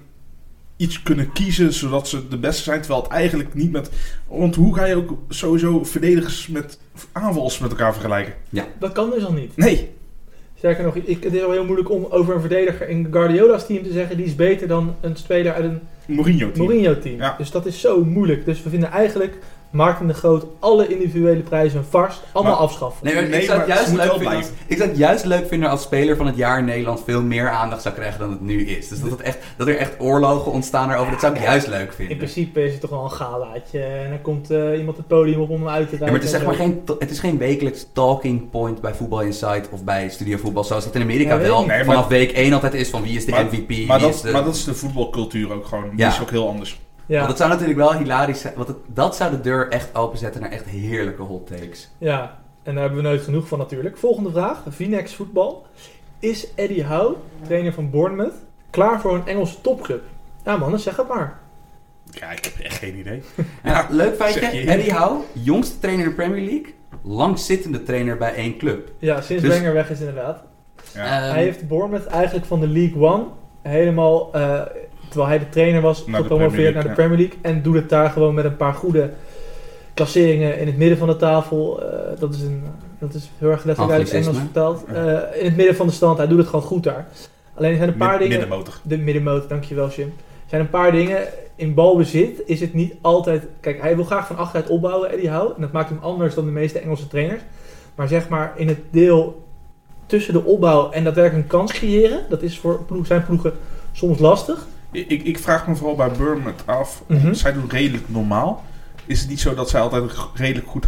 [0.77, 2.79] iets kunnen kiezen zodat ze de beste zijn.
[2.81, 3.89] Terwijl het eigenlijk niet met...
[4.27, 6.79] Want hoe ga je ook sowieso verdedigers met
[7.11, 8.33] aanvallers met elkaar vergelijken?
[8.79, 9.57] Dat kan dus al niet.
[9.57, 9.93] Nee.
[10.57, 13.83] Sterker nog, ik, het is al heel moeilijk om over een verdediger in Guardiola's team
[13.83, 14.17] te zeggen...
[14.17, 16.65] die is beter dan een speler uit een Mourinho-team.
[16.65, 17.17] Mourinho-team.
[17.17, 17.35] Ja.
[17.37, 18.45] Dus dat is zo moeilijk.
[18.45, 19.37] Dus we vinden eigenlijk
[19.69, 22.19] Maarten de Groot alle individuele prijzen een vars.
[22.31, 23.05] Allemaal Maar- afschaffen.
[23.05, 25.25] Nee, maar Nee, ik, zou maar het juist leuk vinden als, ik zou het juist
[25.25, 28.29] leuk vinden als speler van het jaar in Nederland veel meer aandacht zou krijgen dan
[28.31, 28.87] het nu is.
[28.87, 31.87] Dus dat, het echt, dat er echt oorlogen ontstaan erover, dat zou ik juist leuk
[31.87, 32.17] In vinden.
[32.17, 33.79] principe is het toch wel een galaatje.
[33.79, 36.05] En dan komt eh, iemand het podium op om hem uit te Ja, rijden.
[36.05, 39.69] maar het is, zeg maar geen, het is geen wekelijks talking point bij Voetbal Insight
[39.71, 42.89] of bij Studio Voetbal, zoals dat in Amerika wel maar- vanaf week 1 altijd is
[42.89, 44.31] van wie is de Maar- MVP, Maar wie dat, is de...
[44.31, 45.89] maar dat is de voetbalcultuur ook gewoon.
[45.95, 46.79] Die is ook heel anders.
[47.05, 49.95] Ja, Want het zou natuurlijk wel hilarisch zijn, want het, dat zou de deur echt
[49.95, 51.89] openzetten naar echt heerlijke hot takes.
[51.97, 53.97] ja, en daar hebben we nooit genoeg van natuurlijk.
[53.97, 54.63] Volgende vraag.
[54.69, 55.65] Vinex voetbal.
[56.19, 58.33] Is Eddie Howe, trainer van Bournemouth,
[58.69, 60.03] klaar voor een Engelse topclub?
[60.45, 61.39] Ja man, dan zeg het maar.
[62.11, 63.21] Ja, ik heb echt geen idee.
[63.63, 64.41] Ja, leuk feitje.
[64.47, 68.91] Eddie Howe, jongste trainer in de Premier League, langzittende trainer bij één club.
[68.99, 70.43] Ja, sinds Dus- Wenger weg is inderdaad.
[70.93, 71.01] Ja.
[71.21, 73.23] Ehm, hij heeft Bournemouth eigenlijk van de League One
[73.61, 74.61] helemaal, eh,
[75.07, 77.37] terwijl hij de trainer was, gepromoveerd naar de Premier League.
[77.41, 79.09] En doet het daar gewoon met een paar goede
[79.93, 81.83] klasseringen in het midden van de tafel.
[81.83, 82.63] Eh, dat, is een,
[82.99, 84.85] dat is heel erg letterlijk uit Engels vertaald.
[84.85, 87.07] Eh, in het midden van de stand, hij doet het gewoon goed daar.
[87.53, 88.37] Alleen er zijn een paar Mid- dingen...
[88.37, 88.79] Middenmotor.
[88.83, 90.07] De middenmoot, dankjewel Jim.
[90.07, 91.23] Er zijn een paar dingen.
[91.55, 93.47] In balbezit is het niet altijd...
[93.59, 95.53] Kijk, hij wil graag van achteruit opbouwen, Eddie Howe.
[95.55, 97.41] En dat maakt hem anders dan de meeste Engelse trainers.
[97.95, 99.43] Maar zeg maar, in het deel
[100.05, 102.19] tussen de opbouw en daadwerkelijk een kans creëren...
[102.29, 103.53] dat is voor ploeg, zijn ploegen
[103.91, 104.65] soms lastig.
[104.95, 107.03] Ik, ik- vraag me vooral bij Bournemouth af.
[107.07, 107.33] Mhm.
[107.33, 108.63] Zij doen redelijk normaal.
[109.05, 110.85] Is het niet zo dat zij altijd redelijk goed,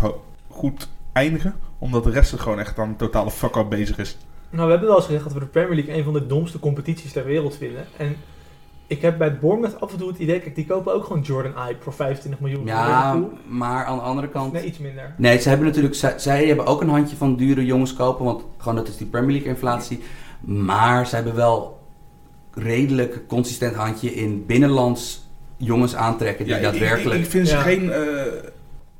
[0.47, 1.55] goed eindigen?
[1.79, 4.17] Omdat de rest er gewoon echt aan een totale fuck-up bezig is.
[4.49, 5.97] Nou, we hebben wel eens gezegd dat we de Premier League...
[5.97, 7.85] een van de domste competities ter wereld vinden.
[7.97, 8.15] En
[8.87, 10.39] ik heb bij Bournemouth af en toe het idee...
[10.39, 12.65] Kijk, die kopen ook gewoon Jordan Ibe voor 25 miljoen.
[12.65, 14.53] Ja, maar aan de andere kant...
[14.53, 15.13] Nee, iets minder.
[15.17, 18.43] Nee, ze hebben natuurlijk, zij, zij hebben ook een handje van dure jongens kopen, want
[18.57, 20.03] gewoon dat is die Premier League inflatie.
[20.39, 21.76] Maar ze hebben wel
[22.57, 25.25] redelijk consistent handje in binnenlands
[25.57, 27.19] jongens aantrekken die Ja, ik- ik, daadwerkelijk.
[27.19, 27.61] ik, ik vind ze Ja.
[27.61, 28.01] geen eh,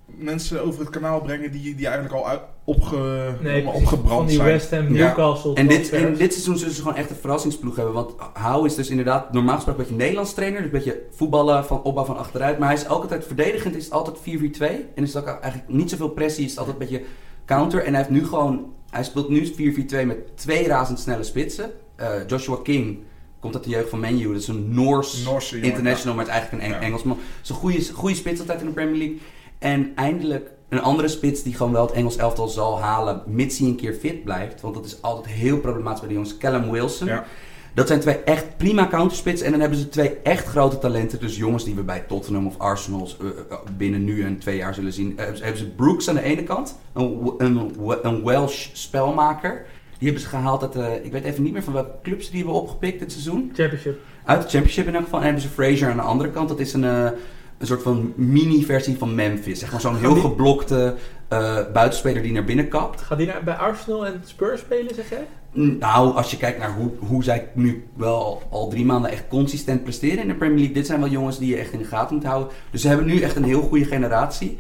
[0.06, 4.36] mensen over het kanaal brengen die, die eigenlijk al uit, opge, Nee, opgebrand van die
[4.36, 4.48] zijn.
[4.48, 5.06] West Ham, Ja.
[5.08, 5.54] Newcastle.
[5.56, 7.94] en dit, in dit seizoen zullen ze gewoon echt een verrassingsploeg hebben.
[7.94, 10.62] Want Hou is dus inderdaad normaal gesproken een beetje Nederlands trainer.
[10.62, 12.60] Dus een beetje voetballen van opbouw van achteruit.
[12.60, 14.86] Maar hij is ook altijd verdedigend, is het altijd 4-4-2.
[14.96, 17.04] En is het ook eigenlijk niet zoveel pressie, is het altijd een beetje
[17.46, 17.80] counter.
[17.84, 21.72] En hij heeft nu gewoon, hij speelt nu 4-4-2 met twee razendsnelle spitsen.
[21.96, 23.00] Eh, Joshua King
[23.40, 24.28] komt uit de jeugd van Menu.
[24.28, 26.82] Dat is een Noors Noorse international, maar het is eigenlijk een Eng.
[26.86, 27.18] Engelsman.
[27.50, 29.18] Een goede, goede spits altijd in de Premier League.
[29.60, 33.68] En eindelijk een andere spits die gewoon wel het Engels elftal zal halen, mits hij
[33.68, 34.62] een keer fit blijft.
[34.62, 36.38] Want dat is altijd heel problematisch bij de jongens.
[36.38, 37.08] Callum Wilson.
[37.08, 37.26] Ja.
[37.74, 39.42] Dat zijn twee echt prima counterspits.
[39.42, 41.20] En dan hebben ze twee echt grote talenten.
[41.20, 44.74] Dus jongens die we bij Tottenham of Arsenal eh, eh, binnen nu en twee jaar
[44.74, 45.12] zullen zien.
[45.12, 46.78] Eh, hebben ze- hebben ze Brooks aan de ene kant.
[46.94, 47.72] Een, een,
[48.04, 49.66] een Welsh spelmaker.
[49.98, 52.38] Die hebben ze gehaald uit, de- ik weet even niet meer van welke clubs die
[52.44, 53.52] hebben opgepikt dit seizoen.
[53.56, 54.00] Championship.
[54.26, 55.20] Uit de Championship in elk geval.
[55.20, 56.50] En hebben ze Fraser aan de andere kant.
[56.50, 57.10] Dat is een, eh,
[57.58, 59.60] een soort van mini-versie van Memphis.
[59.60, 60.96] Zeg maar zo'n heel geblokte
[61.28, 63.02] eh, buitenspeler die naar binnen kapt.
[63.02, 65.28] Gaat die naar, bij Arsenal en Spurs spelen, zeg jij?
[65.52, 69.28] Nou, als je kijkt naar hoe, hoe zij nu wel al, al drie maanden echt
[69.28, 70.74] consistent presteren in de Premier League.
[70.74, 72.54] Dit zijn wel jongens die je echt in de gaten moet houden.
[72.72, 74.58] Dus ze hebben nu echt een heel goede generatie.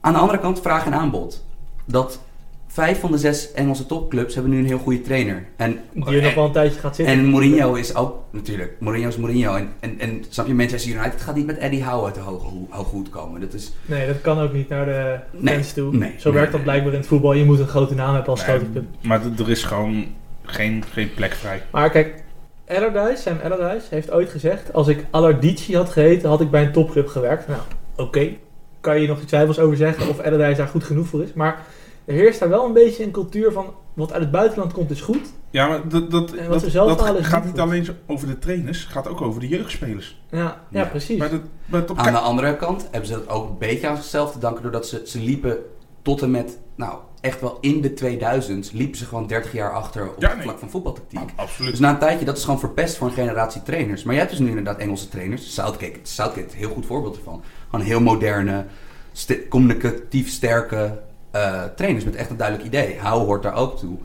[0.00, 1.44] Aan de andere kant, vraag en aanbod.
[1.84, 2.20] Dat
[2.74, 5.44] vijf van de zes Engelse topclubs hebben nu een heel goede trainer.
[5.56, 7.14] En, Die er nog wel een tijdje gaat zitten.
[7.14, 8.76] en Mourinho is ook natuurlijk.
[8.78, 9.54] Mourinho is Mourinho.
[9.54, 12.46] En, en, en snap je, Manchester United gaat niet met Eddie Howe uit de hoge,
[12.70, 13.40] hoed komen.
[13.40, 15.96] Dat is, Nee, dat kan ook niet naar de Nee, fans toe.
[15.96, 17.32] nee, Zo nee, werkt dat blijkbaar in het voetbal.
[17.32, 18.84] Je moet een grote naam hebben als Nee, grote club.
[19.02, 20.06] maar er is gewoon
[20.42, 21.62] geen, geen plek vrij.
[21.70, 22.22] Maar kijk,
[22.68, 24.72] Allardyce, Sam Allardyce, heeft ooit gezegd...
[24.72, 27.48] als ik Allardyce had geheten, had ik bij een topclub gewerkt.
[27.48, 27.60] Nou,
[27.96, 28.28] oké.
[28.80, 31.32] Kan je nog iets twijfels over zeggen of Allardyce daar goed genoeg voor is.
[31.32, 31.58] Maar
[32.04, 33.74] er heerst daar wel een beetje een cultuur van...
[33.94, 35.32] wat uit het buitenland komt is goed.
[35.50, 37.88] Ja, maar dat, dat, En wat dat, ze zelf dat halen is gaat niet alleen
[38.06, 40.22] over de trainers, het gaat ook over de jeugdspelers.
[40.30, 40.84] Ja, ja, Ja.
[40.84, 41.22] precies.
[41.72, 44.62] Op Aan de andere kant hebben ze dat ook een beetje aan zichzelf te danken
[44.62, 45.56] doordat ze, ze liepen
[46.02, 50.08] tot en met, nou echt wel in de 2000 liepen ze gewoon 30 jaar achter
[50.08, 51.20] op Ja, het vlak van voetbaltactiek.
[51.36, 51.70] Absoluut.
[51.70, 54.02] Dus na een tijdje, dat is gewoon verpest voor een generatie trainers.
[54.02, 55.54] Maar je hebt dus nu inderdaad Engelse trainers.
[55.54, 57.42] Southgate, Southgate een heel goed voorbeeld ervan.
[57.70, 58.64] Gewoon heel moderne,
[59.12, 60.98] st- communicatief sterke
[61.34, 62.96] eh, trainers met echt een duidelijk idee.
[62.98, 63.96] Hou hoort daar ook toe.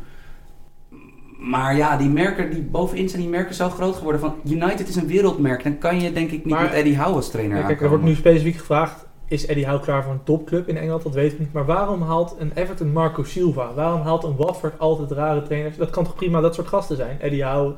[1.39, 4.95] Maar ja, die merken die bovenin zijn die merken zo groot geworden van United is
[4.95, 5.63] een wereldmerk.
[5.63, 7.89] Dan kan je denk ik niet Maar- met Eddie Howe als trainer Ja, kijk, er
[7.89, 9.05] wordt nu specifiek gevraagd...
[9.27, 11.03] is Eddie Howe klaar voor een topclub in Engeland?
[11.03, 11.53] Dat weet ik niet.
[11.53, 13.73] Maar waarom haalt een Everton Marco Silva?
[13.73, 15.77] Waarom haalt een Watford altijd rare trainers?
[15.77, 17.21] Dat kan toch prima dat soort gasten zijn?
[17.21, 17.73] Eddie Howe...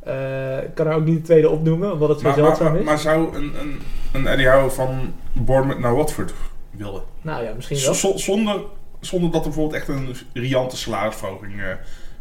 [0.00, 2.80] eh, ik kan er ook niet de tweede opnoemen, omdat het zo maar, zeldzaam maar,
[2.80, 2.84] is.
[2.86, 3.80] maar zou een, een,
[4.12, 6.34] een Eddie Howe van Bournemouth naar Watford
[6.70, 7.02] willen?
[7.22, 7.94] nou ja, misschien wel.
[7.94, 8.60] Z- zonder,
[9.00, 11.60] zonder dat er bijvoorbeeld echt een riante salarisverhoging...
[11.60, 11.66] eh,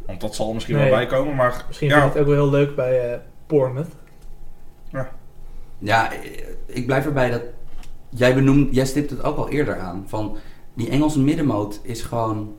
[0.06, 0.90] want dat zal er misschien Nee.
[0.90, 1.64] wel bij komen, maar...
[1.68, 3.92] Misschien ja, vind ik het ook wel heel leuk bij eh Bournemouth.
[5.82, 6.12] Ja,
[6.66, 7.42] ik blijf erbij dat
[8.10, 10.04] jij benoemt, jij stipt het ook al eerder aan.
[10.08, 10.38] Van
[10.74, 12.56] die Engelse middenmoot is gewoon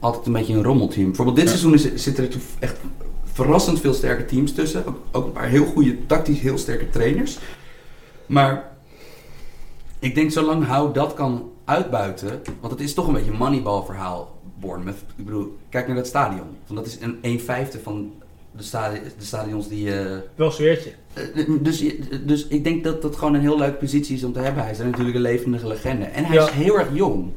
[0.00, 1.06] altijd een beetje een rommelteam.
[1.06, 1.50] Bijvoorbeeld dit Ja.
[1.50, 2.76] seizoen is, zitten er echt
[3.24, 4.86] verrassend veel sterke teams tussen.
[4.86, 7.38] Ook, ook een paar heel goede, tactisch heel sterke trainers.
[8.26, 8.70] Maar
[9.98, 13.82] ik denk zolang Hou dat kan uitbuiten, want het is toch een beetje een moneyball
[13.84, 14.98] verhaal, Bournemouth.
[15.16, 16.46] Ik bedoel, kijk naar dat stadion.
[16.66, 18.12] Want dat is een 1 vijfde van
[18.56, 19.98] de, stadi- de stadions die...
[20.00, 20.90] eh, Wel zweertje.
[21.12, 21.22] eh,
[21.60, 24.38] Dus, je- dus ik denk dat dat gewoon een heel leuke positie is om te
[24.40, 24.62] hebben.
[24.62, 26.04] Hij is natuurlijk een levendige legende.
[26.04, 26.42] En hij Ja.
[26.44, 27.30] is heel erg jong.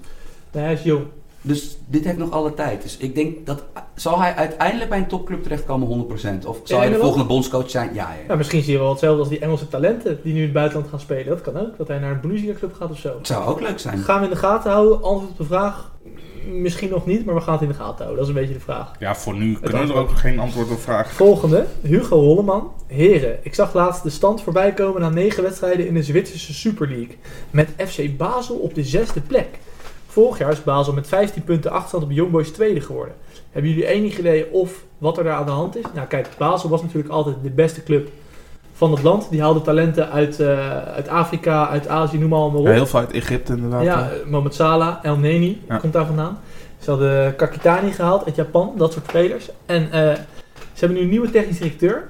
[0.51, 1.05] Hij is jong.
[1.47, 2.81] Dus dit heeft nog alle tijd.
[2.81, 3.63] Dus ik denk dat...
[3.95, 6.45] Zal hij uiteindelijk bij een topclub terechtkomen 100%?
[6.47, 7.93] Of zal Ja, hij de en volgende bondscoach zijn?
[7.93, 8.15] Ja, ja.
[8.27, 10.89] Ja, misschien zie je wel hetzelfde als die Engelse talenten die nu in het buitenland
[10.89, 11.25] gaan spelen.
[11.25, 11.77] Dat kan ook.
[11.77, 13.17] Dat hij naar een Bundesliga club gaat of zo.
[13.17, 13.97] Het zou ook leuk zijn.
[13.97, 15.03] Gaan we in de gaten houden?
[15.03, 15.91] Antwoord op de vraag?
[16.51, 18.15] Misschien nog niet, maar we gaan het in de gaten houden.
[18.15, 18.91] Dat is een beetje de vraag.
[18.99, 21.15] Ja, voor nu kunnen we er ook geen antwoord op vragen.
[21.15, 22.71] Volgende, Hugo Holleman.
[22.87, 26.87] Heren, ik zag laatst de stand voorbij komen na negen wedstrijden in de Zwitserse Super
[26.87, 27.17] League.
[27.51, 29.47] Met FC Basel op de zesde plek.
[30.17, 33.15] Vorig jaar is Basel met 15 punten achterstand op Young Boys tweede geworden.
[33.51, 35.83] Hebben jullie enig idee of wat er daar aan de hand is?
[35.93, 38.09] Nou kijk, Basel was natuurlijk altijd de beste club
[38.73, 39.29] van het land.
[39.29, 42.67] Die haalde talenten uit, eh, uit Afrika, uit Azië, noem maar allemaal op.
[42.67, 43.83] Ja, heel veel uit Egypte inderdaad.
[43.83, 45.77] Ja, Mohamed Salah, El Neni Ja.
[45.77, 46.39] komt daar vandaan.
[46.79, 49.49] Ze hadden Kakitani gehaald uit Japan, dat soort spelers.
[49.65, 49.99] En eh,
[50.73, 52.07] ze hebben nu een nieuwe technisch directeur,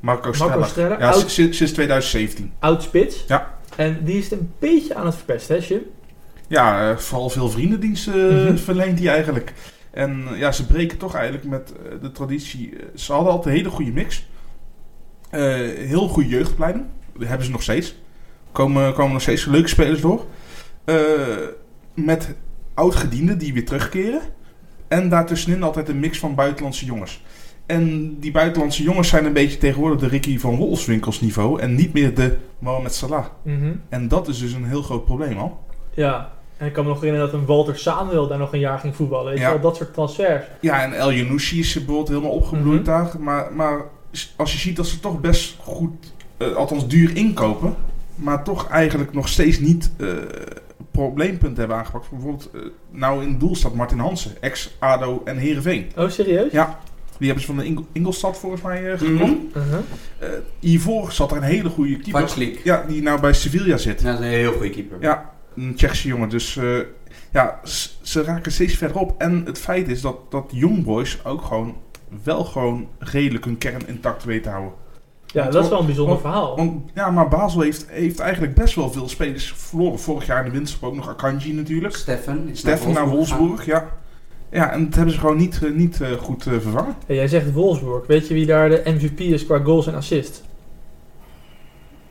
[0.00, 0.66] Marco Marco Streller.
[0.68, 2.52] Streller, Ja, oud- sinds, sinds 2017.
[2.58, 3.24] oud spits.
[3.28, 3.54] Ja.
[3.76, 5.80] En die is het een beetje aan het verpesten, hè, Jim?
[6.46, 8.56] Ja, eh, vooral veel vriendendiensten eh, Mhm.
[8.56, 9.52] verleent hij eigenlijk.
[9.90, 12.74] En eh, ja, ze breken toch eigenlijk met de traditie.
[12.94, 14.26] ze hadden altijd een hele goede mix.
[15.30, 16.84] Heel goede jeugdopleiding.
[17.18, 17.94] Dat hebben ze nog steeds.
[18.52, 20.24] Komen, komen nog steeds leuke spelers door.
[21.94, 22.34] Met
[22.74, 24.20] oud-gedienden die weer terugkeren.
[24.88, 27.24] En daartussenin altijd een mix van buitenlandse jongens.
[27.66, 31.60] En die buitenlandse jongens zijn een beetje tegenwoordig de Ricky van Wolfswinkels niveau.
[31.60, 33.26] En niet meer de Mohamed Salah.
[33.88, 35.64] En dat is dus een heel groot probleem al.
[35.94, 36.32] Ja.
[36.56, 38.96] En ik kan me nog herinneren dat een Walter Samuel daar nog een jaar ging
[38.96, 39.26] voetballen.
[39.26, 39.50] Weet je Ja.
[39.50, 40.44] wel, dat soort transfers.
[40.60, 42.90] Ja, en El Yanouchi is bijvoorbeeld helemaal opgebloeid Mhm.
[42.90, 43.10] daar.
[43.18, 43.84] Maar, maar
[44.36, 47.74] als je ziet dat ze toch best goed, eh, althans duur inkopen,
[48.14, 50.06] maar toch eigenlijk nog steeds niet eh,
[50.90, 52.10] probleempunten hebben aangepakt.
[52.10, 55.86] Bijvoorbeeld, eh, nou in het doel staat Martin Hansen, ex-ADO en Heerenveen.
[55.96, 56.52] Oh, serieus?
[56.52, 56.78] Ja,
[57.18, 59.12] die hebben ze van de Ingel- Ingolstad volgens mij eh Mhm.
[59.16, 59.32] gekocht.
[59.56, 59.78] Uh-huh.
[60.18, 60.28] Eh,
[60.60, 62.20] hiervoor zat er een hele goede keeper.
[62.20, 62.60] Vatslik.
[62.64, 64.00] Ja, die nou bij Sevilla zit.
[64.00, 64.96] Ja, dat is een heel goede keeper.
[65.00, 66.28] Ja, een Tsjechische jongen.
[66.28, 66.78] Dus eh,
[67.32, 67.60] ja,
[68.02, 69.14] ze raken steeds verder op.
[69.18, 71.74] En het feit is dat, dat Young Boys ook gewoon
[72.24, 74.72] wel gewoon redelijk hun kern intact weten te houden.
[75.26, 76.56] Ja, dat is wel een bijzonder Want- verhaal.
[76.56, 79.98] Want ja, maar Basel heeft, heeft eigenlijk best wel veel spelers verloren.
[79.98, 81.96] Vorig jaar in de winterstop ook nog Akanji natuurlijk.
[81.96, 83.08] Stefan Steffen naar.
[83.08, 83.88] Wolfsburg, ja.
[84.50, 86.94] Ja, en dat hebben ze gewoon niet, eh, niet eh, goed vervangen.
[87.06, 88.06] Hey, jij zegt Wolfsburg.
[88.06, 90.42] Weet je wie daar de MVP is qua goals en assists?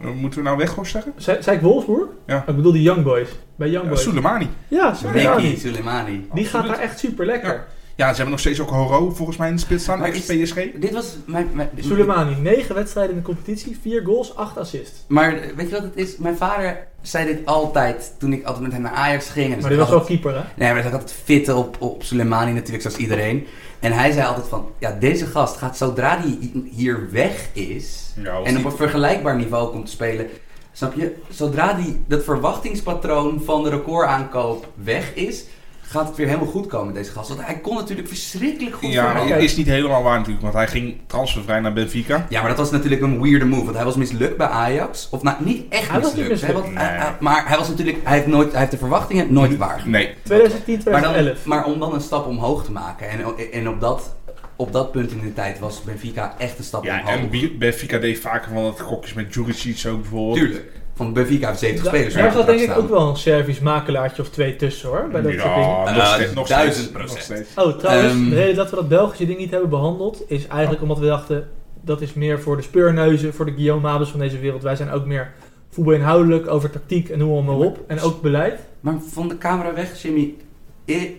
[0.02, 1.14] Eh, moeten we nou Weghorst zeggen?
[1.18, 2.08] Zei, zei ik Wolfsburg?
[2.26, 2.43] Ja.
[2.48, 3.30] Ik bedoel die Young Boys.
[3.56, 4.04] Bij Young Ja, Boys.
[4.04, 4.50] Soleimani.
[4.68, 5.41] Ja, Soleimani.
[5.48, 6.28] Ricky Soleimani.
[6.34, 7.66] Die gaat daar echt super lekker.
[7.98, 10.56] Ja, ze hebben nog steeds ook Horo volgens mij in de spits staan, ex-PSG.
[10.76, 11.50] Dit was mijn...
[11.54, 15.04] mijn Soleimani, 9 wedstrijden in de competitie, 4 goals, 8 assists.
[15.08, 16.18] Maar eh, weet je wat het is?
[16.18, 19.46] Mijn vader zei dit altijd toen ik altijd met hem naar Ajax ging.
[19.46, 20.39] En dus Maar die was wel keeper, hè?
[20.39, 23.48] Nee, maar hij zat altijd fitten op, op Soleimani natuurlijk, zoals iedereen.
[23.80, 28.14] En hij zei altijd van, ja, deze gast gaat zodra die hier weg is...
[28.24, 30.28] Ja, en op een vergelijkbaar niveau komt te spelen...
[30.72, 31.16] Snap je?
[31.30, 35.46] Zodra die, dat verwachtingspatroon van de recordaankoop weg is...
[35.88, 37.28] gaat het weer helemaal goed komen met deze gast.
[37.30, 39.36] Want hij kon natuurlijk verschrikkelijk goed Ja, oké.
[39.36, 42.26] is niet helemaal waar natuurlijk, want hij ging transfervrij naar Benfica.
[42.30, 43.64] Ja, maar dat was natuurlijk een weirde move.
[43.64, 45.08] Want hij was mislukt bij Ajax.
[45.12, 46.72] Of nou, niet echt Hij was niet mislukt.
[47.20, 47.98] maar hij was natuurlijk...
[48.04, 49.78] Hij heeft, nooit, hij heeft de verwachtingen nooit waar.
[49.78, 50.14] 2010, Nee.
[50.24, 50.86] 2011.
[51.04, 53.10] Maar, dan, maar om dan een stap omhoog te maken.
[53.10, 53.20] En,
[53.52, 54.16] en op, dat,
[54.56, 57.16] op dat punt in de tijd was Benfica echt een stap Ja, omhoog.
[57.20, 60.38] en Bi- Benfica deed vaker van dat gokjes met Juricic ook bijvoorbeeld.
[60.38, 60.72] Tuurlijk.
[60.96, 62.14] Van Benfica heeft 70 Da- spelers.
[62.14, 65.32] daar zat denk ik ook wel een Servisch makelaartje of twee tussen hoor, bij dat
[65.32, 65.60] soort dingen.
[65.70, 66.34] Ja, nog Eh, steeds.
[66.34, 67.18] Nog duizend steeds, procent.
[67.18, 67.50] nog steeds.
[67.56, 68.30] Oh, trouwens, Ehm.
[68.30, 71.48] de reden dat we dat Belgische ding niet hebben behandeld, is eigenlijk omdat we dachten,
[71.82, 74.64] dat is meer voor de speurneuzen, voor de Guillaume Mabes van deze wereld.
[74.64, 75.32] Wij zijn ook meer
[75.70, 77.80] voetbalinhoudelijk, over tactiek en noem maar op.
[77.88, 78.60] En ook beleid.
[78.80, 80.34] Maar van de camera weg, Jimmy.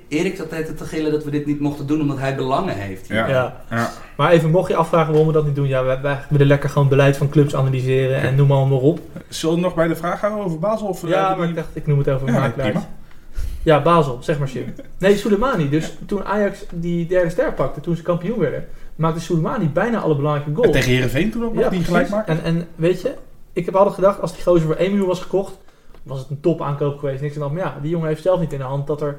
[0.09, 3.09] Erik zat altijd te gillen dat we dit niet mochten doen omdat hij belangen heeft.
[3.09, 3.29] Ja.
[3.29, 3.57] Ja.
[3.71, 3.91] Ja.
[4.17, 6.69] Maar even, mocht je afvragen waarom we dat niet doen, ja, wij, wij willen lekker
[6.71, 9.01] gewoon beleid van clubs analyseren en noem maar, maar op.
[9.29, 10.87] Zullen we nog bij de vraag houden over Basel?
[10.87, 12.73] Of, eh, Ja, die- maar ik dacht, ik noem het over Ja, nee.
[13.62, 14.75] Ja, Basel, zeg maar Jim.
[14.99, 15.69] Nee, Soleimani.
[15.69, 18.64] Dus toen Ajax die derde ster pakte, toen ze kampioen werden,
[18.97, 20.73] maakte Soleimani bijna alle belangrijke En goals.
[20.73, 22.39] tegen Heerenveen toen ook nog, die gelijk maken?
[22.39, 23.14] En, en weet je,
[23.53, 25.59] ik heb altijd gedacht, als die gozer voor 1 miljoen was gekocht,
[26.03, 27.21] was het een top aankoop geweest.
[27.21, 27.55] Niks aan hand.
[27.55, 29.17] Maar ja, die jongen heeft zelf niet in de hand dat er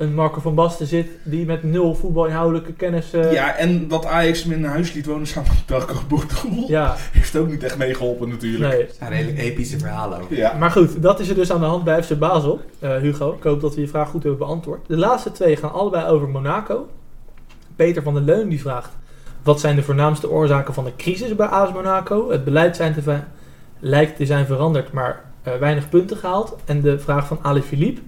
[0.00, 3.12] een Marco van Basten zit die met nul voetbalinhoudelijke kennis...
[3.12, 6.94] eh, Ja, en dat Ajax hem in een huis liet wonen samen met Boertoel, ja,
[7.12, 8.72] heeft ook niet echt meegeholpen natuurlijk.
[8.74, 8.86] nee.
[8.86, 10.30] Dat zijn redelijk epische verhalen ook.
[10.30, 10.56] Ja.
[10.58, 12.60] Maar goed, dat is er dus aan de hand bij FC Basel.
[12.78, 14.88] Eh, Hugo, ik hoop dat we je vraag goed hebben beantwoord.
[14.88, 16.88] De laatste twee gaan allebei over Monaco.
[17.76, 18.90] Peter van der Leun die vraagt...
[19.42, 22.30] Wat zijn de voornaamste oorzaken van de crisis bij AS Monaco?
[22.30, 23.18] Het beleid zijn te
[23.80, 26.56] lijkt te zijn veranderd, maar eh, weinig punten gehaald.
[26.64, 28.00] En de vraag van Ali Philippe.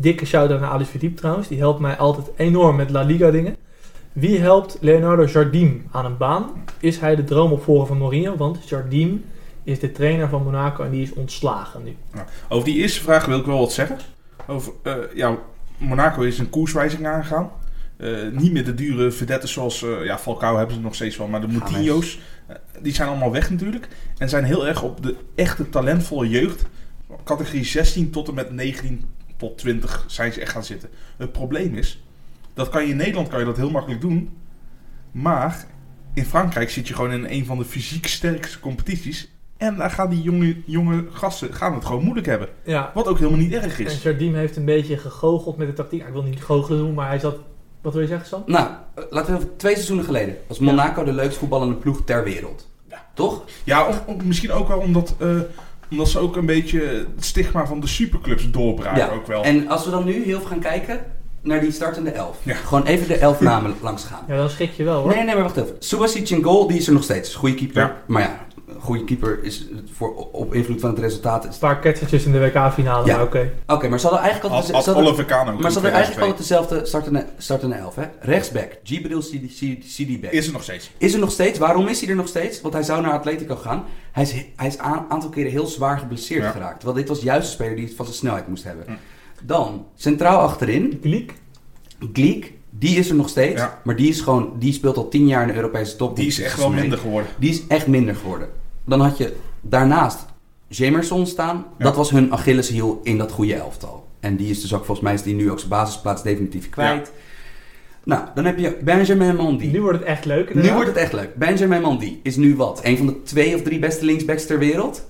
[0.00, 1.48] Dikke shout-out naar Ali Philippe trouwens.
[1.48, 3.56] Die helpt mij altijd enorm met La Liga dingen.
[4.12, 6.50] Wie helpt Leonardo Jardim aan een baan?
[6.80, 8.36] Is hij de droomopvolger van Mourinho?
[8.36, 9.24] Want Jardim
[9.64, 11.96] is de trainer van Monaco en die is ontslagen nu.
[12.48, 13.98] Over die eerste vraag wil ik wel wat zeggen.
[14.46, 15.36] Over, eh, ja,
[15.76, 17.50] Monaco is een koerswijziging aangegaan.
[17.96, 21.26] Eh, niet meer de dure vedetten zoals eh, ja, Falcao hebben ze nog steeds wel,
[21.26, 21.48] maar de.
[21.48, 22.18] Moutinho's,
[22.82, 23.88] die zijn allemaal weg natuurlijk.
[24.18, 26.64] En zijn heel erg op de echte talentvolle jeugd.
[27.24, 29.04] Categorie 16 tot en met 19
[29.38, 30.88] tot 20 zijn ze echt gaan zitten.
[31.16, 32.02] Het probleem is,
[32.54, 34.36] dat kan je in Nederland kan je dat heel makkelijk doen.
[35.10, 35.66] Maar
[36.14, 39.30] in Frankrijk zit je gewoon in een van de fysiek sterkste competities.
[39.56, 42.48] En daar gaan die jonge, jonge gasten gaan het gewoon moeilijk hebben.
[42.64, 44.02] Ja, Wat ook helemaal niet erg en is.
[44.02, 46.06] Jardim heeft een beetje gegoocheld met de tactiek.
[46.06, 47.36] Ik wil niet goochelen doen, maar hij zat...
[47.80, 48.42] Wat wil je zeggen, Sam?
[48.46, 48.70] Nou,
[49.10, 52.68] laten we even twee seizoenen geleden was Monaco de leukst voetballende ploeg ter wereld.
[52.88, 53.06] Ja.
[53.14, 53.44] Toch?
[53.64, 55.40] Ja, of, of misschien ook wel omdat, eh,
[55.90, 56.80] omdat ze ook een beetje
[57.16, 59.08] het stigma van de superclubs doorbraken Ja.
[59.12, 59.42] ook wel.
[59.44, 61.00] En als we dan nu heel veel gaan kijken
[61.42, 62.36] naar die startende elf.
[62.42, 62.54] Ja.
[62.54, 64.24] Gewoon even de elf namen langs gaan.
[64.28, 65.14] Ja, dan schrik je wel hoor.
[65.14, 65.76] Nee, nee, maar wacht even.
[65.78, 67.34] Subasic in goal, die is er nog steeds.
[67.34, 67.82] Goede keeper.
[67.82, 67.96] Ja.
[68.06, 68.46] Maar ja,
[68.80, 71.44] goede keeper is voor, op invloed van het resultaat.
[71.44, 73.16] Een paar ketsertjes in de WK-finale, Ja.
[73.16, 73.50] maar oké.
[73.66, 75.82] Oké, maar ze hadden eigenlijk altijd, had ze hadden- Oliver Kahn ook maar ze in
[75.84, 76.56] hadden eigenlijk 2002.
[76.56, 77.94] altijd dezelfde startende, startende elf.
[77.94, 78.04] Hè?
[78.20, 80.90] Rechtsback, Gibril Sidi Is er nog steeds.
[80.98, 81.58] Is er nog steeds?
[81.58, 82.60] Waarom is hij er nog steeds?
[82.60, 83.84] Want hij zou naar Atletico gaan.
[84.12, 86.50] Hij is, hij is een aantal keren heel zwaar geblesseerd Ja.
[86.50, 86.82] geraakt.
[86.82, 88.84] Want dit was juist een speler die het van zijn snelheid moest hebben.
[88.86, 88.92] Hm.
[89.42, 91.32] Dan, centraal achterin, Gliek?
[92.12, 92.52] Gleek.
[92.70, 93.60] Die is er nog steeds.
[93.60, 93.80] Ja.
[93.84, 96.16] Maar die, is gewoon, die speelt al tien jaar in de Europese top.
[96.16, 97.30] Die is echt wel minder geworden.
[97.38, 98.48] Die is echt minder geworden.
[98.88, 100.24] Dan had je daarnaast
[100.68, 101.66] Jamerson staan.
[101.78, 101.84] Ja.
[101.84, 104.06] Dat was hun Achilleshiel in dat goede elftal.
[104.20, 107.12] En die is dus ook volgens mij is die nu ook zijn basisplaats definitief kwijt.
[108.04, 109.66] Nou, dan heb je Benjamin Mendy.
[109.66, 111.34] Nu wordt het echt leuk Nu wordt het echt leuk.
[111.34, 112.80] Benjamin Mendy is nu wat?
[112.82, 115.06] Een van de twee of drie beste linksbacks ter wereld?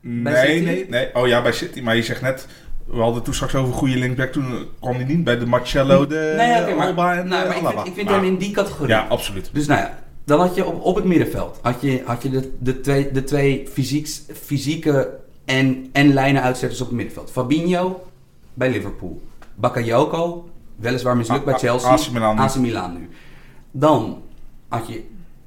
[0.00, 0.64] Nee, City?
[0.64, 1.08] nee, nee.
[1.14, 1.80] Oh ja, bij City.
[1.80, 2.46] Maar je zegt net,
[2.84, 4.32] we hadden toen straks over goede linkback.
[4.32, 7.48] Toen kwam hij niet bij de Marcello, de nee, oké, maar, Alba en nou, de
[7.48, 7.76] maar ik Alaba.
[7.76, 8.88] vind, ik vind Maar- hem in die categorie.
[8.88, 9.50] Ja, absoluut.
[9.52, 12.52] Dus nou ja, dan had je op, op het middenveld had je, had je de,
[12.58, 17.30] de twee, de twee fysieks, fysieke En, en lijnen uitzetters op het middenveld.
[17.30, 18.02] Fabinho
[18.54, 19.20] bij Liverpool.
[19.54, 21.88] Bakayoko, weliswaar mislukt bij A- Chelsea.
[21.90, 22.38] AC Milan.
[22.38, 23.08] AC Milan nu.
[23.70, 24.22] Dan
[24.68, 25.04] had je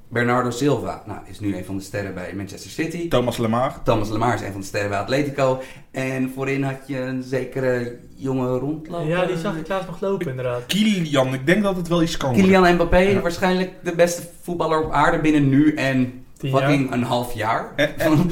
[0.07, 1.03] Bernardo Silva.
[1.05, 3.07] Nou, is nu een van de sterren bij Manchester City.
[3.07, 3.83] Thomas Lemar.
[3.83, 5.61] Thomas Lemar is een van de sterren bij Atletico.
[5.91, 9.07] En voorin had je een zekere jonge rondloper.
[9.07, 10.65] Ja, die zag ik laatst nog lopen inderdaad.
[10.65, 12.33] Kilian, ik denk dat het wel iets kan.
[12.33, 13.19] Kylian Mbappé, Ja.
[13.21, 17.71] waarschijnlijk de beste voetballer op aarde binnen nu en fucking een half jaar.
[17.75, 18.31] En, en,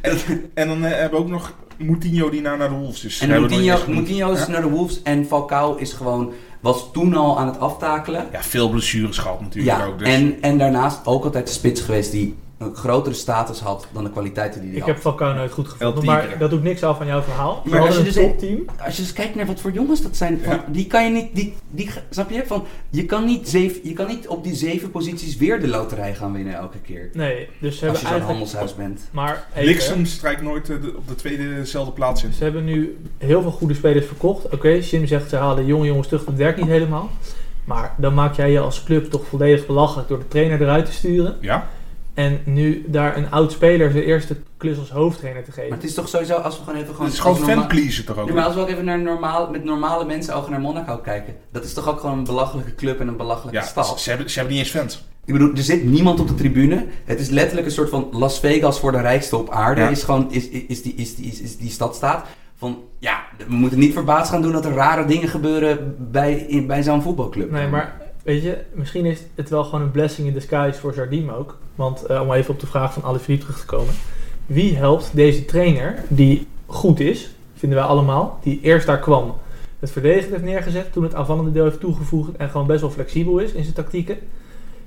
[0.00, 0.18] en,
[0.54, 3.20] en dan eh, hebben we ook nog Moutinho die nou naar de Wolves is.
[3.20, 3.78] En Moutinho.
[3.88, 4.48] Moutinho is Ja.
[4.48, 6.32] naar de Wolves en Falcao is gewoon,
[6.64, 8.26] was toen al aan het aftakelen.
[8.32, 9.98] Ja, veel blessures gehad natuurlijk Ja, ook.
[9.98, 10.08] Dus.
[10.08, 12.34] en, en daarnaast ook altijd de spits geweest die
[12.64, 14.94] een grotere status had dan de kwaliteiten die hij Ik had.
[14.94, 17.62] heb Falcao nooit goed gevonden, maar dat doet niks af van jouw verhaal.
[17.64, 18.64] Maar als hadden je een dus- topteam.
[18.84, 20.64] Als je kijkt naar wat voor jongens dat zijn, van, Ja.
[20.68, 22.42] die kan je niet, die, die, snap je?
[22.46, 26.14] Van, je, kan niet zeven, je kan niet op die zeven posities weer de loterij
[26.14, 27.10] gaan winnen elke keer.
[27.12, 29.08] Nee, dus ze Als hebben je zo'n handelshuis bent.
[29.10, 32.32] Maar Bliksem strijkt nooit eh, de- op de tweedezelfde plaats in.
[32.32, 34.48] Ze hebben nu heel veel goede spelers verkocht.
[34.52, 37.10] Oké, Jim zegt ze halen jonge jongens terug, dat werkt niet helemaal.
[37.64, 40.92] Maar dan maak jij je als club toch volledig belachelijk door de trainer eruit te
[40.92, 41.36] sturen.
[41.40, 41.68] Ja?
[42.14, 45.68] En nu daar een oud speler zijn eerste klus als hoofdtrainer te geven.
[45.68, 47.06] Maar het is toch sowieso, als we gewoon even gewoon...
[47.06, 48.28] Het is gewoon fanpleasen toch ook?
[48.28, 51.34] Ja, maar als we ook even naar normaal, met normale mensen ogen naar Monaco kijken.
[51.52, 53.86] Dat is toch ook gewoon een belachelijke club en een belachelijke Ja, stad.
[53.86, 55.04] ze, ze hebben, ze hebben niet eens fans.
[55.24, 56.86] Ik bedoel, er zit niemand op de tribune.
[57.04, 59.80] Het is letterlijk een soort van Las Vegas voor de rijkste op aarde.
[59.80, 59.88] Ja.
[59.88, 62.26] Is gewoon, is, is, is, die, is, die, is, is die stad staat.
[62.56, 66.66] Van, ja, we moeten niet verbaasd gaan doen dat er rare dingen gebeuren bij, in,
[66.66, 67.50] bij zo'n voetbalclub.
[67.50, 71.28] Nee, maar weet je, misschien is het wel gewoon een blessing in disguise voor Jardim
[71.28, 71.58] ook.
[71.74, 73.94] Want eh, om even op de vraag van Ali Philippe terug te komen.
[74.46, 79.34] Wie helpt deze trainer, die goed is, vinden wij allemaal, die eerst daar kwam,
[79.78, 83.38] het verdedigend heeft neergezet, toen het aanvallende deel heeft toegevoegd en gewoon best wel flexibel
[83.38, 84.18] is in zijn tactieken.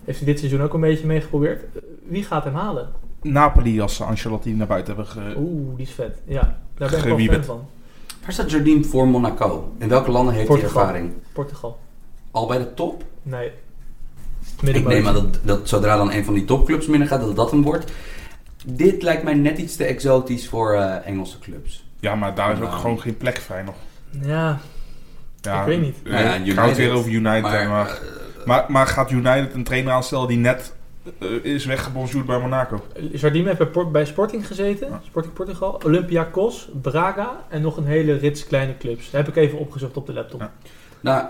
[0.05, 1.61] Heeft hij dit seizoen ook een beetje mee geprobeerd.
[1.63, 2.89] Eh, Wie gaat hem halen?
[3.21, 5.33] Napoli als ze Ancelotti naar buiten hebben ge...
[5.37, 6.17] Oeh, die is vet.
[6.25, 7.45] Ja, daar ben ik wel fan Gewieberd.
[7.45, 7.61] van.
[8.21, 9.71] Waar staat Jardim voor Monaco?
[9.77, 10.73] In welke landen heeft Portugal.
[10.73, 11.13] hij ervaring?
[11.33, 11.77] Portugal.
[12.31, 13.03] Al bij de top?
[13.23, 13.51] Nee.
[14.61, 17.51] Ik neem aan dat, dat zodra dan een van die topclubs binnen gaat, dat dat
[17.51, 17.91] hem wordt.
[18.65, 21.85] Dit lijkt mij net iets te exotisch voor eh, Engelse clubs.
[21.99, 22.79] Ja, maar daar is ook Nou.
[22.79, 23.75] gewoon geen plek vrij nog.
[24.21, 24.59] Ja,
[25.41, 25.95] Ja, Ik weet niet.
[26.03, 26.55] Nou ja, ik United.
[26.55, 27.41] hou het weer over United.
[27.41, 30.73] Maar, Maar, eh, maar, maar, gaat United een trainer aanstellen die net
[31.41, 32.85] is weggebonjourd bij Monaco?
[33.11, 34.89] Jardim heeft bij, Port- bij Sporting gezeten.
[34.89, 35.01] Ja.
[35.05, 35.81] Sporting Portugal.
[35.85, 39.11] Olympiakos, Braga en nog een hele rits kleine clubs.
[39.11, 40.39] Dat heb ik even opgezocht op de laptop.
[40.39, 40.51] Ja.
[40.99, 41.25] Nou,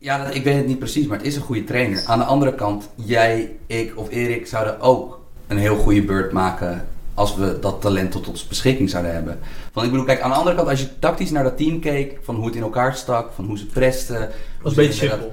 [0.00, 2.02] ja, dat- ik weet het niet precies, maar het is een goede trainer.
[2.06, 6.88] Aan de andere kant, jij, ik of Erik zouden ook een heel goede beurt maken
[7.14, 9.38] als we dat talent tot onze beschikking zouden hebben.
[9.72, 12.18] Want ik bedoel, kijk, aan de andere kant, als je tactisch naar dat team keek,
[12.22, 14.18] van hoe het in elkaar stak, van hoe ze presten.
[14.20, 14.28] Dat
[14.62, 15.32] was een beetje simpel.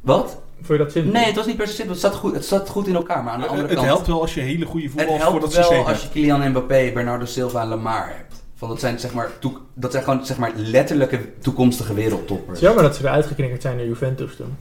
[0.00, 0.38] Wat?
[0.62, 1.12] Vond je dat simpel?
[1.12, 1.92] Nee, het was niet per se simpel.
[1.92, 3.88] Het zat goed, het zat goed in elkaar, maar aan de Eh, andere het kant...
[3.88, 6.12] helpt wel als je hele goede Het voetballers voor helpt dat systeem wel als hebt.
[6.14, 8.25] je Kylian Mbappé, Bernardo Silva en Lamar hebt.
[8.58, 12.58] Van dat zijn zeg maar, toek- dat zijn gewoon zeg maar letterlijke toekomstige wereldtoppers.
[12.58, 14.56] is jammer dat ze eruit geknikkerd zijn naar Juventus toen.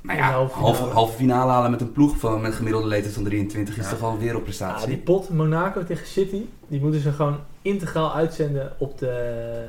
[0.00, 0.94] Maar ja, halve halve, finale.
[0.94, 3.90] halve finale halen met een ploeg van met gemiddelde leeftijd van 23 is Ja.
[3.90, 4.88] toch al een Ja, wereldprestatie.
[4.88, 9.64] die pot Monaco tegen City, die moeten ze gewoon integraal uitzenden op de,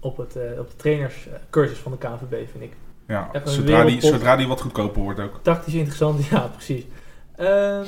[0.00, 2.72] op het, eh, op de trainerscursus van de KNVB, vind ik.
[3.08, 5.38] Ja, zodra die, zodra die wat goedkoper wordt ook.
[5.42, 6.84] Tactisch interessant, ja, precies.
[7.36, 7.86] Ehm,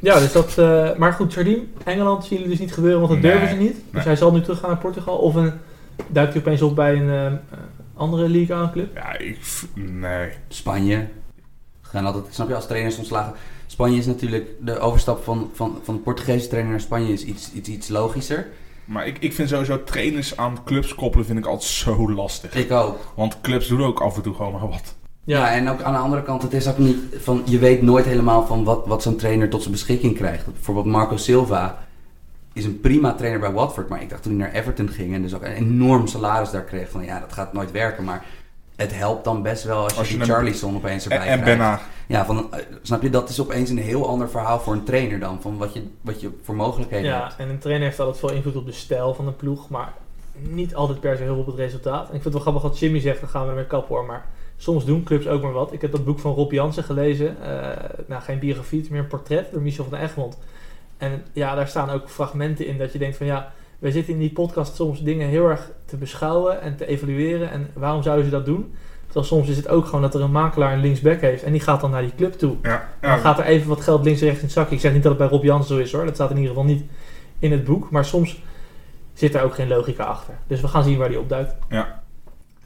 [0.00, 0.58] ja, dus dat...
[0.58, 3.62] eh, maar goed, Jardim, Engeland zien jullie dus niet gebeuren, want dat Nee, durven ze
[3.62, 3.74] niet.
[3.74, 4.02] Dus nee.
[4.02, 5.16] hij zal nu teruggaan naar Portugal.
[5.16, 5.52] Of een,
[6.06, 7.38] duikt hij opeens op bij een eh,
[7.94, 8.94] andere Ligue 1 club.
[8.94, 9.38] Ja, ik...
[9.74, 10.30] Nee.
[10.48, 11.06] Spanje.
[11.82, 13.34] Gaan altijd, snap je, als trainers ontslagen.
[13.66, 17.68] Spanje is natuurlijk, de overstap van, van, van Portugese trainer naar Spanje is iets, iets,
[17.68, 18.46] iets logischer.
[18.84, 22.54] Maar ik, ik vind sowieso trainers aan clubs koppelen vind ik altijd zo lastig.
[22.54, 22.98] Ik ook.
[23.14, 24.94] Want clubs doen ook af en toe gewoon maar wat.
[25.26, 28.04] Ja, en ook aan de andere kant, het is ook niet van, je weet nooit
[28.04, 30.44] helemaal van wat, wat zo'n trainer tot zijn beschikking krijgt.
[30.44, 31.78] Bijvoorbeeld Marco Silva
[32.52, 35.22] is een prima trainer bij Watford, maar ik dacht toen hij naar Everton ging en
[35.22, 38.24] dus ook een enorm salaris daar kreeg van ja, dat gaat nooit werken, maar
[38.76, 41.40] het helpt dan best wel als je, Als je die Charlison opeens En, erbij en
[41.40, 41.58] krijgt.
[41.58, 41.80] Benna.
[42.06, 45.18] Ja, van, eh, snap je, dat is opeens een heel ander verhaal voor een trainer
[45.18, 47.34] dan, van wat je, wat je voor mogelijkheden Ja, hebt.
[47.36, 49.92] en een trainer heeft altijd veel invloed op de stijl van een ploeg, maar
[50.38, 52.08] niet altijd per se heel veel op het resultaat.
[52.08, 54.04] En ik vind het wel grappig wat Jimmy zegt, dan gaan we ermee kappen hoor,
[54.04, 54.24] maar
[54.56, 55.72] soms doen clubs ook maar wat.
[55.72, 59.02] Ik heb dat boek van Rob Jansen gelezen, eh, nou geen biografie, het is meer
[59.02, 60.38] een portret door Michel van Egmond.
[60.96, 64.18] En ja, daar staan ook fragmenten in dat je denkt van ja, wij zitten in
[64.18, 68.30] die podcast soms dingen heel erg te beschouwen en te evalueren en waarom zouden ze
[68.30, 68.74] dat doen?
[69.04, 71.60] Terwijl soms is het ook gewoon dat er een makelaar een linksback heeft en die
[71.60, 72.56] gaat dan naar die club toe.
[72.62, 74.74] Ja, Dan gaat er even wat geld links en rechts in het zakje.
[74.74, 76.04] Ik zeg niet dat het bij Rob Jansen zo is hoor.
[76.04, 76.84] Dat staat in ieder geval niet
[77.38, 77.90] in het boek.
[77.90, 78.42] Maar soms
[79.12, 80.34] zit er ook geen logica achter.
[80.46, 81.54] Dus we gaan zien waar die opduikt.
[81.68, 82.02] Ja.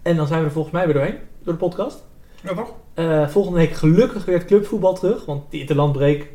[0.02, 1.18] En dan zijn we er volgens mij weer doorheen.
[1.50, 2.04] Door de podcast.
[2.42, 2.72] ja, toch?
[2.94, 5.24] Eh, volgende week gelukkig weer het clubvoetbal terug.
[5.24, 6.28] Want die interlandbreek,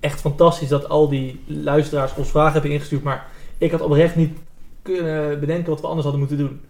[0.00, 3.02] echt fantastisch dat al die luisteraars ons vragen hebben ingestuurd.
[3.02, 3.26] Maar
[3.58, 4.38] ik had oprecht niet
[4.82, 6.60] kunnen bedenken wat we anders hadden moeten doen.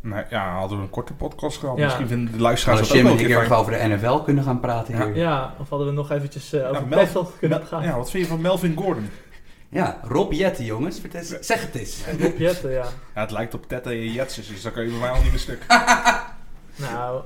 [0.00, 1.76] Nee, ja, hadden we een korte podcast gehad.
[1.76, 1.84] Ja.
[1.84, 3.60] Misschien vinden de luisteraars ook wel keer erg fijn.
[3.60, 5.16] over de NFL kunnen gaan praten hier.
[5.16, 7.82] Ja, Ja, of hadden we nog eventjes eh, over Ja, Mel- Pestelt kunnen Mel- gaan.
[7.82, 9.08] Ja, wat vind je van Melvin Gordon?
[10.02, 11.00] Rob Jetten, jongens.
[11.40, 12.04] Zeg het eens.
[12.20, 12.84] Rob Jetten, ja.
[13.14, 15.30] Ja, het lijkt op Tette en Jetses, dus dan kan je bij mij al niet
[15.30, 15.66] meer stuk.
[16.78, 17.20] Nou,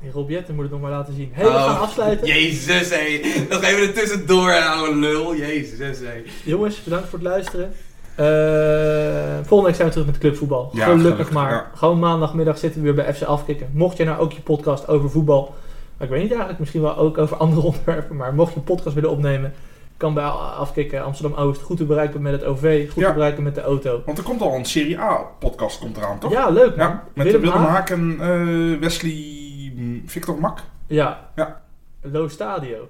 [0.00, 1.30] die Rob Jetten moet het nog maar laten zien.
[1.32, 2.26] Hey, we Oh, gaan afsluiten.
[2.26, 3.20] Jezus, hé.
[3.50, 5.36] Nog even er tussendoor, ouwe lul.
[5.36, 6.22] Jezus, hé.
[6.44, 7.72] Jongens, bedankt voor het luisteren.
[8.14, 10.70] Eh, volgende week zijn we terug met clubvoetbal.
[10.72, 11.50] Ja, gelukkig, gelukkig, maar.
[11.50, 11.70] ja.
[11.74, 13.68] Gewoon maandagmiddag zitten we weer bij FC Afkikken.
[13.72, 15.54] Mocht je nou ook je podcast over voetbal...
[15.96, 18.16] Maar ik weet niet eigenlijk, misschien wel ook over andere onderwerpen.
[18.16, 19.52] Maar mocht je een podcast willen opnemen...
[19.98, 22.90] Kan bij Afkikken Amsterdam-Oost goed te bereiken met het OV.
[22.92, 23.08] Goed Ja.
[23.08, 24.02] te bereiken met de auto.
[24.06, 26.32] Want er komt al een Serie A-podcast komt eraan, toch?
[26.32, 26.86] Ja, leuk man.
[26.88, 27.90] Ja, met Willem Willem, Haak.
[27.90, 30.60] En eh, Wesley mm, Victor Mak.
[30.86, 31.30] Ja.
[31.34, 31.60] Ja.
[32.02, 32.88] Low Stadio.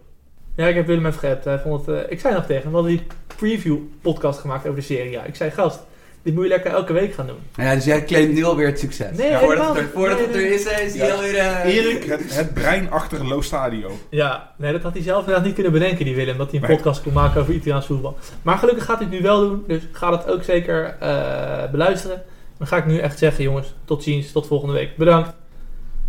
[0.57, 1.45] Ja, ik heb Willem even geappt.
[1.45, 3.07] Hij vond het, eh, ik zei nog tegen hem, we hadden die
[3.37, 5.19] preview podcast gemaakt over de serie.
[5.19, 5.25] A.
[5.25, 5.81] Ik zei, gast,
[6.29, 7.39] dit moet je lekker elke week gaan doen.
[7.55, 9.17] Ja, dus jij claimt nu alweer het succes.
[9.17, 11.15] Nee, voordat helemaal het er, voordat Nee, het er is, is hij Ja.
[11.15, 11.37] alweer...
[11.37, 13.91] eh, Erik, het, het brein achter Lo Stadio.
[14.11, 16.37] Ja, nee, dat had hij zelf inderdaad niet kunnen bedenken, die Willem.
[16.39, 16.77] Dat hij een Nee.
[16.77, 18.19] podcast kon maken over Italiaans voetbal.
[18.43, 22.23] Maar gelukkig gaat hij het nu wel doen, dus ga dat ook zeker eh, beluisteren.
[22.59, 24.97] Dan ga ik nu echt zeggen, jongens, tot ziens, tot volgende week.
[24.97, 25.31] Bedankt.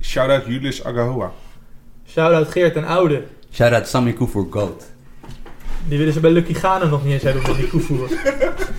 [0.02, 1.32] Shout-out Julius Agahoa.
[2.08, 3.24] Shout-out Geert en Oude.
[3.54, 4.86] Shout-out Sammy Koe voor Goat.
[5.88, 8.08] Die willen ze bij Lucky Ghana nog niet eens hebben, omdat die koevoer.